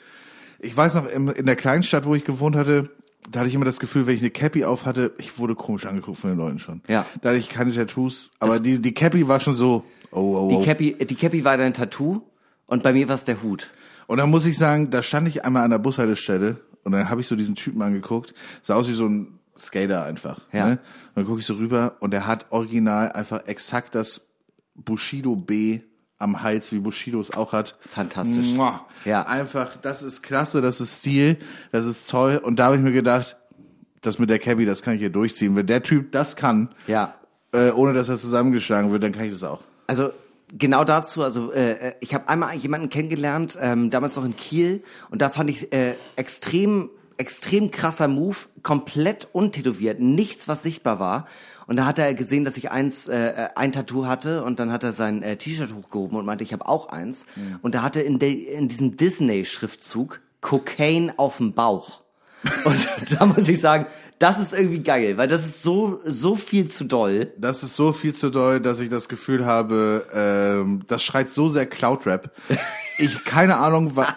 [0.59, 2.89] Ich weiß noch, in der kleinen Stadt, wo ich gewohnt hatte,
[3.29, 5.85] da hatte ich immer das Gefühl, wenn ich eine Cappy auf hatte, ich wurde komisch
[5.85, 6.81] angeguckt von den Leuten schon.
[6.87, 7.05] Ja.
[7.21, 10.55] Da hatte ich keine Tattoos, aber die, die Cappy war schon so, oh, oh, Die
[10.55, 10.63] oh.
[10.63, 12.21] Cappy, die Cappy war dein Tattoo
[12.65, 13.69] und bei mir war es der Hut.
[14.07, 17.21] Und dann muss ich sagen, da stand ich einmal an der Bushaltestelle und dann habe
[17.21, 20.39] ich so diesen Typen angeguckt, sah aus wie so ein Skater einfach.
[20.51, 20.65] Ja.
[20.65, 20.71] Ne?
[20.71, 24.33] Und dann gucke ich so rüber und er hat original einfach exakt das
[24.75, 25.81] Bushido B
[26.19, 27.75] am Hals, wie Bushido es auch hat.
[27.79, 28.47] Fantastisch.
[28.53, 28.85] Mua.
[29.05, 29.23] Ja.
[29.23, 31.37] Einfach, das ist klasse, das ist Stil,
[31.71, 32.37] das ist toll.
[32.43, 33.37] Und da habe ich mir gedacht,
[34.01, 35.55] das mit der Cabby, das kann ich hier durchziehen.
[35.55, 37.15] Wenn der Typ das kann, Ja.
[37.53, 39.61] äh, ohne dass er zusammengeschlagen wird, dann kann ich das auch.
[39.87, 40.11] Also
[40.57, 45.21] genau dazu, also äh, ich habe einmal jemanden kennengelernt, ähm, damals noch in Kiel, und
[45.21, 51.27] da fand ich äh, extrem, extrem krasser Move, komplett untätowiert, nichts, was sichtbar war.
[51.69, 54.83] Und da hat er gesehen, dass ich eins, äh, ein Tattoo hatte und dann hat
[54.83, 57.27] er sein äh, T-Shirt hochgehoben und meinte, ich habe auch eins.
[57.61, 62.01] Und da hatte in, de, in diesem Disney-Schriftzug Cocaine auf dem Bauch.
[62.63, 63.85] Und da muss ich sagen,
[64.17, 67.33] das ist irgendwie geil, weil das ist so, so viel zu doll.
[67.37, 71.49] Das ist so viel zu doll, dass ich das Gefühl habe, ähm, das schreit so
[71.49, 72.31] sehr Cloud-Rap.
[72.97, 74.07] Ich, keine Ahnung, wa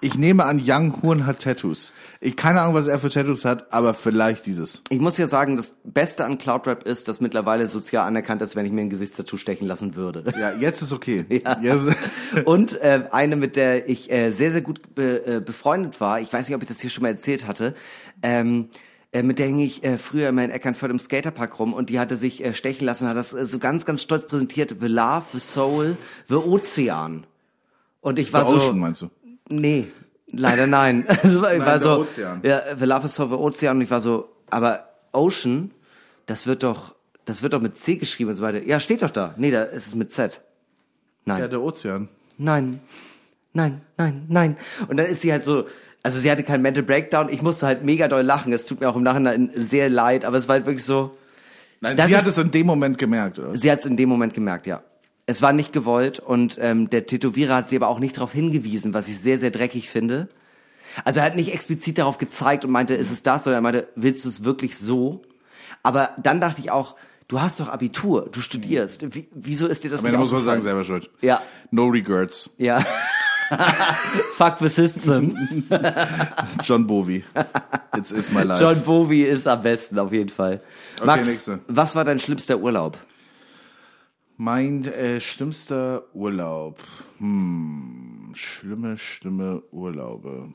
[0.00, 1.92] ich nehme an, Young Horn hat Tattoos.
[2.20, 4.82] Ich keine Ahnung, was er für Tattoos hat, aber vielleicht dieses.
[4.90, 8.64] Ich muss ja sagen, das Beste an Cloudrap ist, dass mittlerweile sozial anerkannt ist, wenn
[8.66, 10.24] ich mir ein Gesichtstattoo stechen lassen würde.
[10.38, 11.24] Ja, jetzt ist okay.
[11.38, 11.58] Ja.
[11.60, 11.96] Jetzt,
[12.44, 16.32] Und äh, eine, mit der ich äh, sehr, sehr gut be äh, befreundet war, ich
[16.32, 17.74] weiß nicht, ob ich das hier schon mal erzählt hatte,
[18.22, 18.68] ähm,
[19.12, 21.98] äh, mit der hing ich äh, früher immer in Eckernförde im Skaterpark rum und die
[21.98, 24.88] hatte sich äh, stechen lassen und hat das äh, so ganz, ganz stolz präsentiert, The
[24.88, 25.96] Love, The Soul,
[26.28, 27.26] The Ozean.
[28.00, 28.56] Und ich war The so...
[28.56, 29.10] Ocean, meinst du?
[29.48, 29.88] Nee,
[30.30, 31.04] leider nein.
[31.22, 32.40] Also, ich war der so, Ozean.
[32.42, 35.70] Ja, The Love is for the Ocean und ich war so, aber Ocean,
[36.26, 36.94] das wird doch,
[37.24, 38.62] das wird doch mit C geschrieben und so weiter.
[38.62, 39.34] Ja, steht doch da.
[39.36, 40.40] Nee, da ist es mit Z.
[41.24, 41.40] Nein.
[41.40, 42.08] Ja, der Ozean.
[42.38, 42.80] Nein.
[43.52, 44.56] Nein, nein, nein.
[44.88, 45.66] Und dann ist sie halt so,
[46.02, 47.28] also sie hatte keinen Mental Breakdown.
[47.28, 48.52] Ich musste halt mega doll lachen.
[48.52, 51.16] Es tut mir auch im Nachhinein sehr leid, aber es war halt wirklich so,
[51.80, 53.54] Nein, sie hat es in dem Moment gemerkt, oder?
[53.54, 54.82] Sie hat es in dem Moment gemerkt, ja.
[55.28, 58.94] Es war nicht gewollt und ähm, der Tätowierer hat sie aber auch nicht darauf hingewiesen,
[58.94, 60.30] was ich sehr, sehr dreckig finde.
[61.04, 63.46] Also er hat nicht explizit darauf gezeigt und meinte, ist es das?
[63.46, 65.20] Oder er meinte, willst du es wirklich so?
[65.82, 66.96] Aber dann dachte ich auch,
[67.28, 69.14] Du hast doch Abitur, du studierst.
[69.14, 71.10] Wie, wieso ist dir das Ende nicht muss man sagen, selber schuld.
[71.20, 71.42] Ja.
[71.70, 72.48] No regrets.
[72.56, 72.82] Ja.
[74.32, 75.36] Fuck the system.
[76.62, 77.22] John Bovi.
[77.94, 78.62] It's is my life.
[78.62, 80.62] John Bowie ist am besten, auf jeden Fall.
[81.04, 81.58] Max, nächste.
[81.68, 82.96] was war dein schlimmster Urlaub?
[84.40, 86.80] Mein äh, schlimmster Urlaub.
[87.18, 90.52] Hm, schlimme, schlimme Urlaube.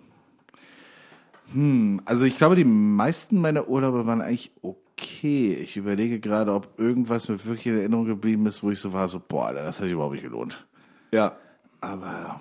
[1.51, 5.53] Hm, also ich glaube, die meisten meiner Urlaube waren eigentlich okay.
[5.61, 9.09] Ich überlege gerade, ob irgendwas mir wirklich in Erinnerung geblieben ist, wo ich so war,
[9.09, 10.65] so, boah, das hat sich überhaupt nicht gelohnt.
[11.11, 11.35] Ja.
[11.81, 12.39] Aber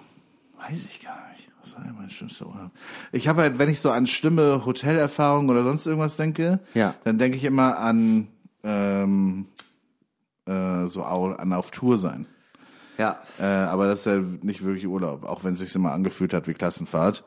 [0.60, 1.48] weiß ich gar nicht.
[1.60, 2.70] Was war denn mein schlimmster Urlaub?
[3.10, 6.94] Ich habe halt, wenn ich so an schlimme Hotelerfahrungen oder sonst irgendwas denke, Ja.
[7.02, 8.28] dann denke ich immer an
[8.62, 9.46] ähm,
[10.52, 12.26] äh, so an auf Tour sein.
[12.98, 13.22] Ja.
[13.40, 16.46] Äh, aber das ist ja nicht wirklich Urlaub, auch wenn es sich immer angefühlt hat
[16.46, 17.24] wie Klassenfahrt.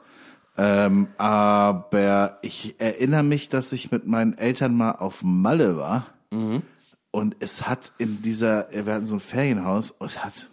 [0.58, 6.06] Ähm, aber ich erinnere mich, dass ich mit meinen Eltern mal auf Malle war.
[7.12, 10.50] Und es hat in dieser, wir hatten so ein Ferienhaus und es hat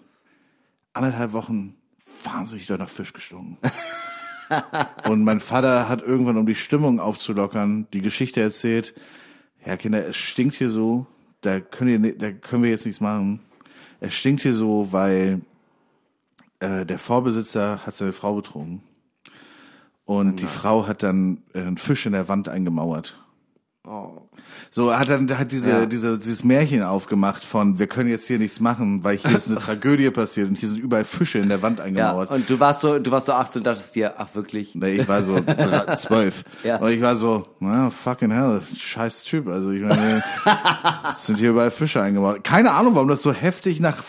[0.93, 1.75] anderthalb Wochen
[2.23, 3.59] wahnsinnig doll nach Fisch gestunken.
[5.09, 8.95] und mein Vater hat irgendwann, um die Stimmung aufzulockern, die Geschichte erzählt,
[9.67, 11.07] ja Kinder, es stinkt hier so,
[11.43, 13.41] da können, ni- da können wir jetzt nichts machen.
[14.01, 15.43] Es stinkt hier so, weil
[16.61, 18.83] äh, der Vorbesitzer hat seine Frau betrogen.
[20.05, 23.22] Und die Frau hat dann äh, einen Fisch in der Wand eingemauert.
[24.71, 25.87] So hat dann hat diese Ja.
[25.87, 29.59] diese dieses Märchen aufgemacht von wir können jetzt hier nichts machen, weil hier ist eine
[29.59, 31.85] Tragödie passiert und hier sind überall Fische in der Wand Ja.
[31.87, 32.31] eingemauert.
[32.31, 34.77] Und du warst so, du warst so 18 und dachtest dir, ach wirklich?
[34.77, 35.41] Nee, ich war so
[35.97, 36.45] zwölf.
[36.63, 36.77] Ja.
[36.77, 39.49] Und ich war so, na, fucking hell, scheiß Typ.
[39.49, 40.23] Also ich meine,
[41.11, 42.45] es sind hier überall Fische eingebaut.
[42.45, 44.03] Keine Ahnung, warum das so heftig nach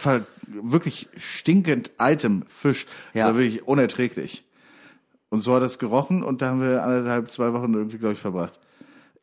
[0.47, 2.85] wirklich stinkend altem Fisch.
[3.13, 3.25] Das Ja.
[3.27, 4.45] war wirklich unerträglich.
[5.29, 8.19] Und so hat es gerochen und da haben wir anderthalb, zwei Wochen irgendwie, glaube ich,
[8.19, 8.59] verbracht.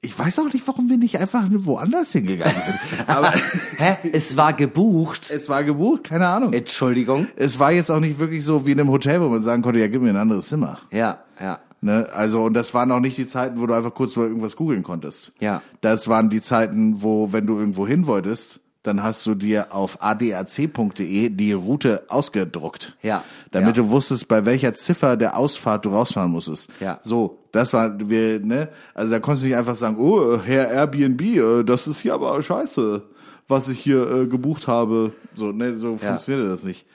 [0.03, 2.79] Ich weiß auch nicht, warum wir nicht einfach woanders hingegangen sind.
[3.07, 3.33] Aber
[3.77, 3.97] Hä?
[4.13, 5.31] Es war gebucht.
[5.31, 6.55] es war gebucht, keine Ahnung.
[6.55, 7.27] Entschuldigung.
[7.37, 9.79] Es war jetzt auch nicht wirklich so wie in einem Hotel, wo man sagen konnte,
[9.79, 10.79] ja, gib mir ein anderes Zimmer.
[10.91, 11.59] Ja, ja.
[11.83, 12.09] Ne?
[12.13, 14.83] Also, und das waren auch nicht die Zeiten, wo du einfach kurz mal irgendwas googeln
[14.83, 15.33] konntest.
[15.39, 15.63] Ja.
[15.81, 20.03] Das waren die Zeiten, wo, wenn du irgendwo hin wolltest, dann hast du dir auf
[20.03, 22.97] adac.de die Route ausgedruckt.
[23.03, 23.25] Ja.
[23.51, 23.83] Damit ja.
[23.83, 26.69] du wusstest, bei welcher Ziffer der Ausfahrt du rausfahren musstest.
[26.81, 26.99] Ja.
[27.03, 28.69] So, das war, wir, ne?
[28.95, 32.41] Also da konntest du nicht einfach sagen, oh, Herr Airbnb, äh, das ist hier aber
[32.43, 33.03] scheiße,
[33.49, 35.13] was ich hier äh, gebucht habe.
[35.35, 36.87] So, ne, so funktionierte das nicht.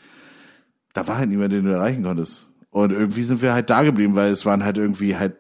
[0.94, 2.48] Da war halt niemand, den du erreichen konntest.
[2.72, 5.36] Und irgendwie sind wir halt da geblieben, weil es waren halt irgendwie halt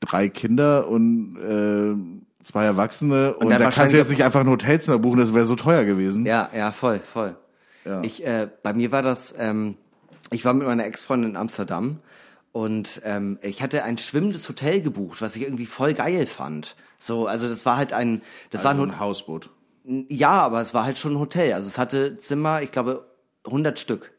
[0.00, 3.34] drei Kinder und äh, zwei Erwachsene.
[3.34, 5.84] Und, dann da kannst du jetzt nicht einfach ein Hotelzimmer buchen, das wäre so teuer
[5.84, 6.26] gewesen.
[6.26, 7.36] Ja, ja, voll, voll.
[7.84, 8.02] Ja.
[8.02, 9.76] Ich, äh, bei mir war das, ähm,
[10.30, 11.98] ich war mit meiner Ex-Freundin in Amsterdam
[12.54, 16.76] und ähm, ich hatte ein schwimmendes Hotel gebucht, was ich irgendwie voll geil fand.
[17.00, 19.50] So, also das war halt ein, das also war ein, ein Hausboot.
[19.82, 21.52] ja, aber es war halt schon ein Hotel.
[21.54, 23.06] Also es hatte Zimmer, ich glaube,
[23.44, 24.12] 100 Stück.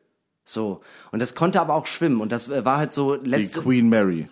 [0.44, 0.82] So.
[1.14, 2.20] Und das konnte aber auch schwimmen.
[2.20, 4.28] Und das äh, war halt so Die letzte, Queen Mary.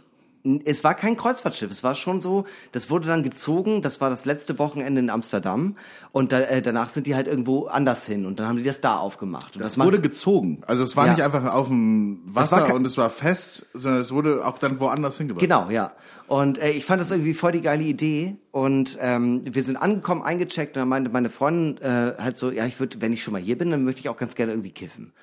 [0.65, 2.43] Es war kein Kreuzfahrtschiff, es war schon so,
[2.73, 5.77] das wurde dann gezogen, das war das letzte Wochenende in Amsterdam
[6.11, 8.81] und da, äh, danach sind die halt irgendwo anders hin und dann haben die das
[8.81, 9.55] da aufgemacht.
[9.55, 10.61] Und Das macht- wurde gezogen.
[10.67, 11.13] Also es war Ja.
[11.13, 14.79] nicht einfach auf dem Wasser kein- und es war fest, sondern es wurde auch dann
[14.81, 15.41] woanders hingebracht.
[15.41, 15.93] Genau, ja.
[16.27, 18.35] Und äh, ich fand das irgendwie voll die geile Idee.
[18.51, 22.65] Und ähm, wir sind angekommen, eingecheckt und dann meinte meine Freundin äh, halt so, ja,
[22.65, 24.71] ich würde, wenn ich schon mal hier bin, dann möchte ich auch ganz gerne irgendwie
[24.71, 25.13] kiffen.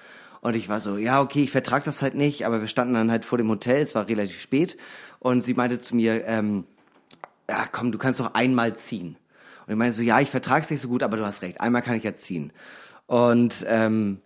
[0.43, 3.11] Und ich war so, ja, okay, ich vertrag das halt nicht, aber wir standen dann
[3.11, 4.79] halt vor dem Hotel, es war relativ spät.
[5.21, 6.65] Und sie meinte zu mir, ähm,
[7.49, 9.17] ja, komm, du kannst doch einmal ziehen.
[9.67, 11.83] Und ich meinte so, ja, ich vertrag's nicht so gut, aber du hast recht, einmal
[11.83, 12.53] kann ich ja ziehen.
[13.07, 14.21] Und ähm,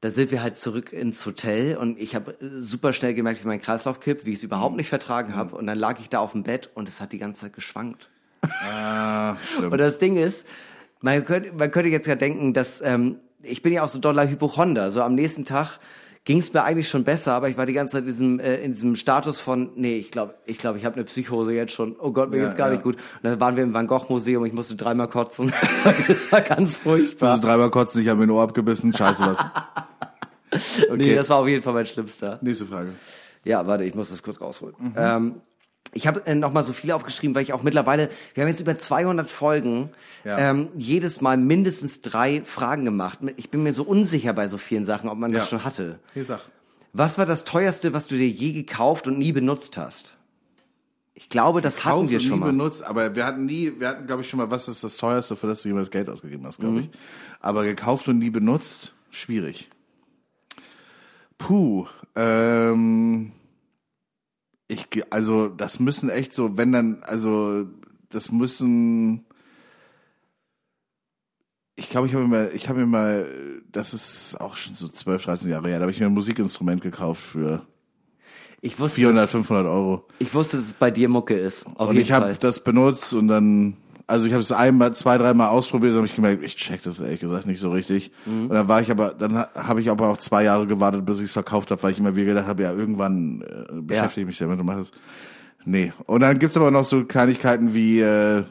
[0.00, 3.60] da sind wir halt zurück ins Hotel und ich habe super schnell gemerkt, wie mein
[3.60, 5.56] Kreislauf kippt, wie ich es überhaupt nicht vertragen habe.
[5.56, 8.10] Und dann lag ich da auf dem Bett und es hat die ganze Zeit geschwankt.
[8.42, 9.36] Ah.
[9.62, 10.46] Und das Ding ist,
[11.00, 14.28] man könnte, man könnte jetzt ja denken, dass ähm, ich bin ja auch so doller
[14.28, 14.90] Hypochonder.
[14.90, 15.78] So am nächsten Tag
[16.26, 18.56] ging es mir eigentlich schon besser, aber ich war die ganze Zeit in diesem, äh,
[18.56, 21.96] in diesem Status von, nee, ich glaube, ich glaube, ich habe eine Psychose jetzt schon.
[21.98, 22.72] Oh Gott, mir Ja, geht's gar ja.
[22.74, 22.96] nicht gut.
[22.96, 25.52] Und dann waren wir im Van Gogh Museum, ich musste dreimal kotzen.
[26.08, 27.30] das war ganz furchtbar.
[27.30, 29.38] Also dreimal kotzen, ich habe mir ein Ohr abgebissen, scheiße was.
[30.88, 32.38] Okay, Nee, das war auf jeden Fall mein Schlimmster.
[32.40, 32.92] nächste Frage.
[33.44, 34.74] Ja, warte, ich muss das kurz rausholen.
[34.96, 35.40] Ähm,
[35.92, 38.60] ich habe äh, noch mal so viele aufgeschrieben, weil ich auch mittlerweile, wir haben jetzt
[38.60, 39.90] über 200 Folgen,
[40.24, 40.38] Ja.
[40.38, 43.18] ähm, jedes Mal mindestens drei Fragen gemacht.
[43.36, 45.40] Ich bin mir so unsicher bei so vielen Sachen, ob man Ja.
[45.40, 45.98] das schon hatte.
[46.14, 46.40] Hier sag.
[46.92, 50.14] Was war das teuerste, was du dir je gekauft und nie benutzt hast?
[51.14, 52.46] Ich glaube, das hatten Kauf wir schon nie mal.
[52.46, 55.34] benutzt, aber wir hatten nie, wir hatten glaube ich schon mal, was ist das teuerste,
[55.36, 56.62] für das du jemals Geld ausgegeben hast, Mhm.
[56.62, 56.90] glaube ich.
[57.40, 59.70] Aber gekauft und nie benutzt, schwierig.
[61.38, 63.32] Puh, ähm,
[64.68, 67.66] ich, also das müssen echt so, wenn dann, also
[68.08, 69.26] das müssen
[71.76, 73.26] ich glaube, ich habe mir mal, ich habe mir mal,
[73.70, 76.80] das ist auch schon so 12, 13 Jahre her, da habe ich mir ein Musikinstrument
[76.80, 77.66] gekauft für
[78.62, 80.06] Ich wusste, 400, dass, 500 Euro.
[80.18, 81.66] ich wusste, dass es bei dir Mucke ist.
[81.76, 83.76] Und ich habe das benutzt und dann,
[84.06, 87.00] also ich habe es einmal, zwei, dreimal ausprobiert, dann habe ich gemerkt, ich check das
[87.00, 88.12] ehrlich gesagt nicht so richtig.
[88.24, 88.42] Mhm.
[88.44, 91.18] Und dann war ich aber, dann ha- habe ich aber auch zwei Jahre gewartet, bis
[91.18, 94.26] ich es verkauft habe, weil ich immer wieder gedacht habe, ja, irgendwann äh, beschäftige ich
[94.28, 94.92] mich damit und mache es.
[95.64, 95.92] Nee.
[96.06, 98.44] Und dann gibt's aber noch so Kleinigkeiten wie, äh,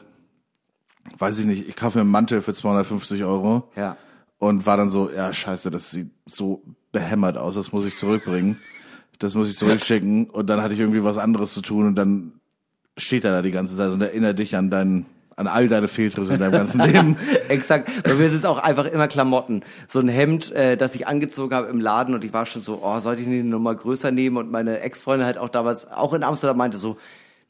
[1.18, 3.96] weiß ich nicht, ich kaufe mir einen Mantel für 250 Euro Ja.
[4.38, 6.62] und war dann so, ja, scheiße, das sieht so
[6.92, 8.58] behämmert aus, das muss ich zurückbringen.
[9.18, 12.32] Das muss ich zurückschicken und dann hatte ich irgendwie was anderes zu tun und dann
[12.98, 15.06] steht er da die ganze Zeit und erinnert dich an deinen,
[15.36, 17.16] an all deine Fehltritte in deinem ganzen Leben.
[17.48, 17.90] Exakt.
[18.04, 19.62] Bei mir sind es auch einfach immer Klamotten.
[19.86, 22.80] So ein Hemd, äh, das ich angezogen habe im Laden und ich war schon so,
[22.82, 24.38] oh, sollte ich nicht eine Nummer größer nehmen?
[24.38, 26.96] Und meine Ex-Freundin halt auch damals, auch in Amsterdam meinte so,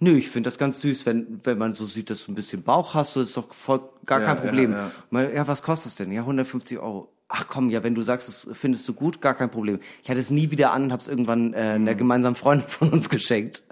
[0.01, 2.63] nö, ich finde das ganz süß, wenn, wenn man so sieht, dass du ein bisschen
[2.63, 4.73] Bauch hast, so ist doch voll, gar Ja, kein ja, Problem.
[4.73, 4.91] ja.
[5.11, 6.11] Meine, ja, was kostet es denn?
[6.11, 7.13] Ja, 150 Euro.
[7.29, 9.81] Ach komm, ja, wenn du sagst, das findest du gut, gar kein Problem.
[10.03, 11.97] Ich hatte es nie wieder an und habe es irgendwann äh, einer Mhm.
[11.97, 13.63] gemeinsamen Freundin von uns geschenkt.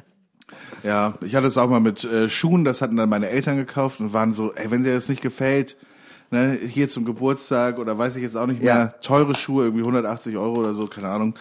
[0.83, 4.01] Ja, ich hatte es auch mal mit äh, Schuhen, das hatten dann meine Eltern gekauft
[4.01, 5.77] und waren so, ey, wenn dir das nicht gefällt,
[6.31, 8.87] ne, hier zum Geburtstag oder weiß ich jetzt auch nicht mehr, Ja.
[9.01, 11.35] teure Schuhe, irgendwie 180 Euro oder so, keine Ahnung.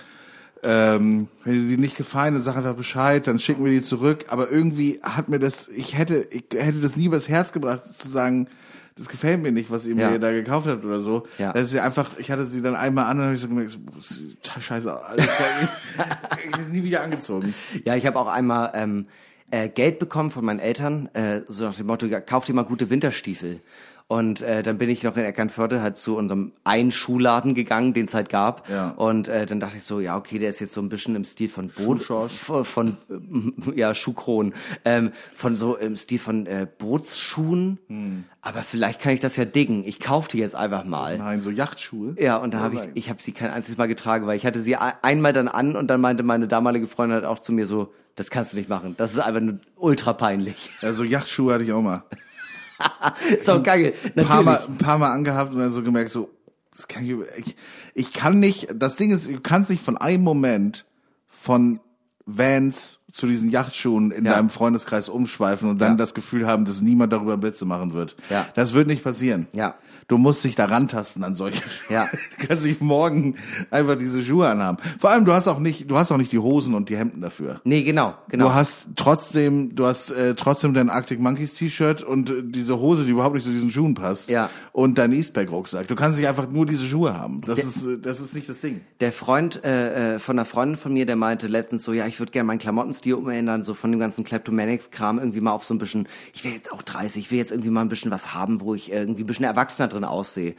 [0.65, 4.25] Ähm, wenn dir die nicht gefallen, dann sag einfach Bescheid, dann schicken wir die zurück.
[4.29, 8.07] Aber irgendwie hat mir das, ich hätte, ich hätte das nie übers Herz gebracht, zu
[8.07, 8.47] sagen,
[8.95, 10.09] das gefällt mir nicht, was ihr Ja.
[10.11, 11.25] mir da gekauft habt oder so.
[11.37, 11.51] Ja.
[11.53, 13.71] Das ist ja einfach, ich hatte sie dann einmal an und habe ich so gemerkt,
[13.99, 14.93] so, scheiße.
[15.03, 15.23] Also,
[16.59, 17.53] ich sie nie wieder angezogen.
[17.85, 19.07] Ja, ich habe auch einmal ähm,
[19.51, 22.63] äh, Geld bekommen von meinen Eltern, äh, so nach dem Motto, ja, kauf dir mal
[22.65, 23.59] gute Winterstiefel.
[24.13, 28.05] Und äh, dann bin ich noch in Eckernförde halt zu unserem einen Schuhladen gegangen, den
[28.05, 28.69] es halt gab.
[28.69, 28.89] Ja.
[28.91, 31.25] Und äh, dann dachte ich so, ja, okay, der ist jetzt so ein bisschen im
[31.25, 32.97] Stil von Boot, von, von
[33.75, 34.53] äh, ja, Schuhkron,
[34.85, 37.79] ähm, von so im Stil von äh, Bootsschuhen.
[37.87, 38.23] Hm.
[38.41, 39.83] Aber vielleicht kann ich das ja diggen.
[39.85, 41.17] Ich kauf die jetzt einfach mal.
[41.17, 42.15] Nein, so Yachtschuhe.
[42.19, 44.61] Ja, und da habe ich, ich habe sie kein einziges Mal getragen, weil ich hatte
[44.61, 47.65] sie ein- einmal dann an und dann meinte meine damalige Freundin halt auch zu mir
[47.65, 48.93] so, das kannst du nicht machen.
[48.97, 50.69] Das ist einfach nur ultra peinlich.
[50.81, 52.03] Ja, so Yachtschuhe hatte ich auch mal.
[53.47, 53.93] auch geil.
[54.15, 56.29] Ein paar, mal, ein paar Mal angehabt und dann so gemerkt, so,
[56.71, 57.55] das kann ich, ich,
[57.93, 60.85] ich kann nicht, das Ding ist, du kannst nicht von einem Moment
[61.27, 61.79] von
[62.25, 64.33] Vans zu diesen Yachtschuhen in Ja.
[64.33, 65.97] deinem Freundeskreis umschweifen und dann Ja.
[65.97, 68.15] das Gefühl haben, dass niemand darüber Witze machen wird.
[68.29, 68.47] Ja.
[68.55, 69.47] Das wird nicht passieren.
[69.53, 69.75] Ja.
[70.09, 71.93] Du musst dich da rantasten an solche Schuhe.
[71.95, 72.09] Ja.
[72.39, 73.35] Du kannst nicht morgen
[73.71, 74.77] einfach diese Schuhe anhaben.
[74.99, 77.21] Vor allem, du hast auch nicht, du hast auch nicht die Hosen und die Hemden
[77.21, 77.61] dafür.
[77.63, 78.47] Nee, genau, genau.
[78.47, 83.05] Du hast trotzdem, du hast äh, trotzdem dein Arctic Monkeys T-Shirt und äh, diese Hose,
[83.05, 84.29] die überhaupt nicht zu diesen Schuhen passt.
[84.29, 84.49] Ja.
[84.73, 85.87] Und dein Eastpack Rucksack.
[85.87, 87.41] Du kannst nicht einfach nur diese Schuhe haben.
[87.45, 88.81] Das ist, äh, das ist nicht das Ding.
[88.99, 92.19] der Freund äh, äh, von einer Freundin von mir, der meinte letztens so, ja, ich
[92.19, 92.59] würde gerne meinen
[93.03, 96.51] Klamottenstil umändern, so von dem ganzen Kleptomanics-Kram irgendwie mal auf so ein bisschen, ich will
[96.53, 99.23] jetzt auch 30, ich will jetzt irgendwie mal ein bisschen was haben, wo ich irgendwie
[99.23, 100.55] ein bisschen erwachsener drin aussehe.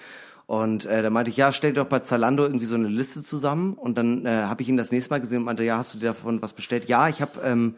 [0.46, 3.22] Und äh, da meinte ich, ja, stell dir doch bei Zalando irgendwie so eine Liste
[3.22, 3.72] zusammen.
[3.74, 5.98] Und dann äh, habe ich ihn das nächste Mal gesehen und meinte, ja, hast du
[5.98, 6.86] dir davon was bestellt?
[6.86, 7.76] Ja, ich habe ähm,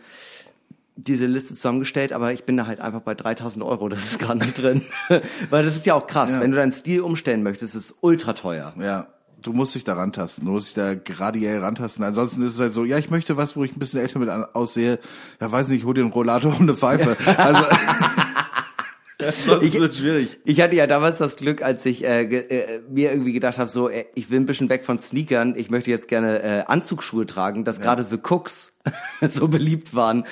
[0.96, 4.34] diese Liste zusammengestellt, aber ich bin da halt einfach bei 3000 Euro, das ist gar
[4.34, 4.82] nicht drin.
[5.50, 6.40] Weil das ist ja auch krass, Ja.
[6.40, 8.72] wenn du deinen Stil umstellen möchtest, ist es ultra teuer.
[8.80, 9.06] Ja.
[9.46, 10.44] Du musst dich da rantasten.
[10.44, 12.04] Du musst dich da gradiell rantasten.
[12.04, 14.28] Ansonsten ist es halt so, ja, ich möchte was, wo ich ein bisschen älter mit
[14.28, 14.98] aussehe.
[15.40, 17.16] Ja, weiß nicht, ich hol dir einen Rollator und eine Pfeife.
[19.18, 20.38] Also, sonst Ich- wird schwierig.
[20.44, 23.88] Ich hatte ja damals das Glück, als ich äh, äh, mir irgendwie gedacht habe, so,
[23.88, 27.64] äh, ich will ein bisschen weg von Sneakern, ich möchte jetzt gerne äh, Anzugsschuhe tragen,
[27.64, 28.72] dass gerade The Cooks
[29.28, 30.24] so beliebt waren.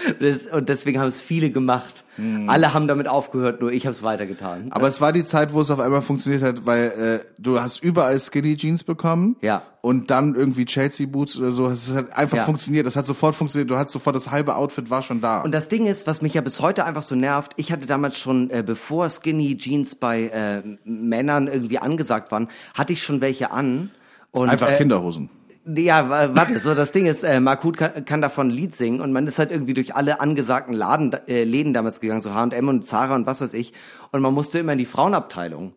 [0.53, 2.05] Und deswegen haben es viele gemacht.
[2.47, 4.69] Alle haben damit aufgehört, nur ich habe es weitergetan.
[4.71, 7.83] Aber es war die Zeit, wo es auf einmal funktioniert hat, weil äh, du hast
[7.83, 9.37] überall Skinny Jeans bekommen.
[9.41, 9.63] Ja.
[9.81, 11.67] Und dann irgendwie Chelsea Boots oder so.
[11.67, 12.45] Es hat einfach Ja.
[12.45, 12.87] funktioniert.
[12.87, 13.69] Das hat sofort funktioniert.
[13.69, 15.41] Du hattest sofort das halbe Outfit war schon da.
[15.43, 18.17] Und das Ding ist, was mich ja bis heute einfach so nervt, ich hatte damals
[18.17, 23.51] schon, äh, bevor Skinny Jeans bei äh, Männern irgendwie angesagt waren, hatte ich schon welche
[23.51, 23.91] an.
[24.31, 25.31] Und, einfach äh, Kinderhosen.
[25.67, 28.75] Ja, wa- warte, so das Ding ist, äh, Mark Huth kann, kann davon ein Lied
[28.75, 32.35] singen und man ist halt irgendwie durch alle angesagten Laden, äh, Läden damals gegangen, so
[32.35, 33.73] H&M und Zara und was weiß ich
[34.13, 35.73] und man musste immer in die Frauenabteilung,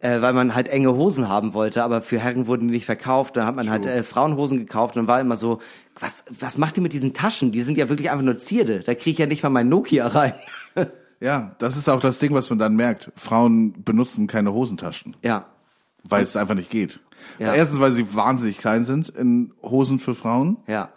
[0.00, 3.36] äh, weil man halt enge Hosen haben wollte, aber für Herren wurden die nicht verkauft,
[3.36, 5.58] dann hat man halt äh, Frauenhosen gekauft und war immer so,
[6.00, 7.52] was, was macht ihr mit diesen Taschen?
[7.52, 10.06] Die sind ja wirklich einfach nur Zierde, da kriege ich ja nicht mal mein Nokia
[10.06, 10.34] rein.
[11.18, 13.10] Ja, das ist auch das Ding, was man dann merkt.
[13.16, 15.46] Frauen benutzen keine Hosentaschen, ja,
[16.04, 17.00] weil es einfach nicht geht.
[17.38, 17.54] Ja.
[17.54, 20.58] Erstens, weil sie wahnsinnig klein sind in Hosen für Frauen.
[20.66, 20.90] ja.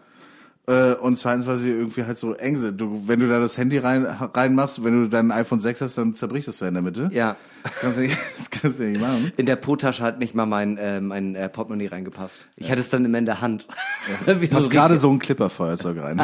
[0.70, 2.80] Äh, und zweitens, weil sie irgendwie halt so eng sind.
[2.80, 6.14] Du, wenn du da das Handy rein reinmachst, wenn du dein iPhone 6 hast, dann
[6.14, 7.10] zerbricht das ja in der Mitte.
[7.12, 7.38] Ja.
[7.64, 9.32] Das kannst du nicht, das kannst du nicht machen.
[9.36, 12.48] In der Po-Tasche hat nicht mal mein, äh, mein äh, Portemonnaie reingepasst.
[12.56, 13.66] Ich hatte es dann immer in der Hand.
[14.28, 16.22] Du hast so gerade so ein Clipperfeuerzeug rein.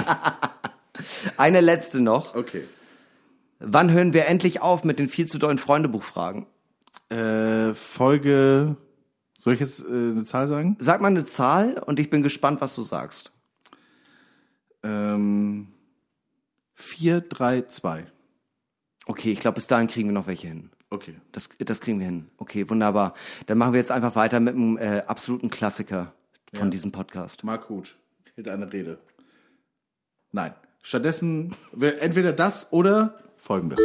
[1.37, 2.35] Eine letzte noch.
[2.35, 2.65] Okay.
[3.59, 6.45] Wann hören wir endlich auf mit den viel zu dollen Freundebuchfragen?
[7.09, 8.75] Äh, Folge,
[9.45, 10.75] soll ich jetzt äh, eine Zahl sagen?
[10.79, 13.31] Sag mal eine Zahl und ich bin gespannt, was du sagst.
[14.81, 15.67] Ähm,
[16.73, 18.07] 4, 3, 2.
[19.05, 20.71] Okay, ich glaube, bis dahin kriegen wir noch welche hin.
[20.89, 21.13] Okay.
[21.31, 22.25] Das, das kriegen wir hin.
[22.37, 23.13] Okay, wunderbar.
[23.45, 26.11] Dann machen wir jetzt einfach weiter mit einem äh, absoluten Klassiker
[26.51, 27.43] von diesem Podcast.
[27.43, 27.97] Mark Huth
[28.33, 28.97] hielt eine Rede.
[30.31, 30.55] Nein.
[30.81, 31.55] Stattdessen
[31.99, 33.79] entweder das oder folgendes.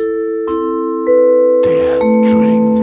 [1.66, 2.80] Der Drink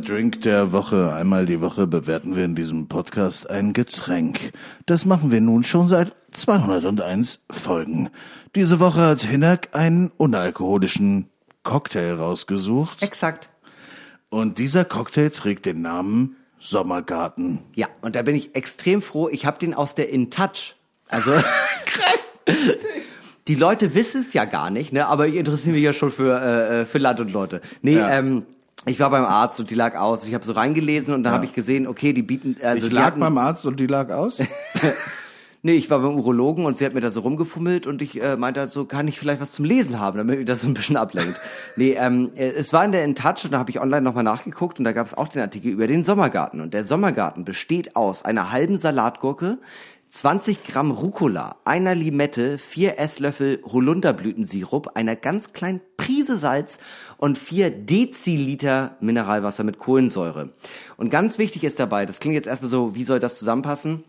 [0.00, 1.12] Drink der Woche.
[1.14, 4.52] Einmal die Woche bewerten wir in diesem Podcast ein Getränk.
[4.86, 8.10] Das machen wir nun schon seit 201 Folgen.
[8.54, 11.28] Diese Woche hat Hinak einen unalkoholischen
[11.62, 13.02] Cocktail rausgesucht.
[13.02, 13.48] Exakt.
[14.28, 17.60] Und dieser Cocktail trägt den Namen Sommergarten.
[17.74, 19.28] Ja, und da bin ich extrem froh.
[19.28, 20.76] Ich habe den aus der In Touch.
[21.08, 21.32] Also
[23.48, 25.06] die Leute wissen es ja gar nicht, ne?
[25.06, 27.60] Aber ich interessiere mich ja schon für äh, für Land und Leute.
[27.82, 28.18] Nee, Ja.
[28.18, 28.44] ähm,
[28.86, 30.26] ich war beim Arzt und die lag aus.
[30.26, 32.94] Ich habe so reingelesen und dann habe ich gesehen, okay, die bieten also ich die
[32.94, 34.40] lag hatten, beim Arzt und die lag aus.
[35.62, 38.36] Nee, ich war beim Urologen und sie hat mir da so rumgefummelt und ich äh,
[38.36, 40.72] meinte halt so, kann ich vielleicht was zum Lesen haben, damit mich das so ein
[40.72, 41.38] bisschen ablenkt.
[41.76, 44.24] nee, ähm, äh, es war in der In Touch und da habe ich online nochmal
[44.24, 46.62] nachgeguckt und da gab es auch den Artikel über den Sommergarten.
[46.62, 49.58] Und der Sommergarten besteht aus einer halben Salatgurke,
[50.10, 56.80] 20 Gramm Rucola, einer Limette, vier Esslöffel Holunderblütensirup, einer ganz kleinen Prise Salz
[57.16, 60.52] und vier Deziliter Mineralwasser mit Kohlensäure.
[60.96, 64.02] Und ganz wichtig ist dabei, das klingt jetzt erstmal so, wie soll das zusammenpassen?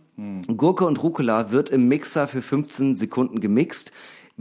[0.58, 3.92] Gurke und Rucola wird im Mixer für 15 Sekunden gemixt.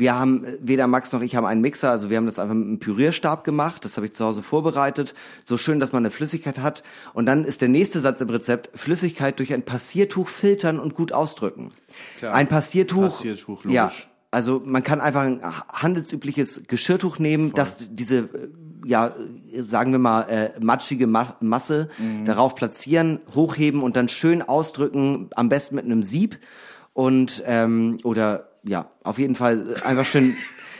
[0.00, 2.54] Wir haben, äh, weder Max noch ich haben einen Mixer, also wir haben das einfach
[2.54, 3.84] mit einem Pürierstab gemacht.
[3.84, 5.14] Das habe ich zu Hause vorbereitet.
[5.44, 6.82] So schön, dass man eine Flüssigkeit hat.
[7.12, 11.12] Und dann ist der nächste Satz im Rezept, Flüssigkeit durch ein Passiertuch filtern und gut
[11.12, 11.72] ausdrücken.
[12.18, 12.34] Klar.
[12.34, 13.02] Ein Passiertuch.
[13.02, 13.74] Passiertuch, logisch.
[13.74, 13.92] Ja,
[14.32, 15.40] also man kann einfach ein
[15.72, 18.28] handelsübliches Geschirrtuch nehmen, das diese, äh,
[18.86, 19.12] ja,
[19.58, 22.24] sagen wir mal, äh, matschige Ma Masse Mhm.
[22.24, 26.38] darauf platzieren, hochheben und dann schön ausdrücken, am besten mit einem Sieb
[26.94, 30.36] und ähm, oder ja, auf jeden Fall äh, einfach schön.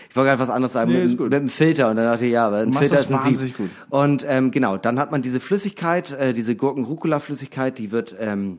[0.08, 2.32] Ich wollte gerade was anderes sagen, Nee, mit, mit einem Filter und dann dachte ich,
[2.32, 3.56] ja, aber ein Filter das ist ein wahnsinnig Sieb.
[3.56, 3.70] gut.
[3.90, 8.58] Und ähm, genau, dann hat man diese Flüssigkeit, äh, diese Gurken-Rucola-Flüssigkeit, die wird ähm,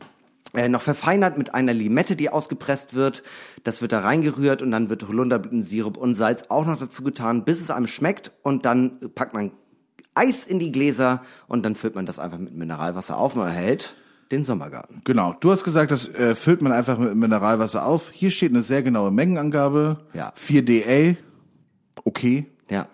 [0.53, 3.23] äh, noch verfeinert mit einer Limette, die ausgepresst wird.
[3.65, 7.59] Das wird da reingerührt und dann wird Holunderblütensirup und Salz auch noch dazu getan, bis
[7.61, 8.31] es einem schmeckt.
[8.43, 9.51] Und dann packt man
[10.13, 13.35] Eis in die Gläser und dann füllt man das einfach mit Mineralwasser auf.
[13.35, 13.95] Man erhält
[14.31, 15.01] den Sommergarten.
[15.03, 15.35] Genau.
[15.39, 18.11] Du hast gesagt, das äh, füllt man einfach mit Mineralwasser auf.
[18.11, 19.97] Hier steht eine sehr genaue Mengenangabe.
[20.13, 20.31] Ja.
[20.35, 21.17] 4 DL.
[22.03, 22.45] Okay.
[22.69, 22.87] Ja.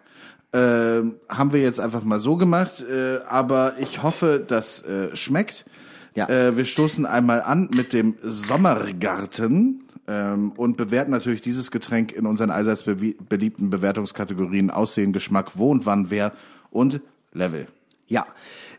[0.54, 2.84] Ähm, haben wir jetzt einfach mal so gemacht.
[2.90, 5.66] Äh, aber ich hoffe, das äh, schmeckt.
[6.16, 6.28] Ja.
[6.30, 9.84] Äh, wir stoßen einmal an mit dem Sommergarten.
[10.10, 15.70] Ähm, und bewerten natürlich dieses Getränk in unseren allseits bewie- beliebten Bewertungskategorien Aussehen, Geschmack, wo
[15.70, 16.32] und wann, wer
[16.72, 17.02] und
[17.34, 17.68] Level.
[18.08, 18.24] Ja,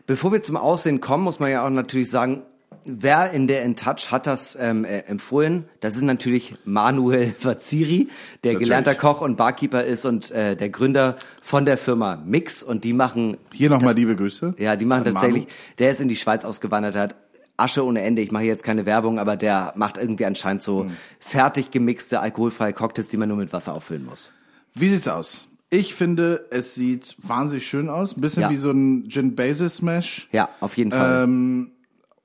[0.09, 2.41] bevor wir zum Aussehen kommen, muss man ja auch natürlich sagen,
[2.83, 5.65] wer in der In Touch hat das ähm, äh, empfohlen?
[5.81, 8.07] Das ist natürlich Manuel Vaziri,
[8.43, 8.67] der Natürlich.
[8.67, 12.93] gelernter Koch und Barkeeper ist und äh, der Gründer von der Firma Mix und die
[12.93, 14.55] machen Hier nochmal liebe Grüße.
[14.57, 15.25] ja, die machen An Manu.
[15.27, 17.15] tatsächlich, der ist in die Schweiz ausgewandert, hat
[17.57, 18.21] Asche ohne Ende.
[18.23, 20.91] Ich mache jetzt keine Werbung, aber der macht irgendwie anscheinend so Hm.
[21.19, 24.31] fertig gemixte alkoholfreie Cocktails, die man nur mit Wasser auffüllen muss.
[24.73, 25.48] Wie sieht's aus?
[25.71, 28.15] Ich finde, es sieht wahnsinnig schön aus.
[28.17, 28.49] Ein bisschen Ja.
[28.49, 30.27] wie so ein Gin Basil Smash.
[30.31, 31.23] Ja, auf jeden Fall.
[31.23, 31.71] Ähm,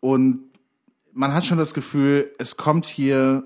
[0.00, 0.44] und
[1.12, 3.44] man hat schon das Gefühl, es kommt hier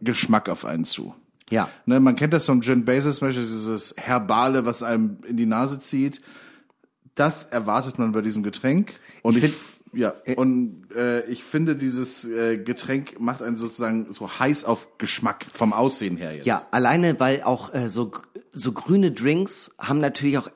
[0.00, 1.14] Geschmack auf einen zu.
[1.50, 1.68] ja.
[1.86, 5.78] Ne, man kennt das vom Gin Basil Smash, dieses Herbale, was einem in die Nase
[5.78, 6.20] zieht.
[7.14, 8.98] Das erwartet man bei diesem Getränk.
[9.22, 9.54] Und Ich ich,
[9.96, 15.46] ja, und äh, ich finde, dieses äh, Getränk macht einen sozusagen so heiß auf Geschmack
[15.52, 16.46] vom Aussehen her jetzt.
[16.46, 18.12] Ja, alleine, weil auch äh, so,
[18.52, 20.48] so grüne Drinks haben natürlich auch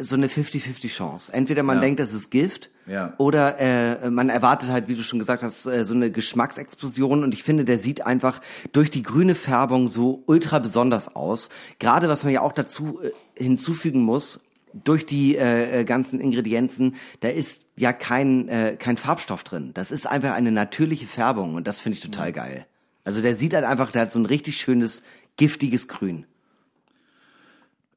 [0.00, 1.32] so eine 50-50 Chance.
[1.32, 1.80] Entweder man Ja.
[1.82, 3.14] denkt, das ist Gift, Ja.
[3.18, 7.22] oder äh, man erwartet halt, wie du schon gesagt hast, äh, so eine Geschmacksexplosion.
[7.24, 8.40] Und ich finde, der sieht einfach
[8.72, 11.48] durch die grüne Färbung so ultra besonders aus.
[11.80, 13.10] Gerade was man ja auch dazu äh,
[13.42, 14.40] hinzufügen muss,
[14.72, 19.70] durch die äh, äh, ganzen Ingredienzen, da ist ja kein, äh, kein Farbstoff drin.
[19.74, 22.66] Das ist einfach eine natürliche Färbung und das finde ich total geil.
[23.04, 25.02] Also der sieht halt einfach, der hat so ein richtig schönes,
[25.36, 26.26] giftiges Grün.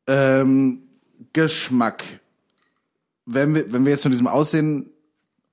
[0.07, 0.84] Ähm,
[1.34, 2.03] Geschmack.
[3.26, 4.89] Wenn wir, wenn wir jetzt von diesem Aussehen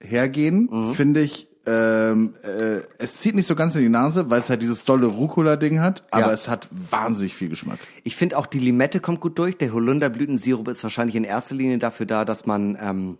[0.00, 0.94] hergehen, Mhm.
[0.94, 4.62] finde ich, ähm, äh, es zieht nicht so ganz in die Nase, weil es halt
[4.62, 6.32] dieses dolle Rucola-Ding hat, aber Ja.
[6.32, 7.78] es hat wahnsinnig viel Geschmack.
[8.04, 9.58] Ich finde auch die Limette kommt gut durch.
[9.58, 13.18] Der Holunderblütensirup ist wahrscheinlich in erster Linie dafür da, dass man, ähm,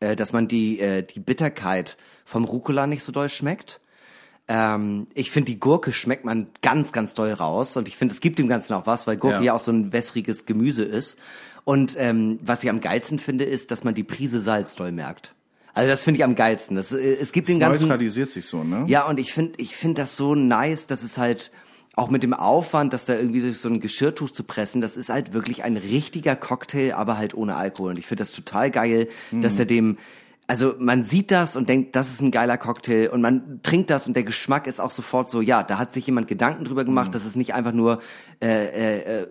[0.00, 3.80] äh, dass man die, äh, die Bitterkeit vom Rucola nicht so doll schmeckt.
[4.48, 7.76] Ähm, ich finde, die Gurke schmeckt man ganz, ganz doll raus.
[7.76, 9.42] Und ich finde, es gibt dem Ganzen auch was, weil Gurke Ja.
[9.42, 11.18] ja, auch so ein wässriges Gemüse ist.
[11.64, 15.34] Und ähm, was ich am geilsten finde, ist, dass man die Prise Salz doll merkt.
[15.74, 16.76] Also das finde ich am geilsten.
[16.76, 17.82] Das, äh, es gibt den Es ganzen...
[17.88, 18.84] neutralisiert sich so, ne?
[18.88, 21.50] Ja, und ich finde ich finde das so nice, dass es halt
[21.96, 25.10] auch mit dem Aufwand, dass da irgendwie durch so ein Geschirrtuch zu pressen, das ist
[25.10, 27.90] halt wirklich ein richtiger Cocktail, aber halt ohne Alkohol.
[27.90, 29.98] Und ich finde das total geil, dass er dem,
[30.48, 34.08] also man sieht das und denkt, das ist ein geiler Cocktail und man trinkt das
[34.08, 37.14] und der Geschmack ist auch sofort so, ja, da hat sich jemand Gedanken drüber gemacht,
[37.14, 38.00] dass es nicht einfach nur
[38.42, 39.26] äh, äh, äh,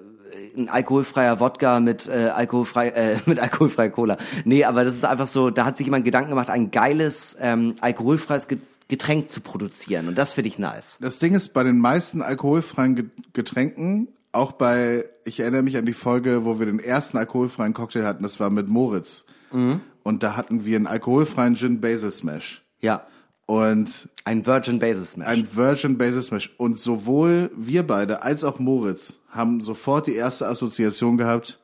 [0.57, 4.17] ein alkoholfreier Wodka mit äh, alkoholfrei äh, mit alkoholfreier Cola.
[4.45, 7.75] Nee, aber das ist einfach so, da hat sich jemand Gedanken gemacht, ein geiles ähm,
[7.81, 10.97] alkoholfreies Ge- Getränk zu produzieren und das finde ich nice.
[11.01, 15.85] Das Ding ist, bei den meisten alkoholfreien Ge- Getränken, auch bei, ich erinnere mich an
[15.85, 19.25] die Folge, wo wir den ersten alkoholfreien Cocktail hatten, das war mit Moritz.
[19.51, 19.81] Mhm.
[20.03, 22.61] Und da hatten wir einen alkoholfreien Gin Basil Smash.
[22.81, 23.05] Ja,
[23.45, 25.27] Und ein Virgin Basil Smash.
[25.27, 26.51] ein Virgin Basil Smash.
[26.57, 31.59] Und sowohl wir beide als auch Moritz haben sofort die erste Assoziation gehabt,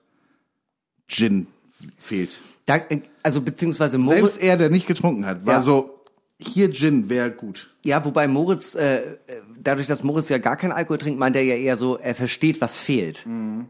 [1.07, 1.47] Gin
[1.97, 2.41] fehlt.
[2.65, 5.61] da, äh, also beziehungsweise Moritz, Selbst er, der nicht getrunken hat, war Ja.
[5.61, 5.98] so,
[6.41, 7.69] hier Gin wäre gut.
[7.83, 9.03] ja, wobei Moritz, äh, äh,
[9.61, 12.61] dadurch, dass Moritz ja gar keinen Alkohol trinkt, meint er ja eher so, er versteht,
[12.61, 13.25] was fehlt.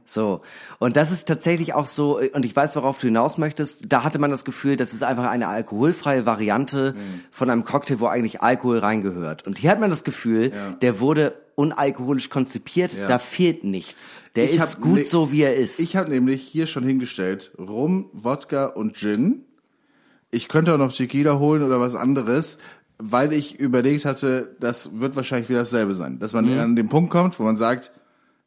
[0.06, 0.42] So.
[0.78, 4.04] Und das ist tatsächlich auch so, äh, und ich weiß, worauf du hinaus möchtest, da
[4.04, 6.96] hatte man das Gefühl, das ist einfach eine alkoholfreie Variante
[7.32, 9.48] von einem Cocktail, wo eigentlich Alkohol reingehört.
[9.48, 10.52] Und hier hat man das Gefühl,
[10.82, 13.08] der wurde unalkoholisch konzipiert, Ja.
[13.08, 14.22] da fehlt nichts.
[14.36, 15.80] Der Ich ist gut ne- so, wie er ist.
[15.80, 19.44] Ich habe nämlich hier schon hingestellt Rum, Wodka und Gin.
[20.32, 22.58] Ich könnte auch noch Tequila holen oder was anderes,
[22.98, 26.20] weil ich überlegt hatte, das wird wahrscheinlich wieder dasselbe sein.
[26.20, 26.60] Dass man Mhm.
[26.60, 27.92] an den Punkt kommt, wo man sagt,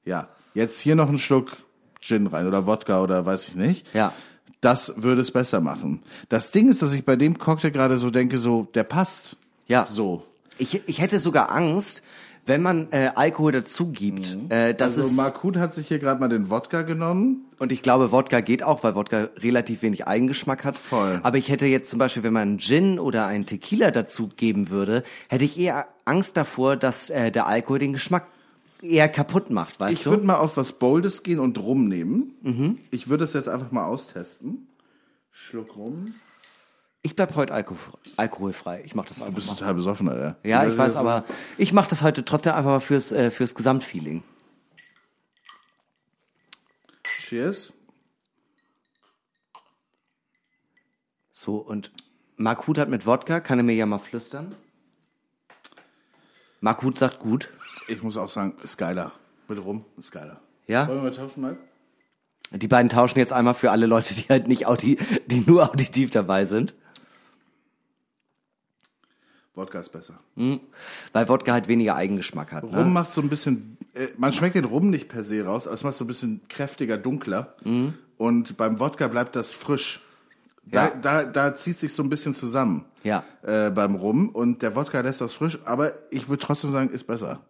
[0.04, 1.56] ja, jetzt hier noch einen Schluck
[2.00, 3.86] Gin rein oder Wodka oder weiß ich nicht.
[3.94, 4.12] Ja.
[4.60, 6.00] Das würde es besser machen.
[6.28, 9.36] Das Ding ist, dass ich bei dem Cocktail gerade so denke, so, der passt.
[9.66, 9.86] Ja.
[9.88, 10.24] So.
[10.58, 12.02] Ich, ich hätte sogar Angst,
[12.44, 16.18] wenn man äh, Alkohol dazu gibt, äh, dass Also es Markut hat sich hier gerade
[16.20, 17.44] mal den Wodka genommen.
[17.58, 20.76] und ich glaube, Wodka geht auch, weil Wodka relativ wenig Eigengeschmack hat.
[20.76, 21.20] Voll.
[21.22, 24.70] Aber ich hätte jetzt zum Beispiel, wenn man einen Gin oder einen Tequila dazu geben
[24.70, 28.26] würde, hätte ich eher Angst davor, dass äh, der Alkohol den Geschmack
[28.82, 30.10] eher kaputt macht, weißt Ich du?
[30.10, 32.78] würde mal auf was Boldes gehen und Rum nehmen.
[32.90, 34.66] Ich würde das jetzt einfach mal austesten.
[35.30, 36.14] Schluck Rum.
[37.02, 37.76] Ich bleib heute alko
[38.16, 38.82] alkoholfrei.
[38.84, 39.56] Ich mach das Du einfach bist mal.
[39.56, 40.36] total besoffen, Alter.
[40.42, 41.24] Ja, ich weiß, aber
[41.58, 44.22] ich mache das heute trotzdem einfach mal fürs äh, fürs Gesamtfeeling.
[47.02, 47.72] Cheers.
[51.32, 51.90] So und
[52.36, 54.54] Mark Huth hat mit Wodka, kann er mir ja mal flüstern?
[56.60, 57.48] Mark Huth sagt gut.
[57.88, 59.10] Ich muss auch sagen, ist geiler.
[59.48, 60.40] Mit Rum ist geiler.
[60.68, 60.86] Ja?
[60.86, 61.56] Wollen wir mal tauschen mal?
[62.52, 66.10] Die beiden tauschen jetzt einmal für alle Leute, die halt nicht audi die nur auditiv
[66.10, 66.74] dabei sind.
[69.54, 70.14] Wodka ist besser.
[71.12, 72.62] Weil Wodka halt weniger Eigengeschmack hat.
[72.64, 72.84] Rum Ne?
[72.86, 75.84] macht so ein bisschen, äh, man schmeckt den Rum nicht per se raus, aber es
[75.84, 77.54] macht so ein bisschen kräftiger, dunkler.
[78.16, 80.00] Und beim Wodka bleibt das frisch.
[80.64, 80.92] Da, Ja.
[80.94, 83.24] da, da zieht sich so ein bisschen zusammen Ja.
[83.42, 87.04] äh, beim Rum und der Wodka lässt das frisch, aber ich würde trotzdem sagen, ist
[87.04, 87.40] besser.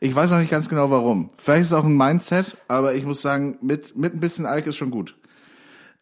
[0.00, 1.30] Ich weiß noch nicht ganz genau warum.
[1.36, 4.66] Vielleicht ist es auch ein Mindset, aber ich muss sagen, mit, mit ein bisschen Alk
[4.68, 5.16] ist schon gut.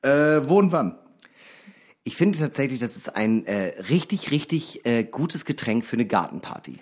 [0.02, 0.98] Äh, wo und wann?
[2.04, 6.80] Ich finde tatsächlich, das ist ein äh, richtig, richtig äh, gutes Getränk für eine Gartenparty.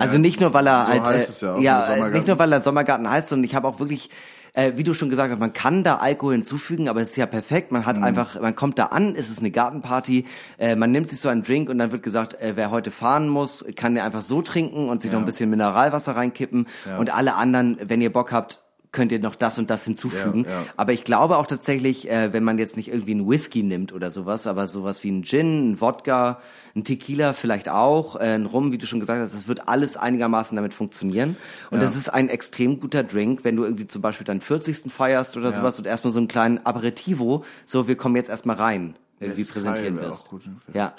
[0.00, 2.12] Also nicht nur, weil er so halt, äh, ja ja, äh, Sommergarten.
[2.12, 4.10] nicht nur, weil er Sommergarten heißt, sondern ich habe auch wirklich,
[4.52, 7.26] äh, wie du schon gesagt hast, man kann da Alkohol hinzufügen, aber es ist ja
[7.26, 7.72] perfekt.
[7.72, 8.04] Man hat Mhm.
[8.04, 10.24] einfach, man kommt da an, es ist eine Gartenparty,
[10.58, 13.28] äh, man nimmt sich so einen Drink und dann wird gesagt, äh, wer heute fahren
[13.28, 16.68] muss, kann der einfach so trinken und sich noch ein bisschen Mineralwasser reinkippen
[17.00, 18.60] und alle anderen, wenn ihr Bock habt,
[18.90, 20.44] könnt ihr noch das und das hinzufügen.
[20.44, 20.64] Ja, ja.
[20.76, 24.10] Aber ich glaube auch tatsächlich, äh, wenn man jetzt nicht irgendwie einen Whisky nimmt oder
[24.10, 26.40] sowas, aber sowas wie einen Gin, ein Wodka,
[26.74, 29.96] ein Tequila vielleicht auch, äh, ein Rum, wie du schon gesagt hast, das wird alles
[29.98, 31.36] einigermaßen damit funktionieren.
[31.70, 34.90] Und das ist ein extrem guter Drink, wenn du irgendwie zum Beispiel deinen 40.
[34.90, 38.96] feierst oder sowas und erstmal so einen kleinen Aperitivo, so wir kommen jetzt erstmal rein,
[39.20, 40.22] irgendwie Mezcal präsentieren wirst.
[40.22, 40.42] auch gut.
[40.72, 40.94] Ja.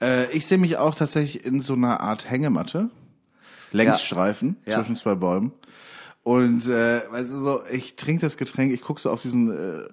[0.00, 2.88] Äh, ich sehe mich auch tatsächlich in so einer Art Hängematte.
[3.72, 4.76] Längsstreifen Ja.
[4.76, 5.52] zwischen zwei Bäumen.
[6.26, 9.84] Und äh, weißt du so, ich trinke das Getränk, ich gucke so auf diesen äh,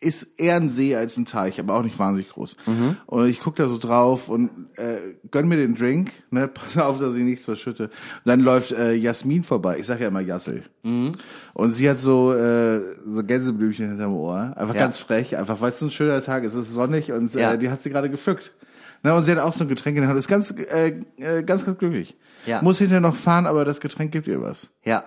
[0.00, 2.56] ist eher ein See als ein Teich, aber auch nicht wahnsinnig groß.
[2.64, 2.96] Mhm.
[3.04, 4.96] Und ich gucke da so drauf und äh,
[5.30, 7.84] gönn mir den Drink, ne, pass auf, dass ich nichts verschütte.
[7.88, 7.90] Und
[8.24, 9.76] dann läuft äh, Jasmin vorbei.
[9.78, 10.62] Ich sage ja immer Jassel.
[10.82, 11.12] Mhm.
[11.52, 14.80] Und sie hat so äh, so Gänseblümchen hinterm Ohr, einfach Ja.
[14.80, 17.52] ganz frech, einfach weil es so ein schöner Tag ist, es ist sonnig und Ja.
[17.52, 18.54] äh, die hat sie gerade gepflückt.
[19.02, 21.42] Ne, und sie hat auch so ein Getränk in der Hand, ist ganz äh, äh,
[21.42, 22.16] ganz ganz glücklich.
[22.48, 22.62] Ja.
[22.62, 24.68] Muss hinterher noch fahren, aber das Getränk gibt ihr was.
[24.84, 25.04] Ja.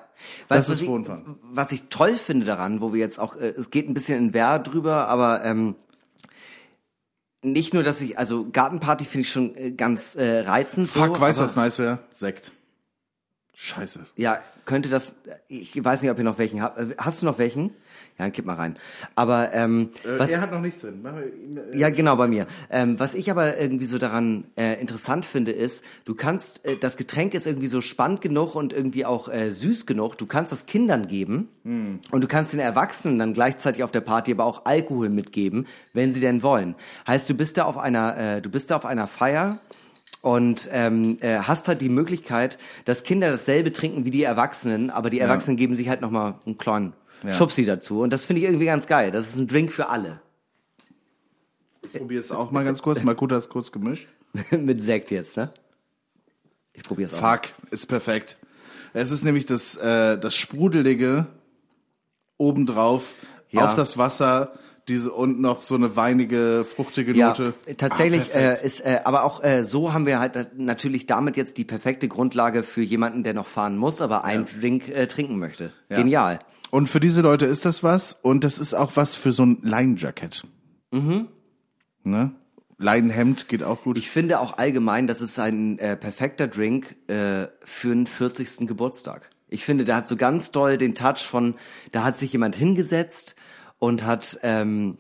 [0.48, 1.40] Das du, ist Wohnfahren.
[1.42, 4.34] was ich toll finde daran, wo wir jetzt auch, äh, es geht ein bisschen in
[4.34, 5.76] Wer drüber, aber ähm,
[7.42, 10.88] nicht nur, dass ich, also Gartenparty finde ich schon äh, ganz äh, reizend.
[10.88, 12.00] Fuck, so, weißt du, was nice wäre?
[12.12, 12.52] Sekt.
[13.56, 14.06] Scheiße.
[14.16, 15.14] Ja, könnte das,
[15.48, 16.78] ich weiß nicht, ob ihr noch welchen habt.
[16.78, 17.72] Äh, Hast du noch welchen?
[18.22, 18.78] Ja, dann kipp mal rein.
[19.16, 21.04] Aber, ähm, was, Äh, er hat noch nichts drin.
[21.04, 22.46] Ihm, äh, ja, genau, bei mir.
[22.70, 26.98] Ähm, was ich aber irgendwie so daran äh, interessant finde, ist, du kannst, äh, das
[26.98, 30.18] Getränk ist irgendwie so spannend genug und irgendwie auch äh, süß genug.
[30.20, 31.50] Du kannst das Kindern geben
[32.12, 36.12] und du kannst den Erwachsenen dann gleichzeitig auf der Party aber auch Alkohol mitgeben, wenn
[36.12, 36.76] sie denn wollen.
[37.08, 39.60] Heißt, du bist da auf einer, äh, du bist da auf einer Feier
[40.22, 45.10] und ähm, äh, hast halt die Möglichkeit, dass Kinder dasselbe trinken wie die Erwachsenen, aber
[45.10, 46.94] die Erwachsenen geben sich halt nochmal einen kleinen
[47.24, 47.34] Ja.
[47.34, 48.02] Schubsi dazu.
[48.02, 49.12] Und das finde ich irgendwie ganz geil.
[49.12, 50.22] Das ist ein Drink für alle.
[51.84, 53.04] Ich probiere es auch mal ganz kurz.
[53.04, 54.08] Mal gut, das kurz gemischt.
[54.52, 55.52] Mit Sekt jetzt, ne?
[56.74, 57.32] Ich probiere es auch.
[57.34, 58.38] Fuck, ist perfekt.
[58.94, 61.28] Es ist nämlich das, äh, das Sprudelige
[62.38, 63.16] obendrauf
[63.50, 63.66] Ja.
[63.66, 64.54] auf das Wasser,
[64.92, 67.54] diese und noch so eine weinige, fruchtige Ja, Note.
[67.78, 71.38] tatsächlich Ah, äh, ist, äh, aber auch äh, so haben wir halt äh, natürlich damit
[71.38, 75.40] jetzt die perfekte Grundlage für jemanden, der noch fahren muss, aber einen Drink äh, trinken
[75.40, 75.72] möchte.
[75.90, 75.98] Ja.
[75.98, 76.40] Genial.
[76.70, 79.60] Und für diese Leute ist das was und das ist auch was für so ein
[79.62, 80.44] Leinenjackett.
[80.92, 81.28] Mhm.
[82.04, 82.32] Ne?
[82.78, 83.98] Leinenhemd geht auch gut.
[83.98, 88.68] Ich finde auch allgemein, das ist ein äh, perfekter Drink äh, für einen 40.
[88.68, 89.30] Geburtstag.
[89.50, 91.56] Ich finde, der hat so ganz doll den Touch von,
[91.92, 93.36] da hat sich jemand hingesetzt
[93.82, 95.00] und hat ähm,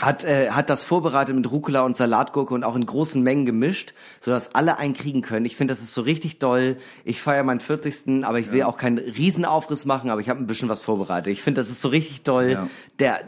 [0.00, 3.92] hat äh, hat das vorbereitet mit Rucola und Salatgurke und auch in großen Mengen gemischt,
[4.20, 5.44] sodass alle einen kriegen können.
[5.44, 6.78] Ich finde, das ist so richtig doll.
[7.04, 8.24] Ich feiere meinen 40.
[8.24, 11.30] aber ich will auch keinen Riesenaufriss machen, aber ich habe ein bisschen was vorbereitet.
[11.30, 12.50] Ich finde, das ist so richtig doll.
[12.52, 12.68] Ja.
[13.00, 13.20] Der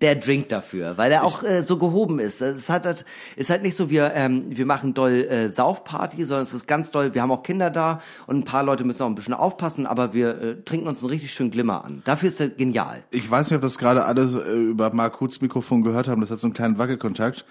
[0.00, 2.40] der Drink dafür, weil er auch äh, so gehoben ist.
[2.40, 3.04] Es hat halt,
[3.36, 6.90] ist halt nicht so, wir ähm, wir machen doll äh, Saufparty, sondern es ist ganz
[6.90, 7.14] doll.
[7.14, 10.14] Wir haben auch Kinder da und ein paar Leute müssen auch ein bisschen aufpassen, aber
[10.14, 12.02] wir äh, trinken uns einen richtig schönen Glimmer an.
[12.04, 13.02] Dafür ist er genial.
[13.10, 16.20] Ich weiß nicht, ob das gerade alle äh, über Mark Hutz Mikrofon gehört haben.
[16.20, 17.44] Das hat so einen kleinen Wackelkontakt.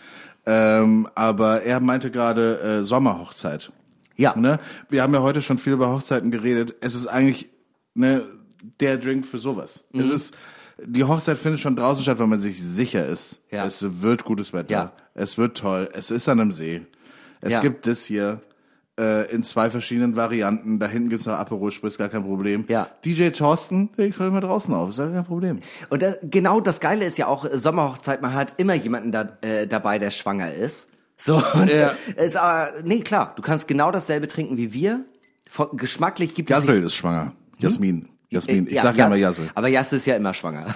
[0.45, 3.71] Ähm, aber er meinte gerade äh, Sommerhochzeit.
[4.15, 4.35] Ja.
[4.37, 4.59] Ne?
[4.89, 6.75] Wir haben ja heute schon viel über Hochzeiten geredet.
[6.79, 7.49] Es ist eigentlich
[7.93, 8.25] ne,
[8.79, 9.83] der Drink für sowas.
[9.91, 9.99] Mhm.
[10.01, 10.37] Es ist
[10.85, 13.39] die Hochzeit findet schon draußen statt, wenn man sich sicher ist.
[13.51, 13.65] Ja.
[13.65, 14.71] Es wird gutes Wetter.
[14.71, 14.91] Ja.
[15.13, 15.89] Es wird toll.
[15.93, 16.85] Es ist an einem See.
[17.41, 17.59] Es Ja.
[17.61, 18.41] gibt das hier
[18.99, 20.79] äh, in zwei verschiedenen Varianten.
[20.79, 22.65] Da hinten gibt's noch Aperol Spritz, gar kein Problem.
[22.67, 22.87] Ja.
[23.05, 25.59] DJ Thorsten, der kann immer draußen auf, ist gar kein Problem.
[25.89, 28.21] Und das, genau das Geile ist ja auch äh, Sommerhochzeit.
[28.21, 30.89] Man hat immer jemanden da, äh, dabei, der schwanger ist.
[31.19, 31.93] So und Ja.
[32.15, 33.33] äh, ist aber nee klar.
[33.35, 35.05] Du kannst genau dasselbe trinken wie wir.
[35.49, 37.33] Von, geschmacklich gibt es Jassel sich- ist schwanger.
[37.59, 38.09] Jasmin.
[38.29, 38.67] Jasmin.
[38.67, 39.49] Ich Ja, sag ja, immer Jassel.
[39.55, 40.75] Aber Jassel ist ja immer schwanger.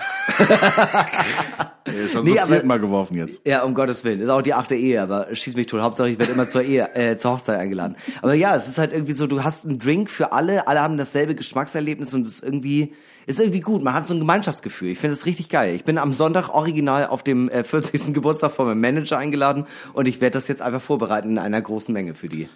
[1.85, 3.45] Er ist schon Nee, zum aber- Mal geworfen jetzt.
[3.45, 4.21] Ja, um Gottes Willen.
[4.21, 5.81] Ist auch die achte Ehe, aber schieß mich tot.
[5.81, 7.95] Hauptsache ich werde immer zur Ehe, äh, zur Hochzeit eingeladen.
[8.21, 10.97] Aber ja, es ist halt irgendwie so, du hast einen Drink für alle, alle haben
[10.97, 12.93] dasselbe Geschmackserlebnis und es ist irgendwie,
[13.25, 13.83] ist irgendwie gut.
[13.83, 14.89] Man hat so ein Gemeinschaftsgefühl.
[14.89, 15.75] Ich finde es richtig geil.
[15.75, 18.13] Ich bin am Sonntag original auf dem äh, 40.
[18.13, 21.93] Geburtstag von meinem Manager eingeladen und ich werde das jetzt einfach vorbereiten in einer großen
[21.93, 22.47] Menge für die.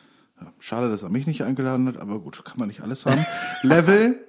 [0.60, 3.26] Schade, dass er mich nicht eingeladen hat, aber gut, kann man nicht alles haben.
[3.62, 4.20] Level,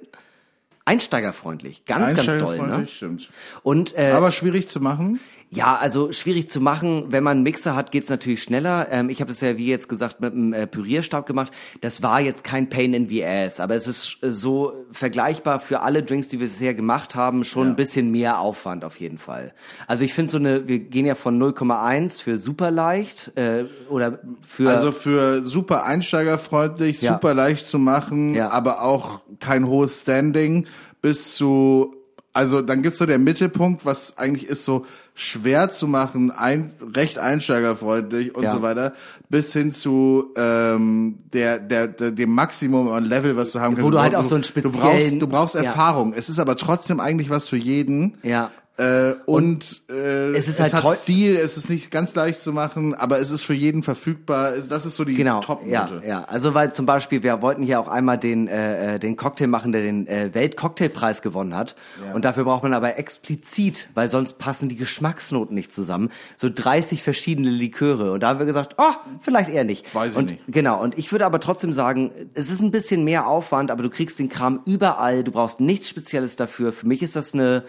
[0.86, 1.84] Einsteigerfreundlich.
[1.84, 2.40] Ganz, ganz doll, ne?
[2.40, 3.28] einsteigerfreundlich, stimmt.
[3.62, 5.20] Und äh, Aber schwierig zu machen.
[5.48, 7.04] Ja, also schwierig zu machen.
[7.08, 8.88] Wenn man einen Mixer hat, geht's natürlich schneller.
[8.90, 11.52] Ähm, ich habe das ja, wie jetzt gesagt, mit einem äh, Pürierstab gemacht.
[11.80, 15.80] Das war jetzt kein Pain in the Ass, aber es ist äh, so vergleichbar für
[15.80, 17.72] alle Drinks, die wir bisher gemacht haben, schon Ja.
[17.72, 19.52] ein bisschen mehr Aufwand auf jeden Fall.
[19.86, 24.18] Also ich finde so eine, wir gehen ja von 0,1 für super leicht äh, oder
[24.42, 27.12] für Also für super einsteigerfreundlich, Ja.
[27.14, 28.50] super leicht zu machen, Ja.
[28.50, 30.66] aber auch kein hohes Standing,
[31.02, 31.94] bis zu,
[32.32, 34.84] also dann gibt's so der Mittelpunkt, was eigentlich ist so
[35.18, 38.50] schwer zu machen, ein, recht einsteigerfreundlich und Ja.
[38.52, 38.92] so weiter,
[39.30, 43.86] bis hin zu ähm, der, der, der dem Maximum an Level, was du haben kannst.
[43.86, 45.62] Wo du halt auch so einen du brauchst, speziellen- du brauchst Ja.
[45.62, 46.12] Erfahrung.
[46.12, 48.18] Es ist aber trotzdem eigentlich was für jeden.
[48.22, 48.50] ja.
[48.78, 52.52] Äh, und äh, es ist halt hat treu- Stil, es ist nicht ganz leicht zu
[52.52, 54.54] machen, aber es ist für jeden verfügbar.
[54.54, 55.70] Es- Das ist so die Genau, Top-Note.
[55.70, 56.24] ja, ja.
[56.24, 59.72] Also weil zum Beispiel wir wollten hier auch einmal den äh, äh, den Cocktail machen,
[59.72, 61.74] der den äh, Weltcocktailpreis gewonnen hat.
[62.12, 67.02] Und dafür braucht man aber explizit, weil sonst passen die Geschmacksnoten nicht zusammen, so 30
[67.02, 68.12] verschiedene Liköre.
[68.12, 68.92] Und da haben wir gesagt, oh,
[69.22, 69.94] vielleicht eher nicht.
[69.94, 70.42] Weiß ich und, nicht.
[70.48, 70.82] Genau.
[70.82, 74.18] Und ich würde aber trotzdem sagen, es ist ein bisschen mehr Aufwand, aber du kriegst
[74.18, 75.24] den Kram überall.
[75.24, 76.74] Du brauchst nichts Spezielles dafür.
[76.74, 77.64] Für mich ist das eine,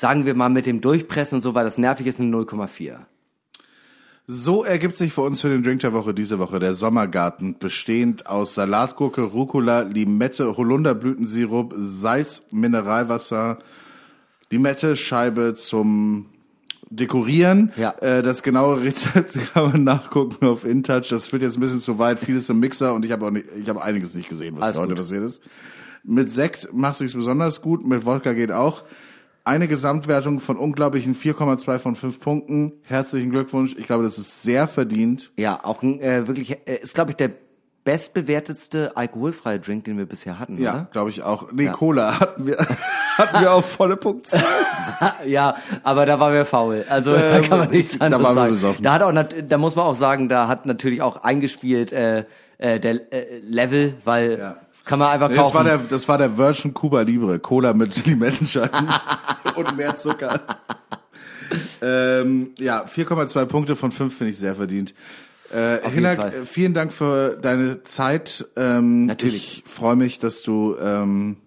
[0.00, 3.00] sagen wir mal mit dem Durchpressen und so, weil das nervig ist, eine 0,4.
[4.26, 8.26] So ergibt sich für uns für den Drink der Woche diese Woche der Sommergarten, bestehend
[8.26, 13.58] aus Salatgurke, Rucola, Limette, Holunderblütensirup, Salz, Mineralwasser,
[14.50, 16.26] Limette, Scheibe zum
[16.88, 17.72] Dekorieren.
[17.76, 17.90] Ja.
[18.00, 21.08] Äh, das genaue Rezept kann man nachgucken auf InTouch.
[21.08, 23.48] Das führt jetzt ein bisschen zu weit, vieles im Mixer und ich habe auch nicht,
[23.60, 24.98] ich habe einiges nicht gesehen, was Alles heute gut.
[24.98, 25.42] passiert ist.
[26.04, 28.84] Mit Sekt macht sich's besonders gut, mit Wodka geht auch.
[29.44, 32.72] Eine Gesamtwertung von unglaublichen 4,2 von 5 Punkten.
[32.84, 33.74] Herzlichen Glückwunsch.
[33.78, 35.32] Ich glaube, das ist sehr verdient.
[35.36, 37.30] Ja, auch ein, äh, wirklich, äh, ist glaube ich der
[37.82, 40.88] bestbewertetste alkoholfreie Drink, den wir bisher hatten, Ja, oder?
[40.92, 41.50] glaube ich auch.
[41.52, 41.72] Nee, Ja.
[41.72, 42.58] Cola hatten wir,
[43.18, 44.42] hatten wir auf volle Punktzahl.
[45.24, 46.84] Ja, aber da waren wir faul.
[46.88, 48.50] Also da Ähm, kann man nichts da anderes waren wir sagen.
[48.52, 48.84] besoffen.
[48.84, 49.12] Da hat auch,
[49.48, 52.24] da muss man auch sagen, da hat natürlich auch eingespielt äh,
[52.58, 54.56] äh, der äh, Level, weil Ja.
[54.84, 55.38] Kann man einfach kaufen.
[55.38, 57.38] Das war der, das war der Virgin Cuba Libre.
[57.38, 58.88] Cola mit Limettenscheiben
[59.56, 60.40] und mehr Zucker.
[61.82, 64.94] ähm, ja, 4,2 Punkte von 5 finde ich sehr verdient.
[65.52, 68.46] Äh, Hinak, vielen Dank für deine Zeit.
[68.56, 69.62] Ähm, Natürlich.
[69.64, 71.38] Ich freue mich, dass du ähm,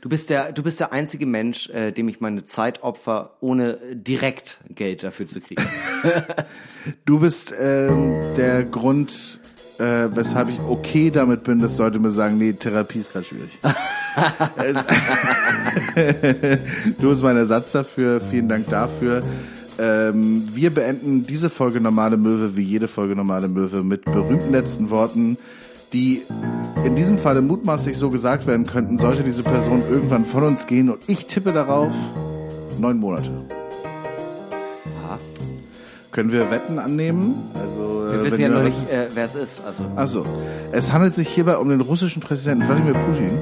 [0.00, 3.78] Du bist der, du bist der einzige Mensch, äh, dem ich meine Zeit opfer, ohne
[3.92, 5.62] direkt Geld dafür zu kriegen.
[7.04, 9.39] Du bist ähm, der Grund,
[9.80, 13.58] äh, weshalb ich okay damit bin, dass Leute mir sagen, nee, Therapie ist gerade schwierig.
[16.98, 18.20] Du bist mein Ersatz dafür.
[18.20, 19.22] Vielen Dank dafür.
[19.78, 24.90] Ähm, wir beenden diese Folge Normale Möwe wie jede Folge Normale Möwe mit berühmten letzten
[24.90, 25.38] Worten,
[25.92, 26.22] die
[26.84, 30.90] in diesem Falle mutmaßlich so gesagt werden könnten, sollte diese Person irgendwann von uns gehen.
[30.90, 31.94] Und ich tippe darauf
[32.78, 33.59] neun Monate.
[36.12, 37.50] Können wir Wetten annehmen?
[37.54, 39.64] Also, Wir äh, wissen wenn ja noch nicht, äh, wer es ist.
[39.64, 40.24] Also also,
[40.72, 43.38] es handelt sich hierbei um den russischen Präsidenten Wladimir Putin.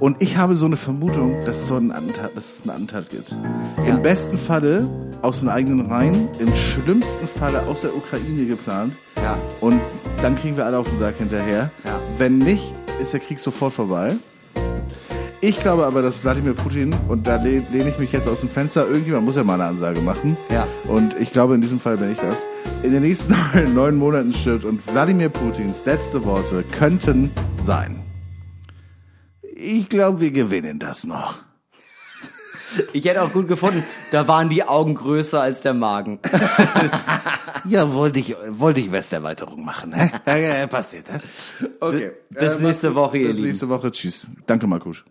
[0.00, 3.08] Und ich habe so eine Vermutung, dass es so einen Attentat, dass es einen Attentat
[3.08, 3.36] gibt.
[3.86, 4.88] Im besten Falle
[5.22, 8.92] aus den eigenen Reihen, im schlimmsten Falle aus der Ukraine geplant.
[9.22, 9.38] Ja.
[9.60, 9.80] Und
[10.22, 11.70] dann kriegen wir alle auf den Sack hinterher.
[11.84, 12.00] Ja.
[12.18, 14.16] Wenn nicht, ist der Krieg sofort vorbei.
[15.46, 18.48] Ich glaube aber, dass Wladimir Putin, und da leh- lehne ich mich jetzt aus dem
[18.48, 20.38] Fenster, irgendjemand muss ja mal eine Ansage machen.
[20.50, 20.66] Ja.
[20.84, 22.46] Und ich glaube, in diesem Fall bin ich das.
[22.82, 23.34] In den nächsten
[23.74, 28.02] neun Monaten stirbt und Wladimir Putins letzte Worte könnten sein.
[29.54, 31.42] Ich glaube, wir gewinnen das noch.
[32.94, 36.20] ich hätte auch gut gefunden, da waren die Augen größer als der Magen.
[37.66, 40.10] Ja, wollte ich, wollte ich Westerweiterung machen, hä?
[40.26, 41.18] Ja, ja, ja, passiert, hä?
[41.80, 42.10] Okay.
[42.28, 42.94] Bis Äh, nächste.
[42.94, 43.90] Woche, ihr Bis nächste Woche.
[43.90, 44.28] Tschüss.
[44.46, 45.02] Danke, Markus.